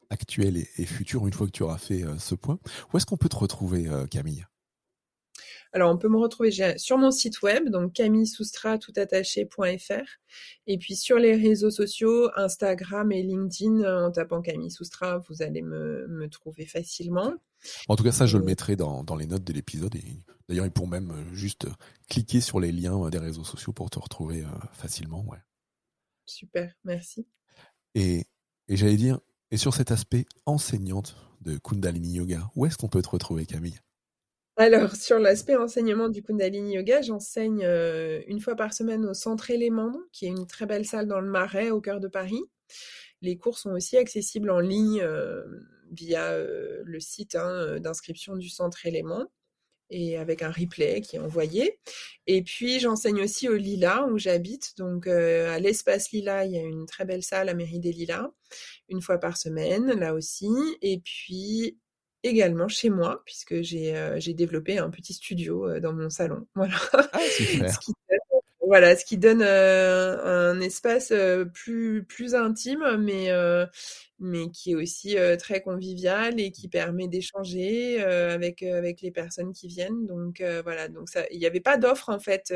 actuels 0.09 0.57
et, 0.57 0.67
et, 0.77 0.85
futurs, 0.85 1.25
une 1.25 1.31
fois 1.31 1.47
que 1.47 1.53
tu 1.53 1.63
auras 1.63 1.77
fait 1.77 2.03
ce 2.19 2.35
point, 2.35 2.59
où 2.91 2.97
est-ce 2.97 3.05
qu'on 3.05 3.15
peut 3.15 3.29
te 3.29 3.37
retrouver, 3.37 3.89
Camille? 4.11 4.45
Alors, 5.75 5.91
on 5.91 5.97
peut 5.97 6.07
me 6.07 6.17
retrouver 6.17 6.51
sur 6.77 6.97
mon 6.97 7.11
site 7.11 7.41
web, 7.41 7.67
donc 7.67 7.91
camillesoustra.toutattaché.fr. 7.91 10.07
Et 10.67 10.77
puis 10.77 10.95
sur 10.95 11.17
les 11.17 11.35
réseaux 11.35 11.69
sociaux, 11.69 12.29
Instagram 12.37 13.11
et 13.11 13.21
LinkedIn, 13.21 14.05
en 14.05 14.09
tapant 14.09 14.41
Camille 14.41 14.71
Soustra, 14.71 15.17
vous 15.17 15.41
allez 15.41 15.61
me, 15.61 16.29
trouver 16.31 16.65
facilement. 16.65 17.33
En 17.89 17.97
tout 17.97 18.05
cas, 18.05 18.13
ça, 18.13 18.25
je 18.25 18.37
le 18.37 18.45
mettrai 18.45 18.77
dans, 18.77 19.03
les 19.19 19.27
notes 19.27 19.43
de 19.43 19.51
l'épisode. 19.51 19.93
d'ailleurs, 20.47 20.65
ils 20.65 20.71
pourront 20.71 20.87
même 20.87 21.11
euh, 21.11 21.33
juste 21.33 21.67
cliquer 22.09 22.39
sur 22.39 22.61
les 22.61 22.71
liens 22.71 23.07
euh, 23.07 23.09
des 23.09 23.19
réseaux 23.19 23.43
sociaux 23.43 23.73
pour 23.73 23.89
te 23.89 23.99
retrouver 23.99 24.43
euh, 24.43 24.47
facilement. 24.71 25.25
Ouais. 25.27 25.39
Super, 26.25 26.73
merci. 26.85 27.27
Et, 27.95 28.23
et 28.69 28.77
j'allais 28.77 28.95
dire, 28.95 29.19
et 29.51 29.57
sur 29.57 29.73
cet 29.73 29.91
aspect 29.91 30.25
enseignante 30.45 31.17
de 31.41 31.57
Kundalini 31.57 32.13
Yoga, 32.13 32.49
où 32.55 32.65
est-ce 32.65 32.77
qu'on 32.77 32.87
peut 32.87 33.01
te 33.01 33.09
retrouver, 33.09 33.45
Camille? 33.45 33.77
Alors, 34.57 34.95
sur 34.95 35.19
l'aspect 35.19 35.57
enseignement 35.57 36.07
du 36.07 36.23
Kundalini 36.23 36.75
Yoga, 36.75 37.01
j'enseigne 37.01 37.65
euh, 37.65 38.21
une 38.27 38.39
fois 38.39 38.55
par 38.55 38.73
semaine 38.73 39.05
au 39.05 39.13
Centre 39.13 39.51
Élément, 39.51 39.93
qui 40.13 40.25
est 40.25 40.29
une 40.29 40.47
très 40.47 40.65
belle 40.65 40.85
salle 40.85 41.07
dans 41.07 41.19
le 41.19 41.29
Marais, 41.29 41.71
au 41.71 41.81
cœur 41.81 41.99
de 41.99 42.07
Paris. 42.07 42.41
Les 43.21 43.37
cours 43.37 43.57
sont 43.57 43.71
aussi 43.71 43.97
accessibles 43.97 44.49
en 44.49 44.61
ligne 44.61 45.01
euh, 45.01 45.43
via 45.91 46.31
euh, 46.31 46.81
le 46.85 46.99
site 47.01 47.35
hein, 47.35 47.79
d'inscription 47.81 48.37
du 48.37 48.47
Centre 48.47 48.85
Élément 48.85 49.25
et 49.89 50.17
avec 50.17 50.41
un 50.41 50.51
replay 50.51 51.01
qui 51.01 51.17
est 51.17 51.19
envoyé. 51.19 51.79
Et 52.25 52.41
puis 52.41 52.79
j'enseigne 52.79 53.21
aussi 53.21 53.49
au 53.49 53.55
Lila 53.55 54.07
où 54.07 54.17
j'habite. 54.17 54.77
Donc 54.77 55.05
à 55.05 55.59
l'espace 55.59 56.11
Lila, 56.11 56.45
il 56.45 56.53
y 56.53 56.57
a 56.57 56.63
une 56.63 56.85
très 56.87 57.05
belle 57.05 57.23
salle 57.23 57.49
à 57.49 57.53
Mairie 57.53 57.79
des 57.79 57.91
Lilas, 57.91 58.31
une 58.89 59.01
fois 59.01 59.19
par 59.19 59.37
semaine, 59.37 59.91
là 59.99 60.15
aussi. 60.15 60.49
Et 60.81 60.99
puis 60.99 61.77
également 62.25 62.67
chez 62.67 62.89
moi, 62.89 63.21
puisque 63.25 63.61
j'ai 63.61 63.95
euh, 63.95 64.19
développé 64.33 64.77
un 64.77 64.89
petit 64.89 65.13
studio 65.13 65.69
euh, 65.69 65.79
dans 65.79 65.93
mon 65.93 66.09
salon. 66.09 66.47
Voilà. 66.55 66.75
Ah, 66.91 67.19
ce 67.19 67.79
qui, 67.79 67.93
voilà, 68.61 68.95
ce 68.95 69.05
qui 69.05 69.17
donne 69.17 69.43
euh, 69.43 70.51
un 70.51 70.59
espace 70.59 71.13
plus, 71.53 72.03
plus 72.03 72.33
intime, 72.33 72.97
mais, 72.99 73.29
mais 74.19 74.49
qui 74.49 74.71
est 74.71 74.75
aussi 74.75 75.15
très 75.37 75.61
convivial 75.61 76.39
et 76.39 76.51
qui 76.51 76.67
permet 76.67 77.07
d'échanger 77.07 78.01
avec, 78.03 78.63
avec 78.63 79.01
les 79.01 79.11
personnes 79.11 79.53
qui 79.53 79.67
viennent. 79.67 80.07
Donc 80.07 80.43
voilà, 80.63 80.87
donc 80.87 81.09
ça, 81.09 81.25
il 81.29 81.39
n'y 81.39 81.45
avait 81.45 81.59
pas 81.59 81.77
d'offre 81.77 82.09
en 82.09 82.19
fait 82.19 82.51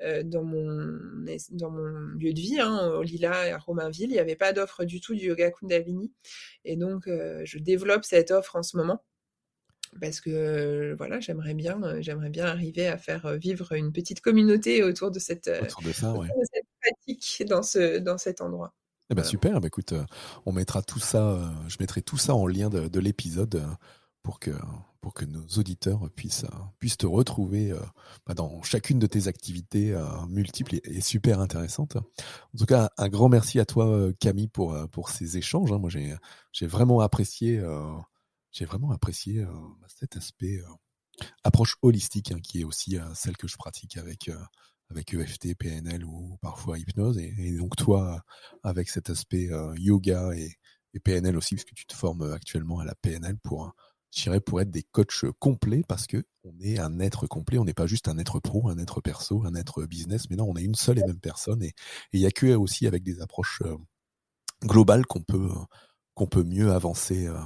dans, 0.00 0.44
mon, 0.44 0.98
dans 1.50 1.70
mon 1.70 1.86
lieu 2.18 2.32
de 2.32 2.40
vie, 2.40 2.60
hein, 2.60 2.88
au 2.88 3.02
Lila 3.02 3.54
à 3.54 3.58
Romainville, 3.58 4.10
il 4.10 4.14
n'y 4.14 4.18
avait 4.18 4.36
pas 4.36 4.52
d'offre 4.52 4.84
du 4.84 5.00
tout 5.00 5.14
du 5.14 5.26
yoga 5.26 5.50
Kundalini. 5.50 6.12
Et 6.64 6.76
donc, 6.76 7.06
euh, 7.06 7.42
je 7.44 7.58
développe 7.58 8.04
cette 8.04 8.30
offre 8.30 8.56
en 8.56 8.62
ce 8.62 8.76
moment 8.76 9.04
parce 10.00 10.20
que 10.20 10.94
voilà, 10.98 11.20
j'aimerais 11.20 11.54
bien, 11.54 12.00
j'aimerais 12.00 12.28
bien 12.28 12.44
arriver 12.44 12.86
à 12.88 12.98
faire 12.98 13.36
vivre 13.38 13.72
une 13.72 13.92
petite 13.92 14.20
communauté 14.20 14.82
autour 14.82 15.10
de 15.10 15.18
cette, 15.18 15.50
pratique 16.80 17.44
dans 17.48 17.62
ce 17.62 17.98
dans 17.98 18.18
cet 18.18 18.40
endroit. 18.40 18.74
Eh 19.08 19.14
ben 19.14 19.22
super, 19.22 19.60
bah 19.60 19.68
écoute, 19.68 19.94
on 20.44 20.52
mettra 20.52 20.82
tout 20.82 20.98
ça, 20.98 21.38
je 21.68 21.76
mettrai 21.78 22.02
tout 22.02 22.18
ça 22.18 22.34
en 22.34 22.46
lien 22.46 22.68
de, 22.68 22.88
de 22.88 23.00
l'épisode 23.00 23.62
pour 24.26 24.40
que 24.40 24.50
pour 25.00 25.14
que 25.14 25.24
nos 25.24 25.46
auditeurs 25.56 26.10
puissent 26.16 26.46
puissent 26.80 26.96
te 26.96 27.06
retrouver 27.06 27.70
euh, 27.70 27.78
bah, 28.26 28.34
dans 28.34 28.60
chacune 28.62 28.98
de 28.98 29.06
tes 29.06 29.28
activités 29.28 29.92
euh, 29.92 30.04
multiples 30.28 30.80
et, 30.82 31.00
super 31.00 31.38
intéressantes. 31.38 31.94
En 31.94 32.58
tout 32.58 32.66
cas, 32.66 32.90
un 32.98 33.08
grand 33.08 33.28
merci 33.28 33.60
à 33.60 33.64
toi 33.64 33.86
euh, 33.86 34.12
Camille 34.18 34.48
pour 34.48 34.76
pour 34.90 35.10
ces 35.10 35.36
échanges. 35.36 35.70
Hein. 35.70 35.78
Moi, 35.78 35.90
j'ai 35.90 36.66
vraiment 36.66 37.00
apprécié 37.00 37.62
j'ai 38.50 38.64
vraiment 38.64 38.90
apprécié 38.90 39.44
bah, 39.44 39.86
cet 39.86 40.16
aspect 40.16 40.60
approche 41.44 41.76
holistique 41.82 42.32
hein, 42.32 42.40
qui 42.42 42.62
est 42.62 42.64
aussi 42.64 42.98
celle 43.14 43.36
que 43.36 43.46
je 43.46 43.56
pratique 43.56 43.96
avec 43.96 44.28
avec 44.90 45.14
EFT, 45.14 45.54
PNL 45.56 46.04
ou 46.04 46.36
parfois 46.42 46.80
hypnose 46.80 47.18
et, 47.18 47.56
donc 47.56 47.76
toi 47.76 48.24
avec 48.64 48.88
cet 48.88 49.08
aspect 49.08 49.50
yoga 49.76 50.32
et, 50.34 50.50
et 50.94 50.98
PNL 50.98 51.36
aussi 51.36 51.54
puisque 51.54 51.74
tu 51.74 51.86
te 51.86 51.94
formes 51.94 52.32
actuellement 52.32 52.80
à 52.80 52.84
la 52.84 52.96
PNL 52.96 53.36
pour 53.38 53.72
j'irais 54.10 54.40
pour 54.40 54.60
être 54.60 54.70
des 54.70 54.82
coachs 54.82 55.24
complets 55.38 55.82
parce 55.86 56.06
que 56.06 56.24
on 56.44 56.54
est 56.60 56.78
un 56.78 57.00
être 57.00 57.26
complet, 57.26 57.58
on 57.58 57.64
n'est 57.64 57.74
pas 57.74 57.86
juste 57.86 58.08
un 58.08 58.18
être 58.18 58.40
pro, 58.40 58.68
un 58.68 58.78
être 58.78 59.00
perso, 59.00 59.42
un 59.44 59.54
être 59.54 59.84
business, 59.84 60.30
mais 60.30 60.36
non, 60.36 60.46
on 60.48 60.56
est 60.56 60.62
une 60.62 60.74
seule 60.74 60.98
et 60.98 61.04
même 61.04 61.20
personne 61.20 61.62
et 61.62 61.74
il 62.12 62.20
y 62.20 62.26
a 62.26 62.30
que 62.30 62.54
aussi 62.54 62.86
avec 62.86 63.02
des 63.02 63.20
approches 63.20 63.62
euh, 63.64 63.76
globales 64.62 65.06
qu'on 65.06 65.22
peut 65.22 65.50
qu'on 66.14 66.26
peut 66.26 66.44
mieux 66.44 66.72
avancer 66.72 67.26
euh, 67.26 67.38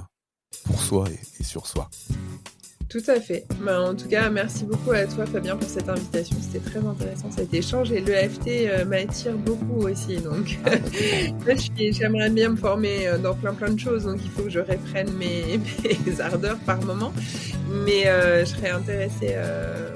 pour 0.63 0.81
soi 0.81 1.09
et, 1.09 1.43
sur 1.43 1.67
soi. 1.67 1.89
Tout 2.91 3.03
à 3.07 3.21
fait. 3.21 3.45
Ben, 3.61 3.79
en 3.79 3.95
tout 3.95 4.09
cas, 4.09 4.29
merci 4.29 4.65
beaucoup 4.65 4.91
à 4.91 5.05
toi, 5.05 5.25
Fabien, 5.25 5.55
pour 5.55 5.69
cette 5.69 5.87
invitation. 5.87 6.35
C'était 6.41 6.69
très 6.69 6.85
intéressant 6.85 7.31
cet 7.31 7.53
échange 7.53 7.89
et 7.93 8.01
l'EFT 8.01 8.47
euh, 8.49 8.83
m'attire 8.83 9.37
beaucoup 9.37 9.87
aussi. 9.87 10.17
Donc, 10.17 10.59
ah, 10.65 10.71
j'aimerais 11.77 12.29
bien 12.29 12.49
me 12.49 12.57
former 12.57 13.07
euh, 13.07 13.17
dans 13.17 13.33
plein 13.33 13.53
plein 13.53 13.69
de 13.69 13.79
choses. 13.79 14.03
Donc, 14.03 14.17
il 14.21 14.29
faut 14.29 14.43
que 14.43 14.49
je 14.49 14.59
réfrène 14.59 15.09
mes, 15.13 15.57
mes 16.05 16.19
ardeurs 16.19 16.57
par 16.65 16.81
moment. 16.81 17.13
Mais 17.85 18.07
euh, 18.07 18.41
je 18.41 18.49
serais 18.49 18.71
intéressée 18.71 19.37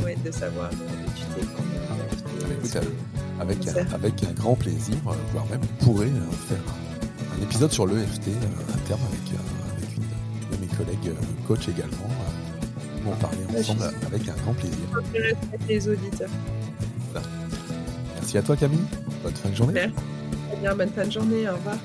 ouais, 0.06 0.16
de 0.24 0.32
savoir 0.32 0.70
tu 0.70 1.24
t'es 1.36 1.46
formé 1.48 2.88
avec, 3.42 3.58
avec 3.94 4.24
un 4.24 4.32
grand 4.32 4.56
plaisir, 4.56 4.96
voire 5.04 5.46
même 5.52 5.60
on 5.62 5.84
pourrait 5.84 6.06
faire 6.48 6.64
un 7.38 7.44
épisode 7.44 7.74
sur 7.74 7.88
l'EFT 7.88 8.30
à 8.74 8.88
terme 8.88 9.02
avec, 9.10 9.40
avec 9.76 9.98
une 9.98 10.58
de 10.58 10.62
mes 10.62 10.78
collègues 10.78 11.14
coach 11.46 11.68
également 11.68 12.10
en 13.12 13.16
parler 13.16 13.40
ensemble 13.58 13.84
avec 14.08 14.28
un 14.28 14.34
grand 14.44 14.54
plaisir. 14.54 14.78
les 15.68 15.88
auditeurs. 15.88 16.30
Merci 18.16 18.38
à 18.38 18.42
toi 18.42 18.56
Camille. 18.56 18.86
Bonne 19.24 19.34
fin 19.34 19.50
de 19.50 19.56
journée. 19.56 19.74
Merci. 19.74 19.94
Bien, 20.62 20.76
bonne 20.76 20.90
fin 20.90 21.06
de 21.06 21.12
journée. 21.12 21.50
Au 21.50 21.54
revoir. 21.54 21.78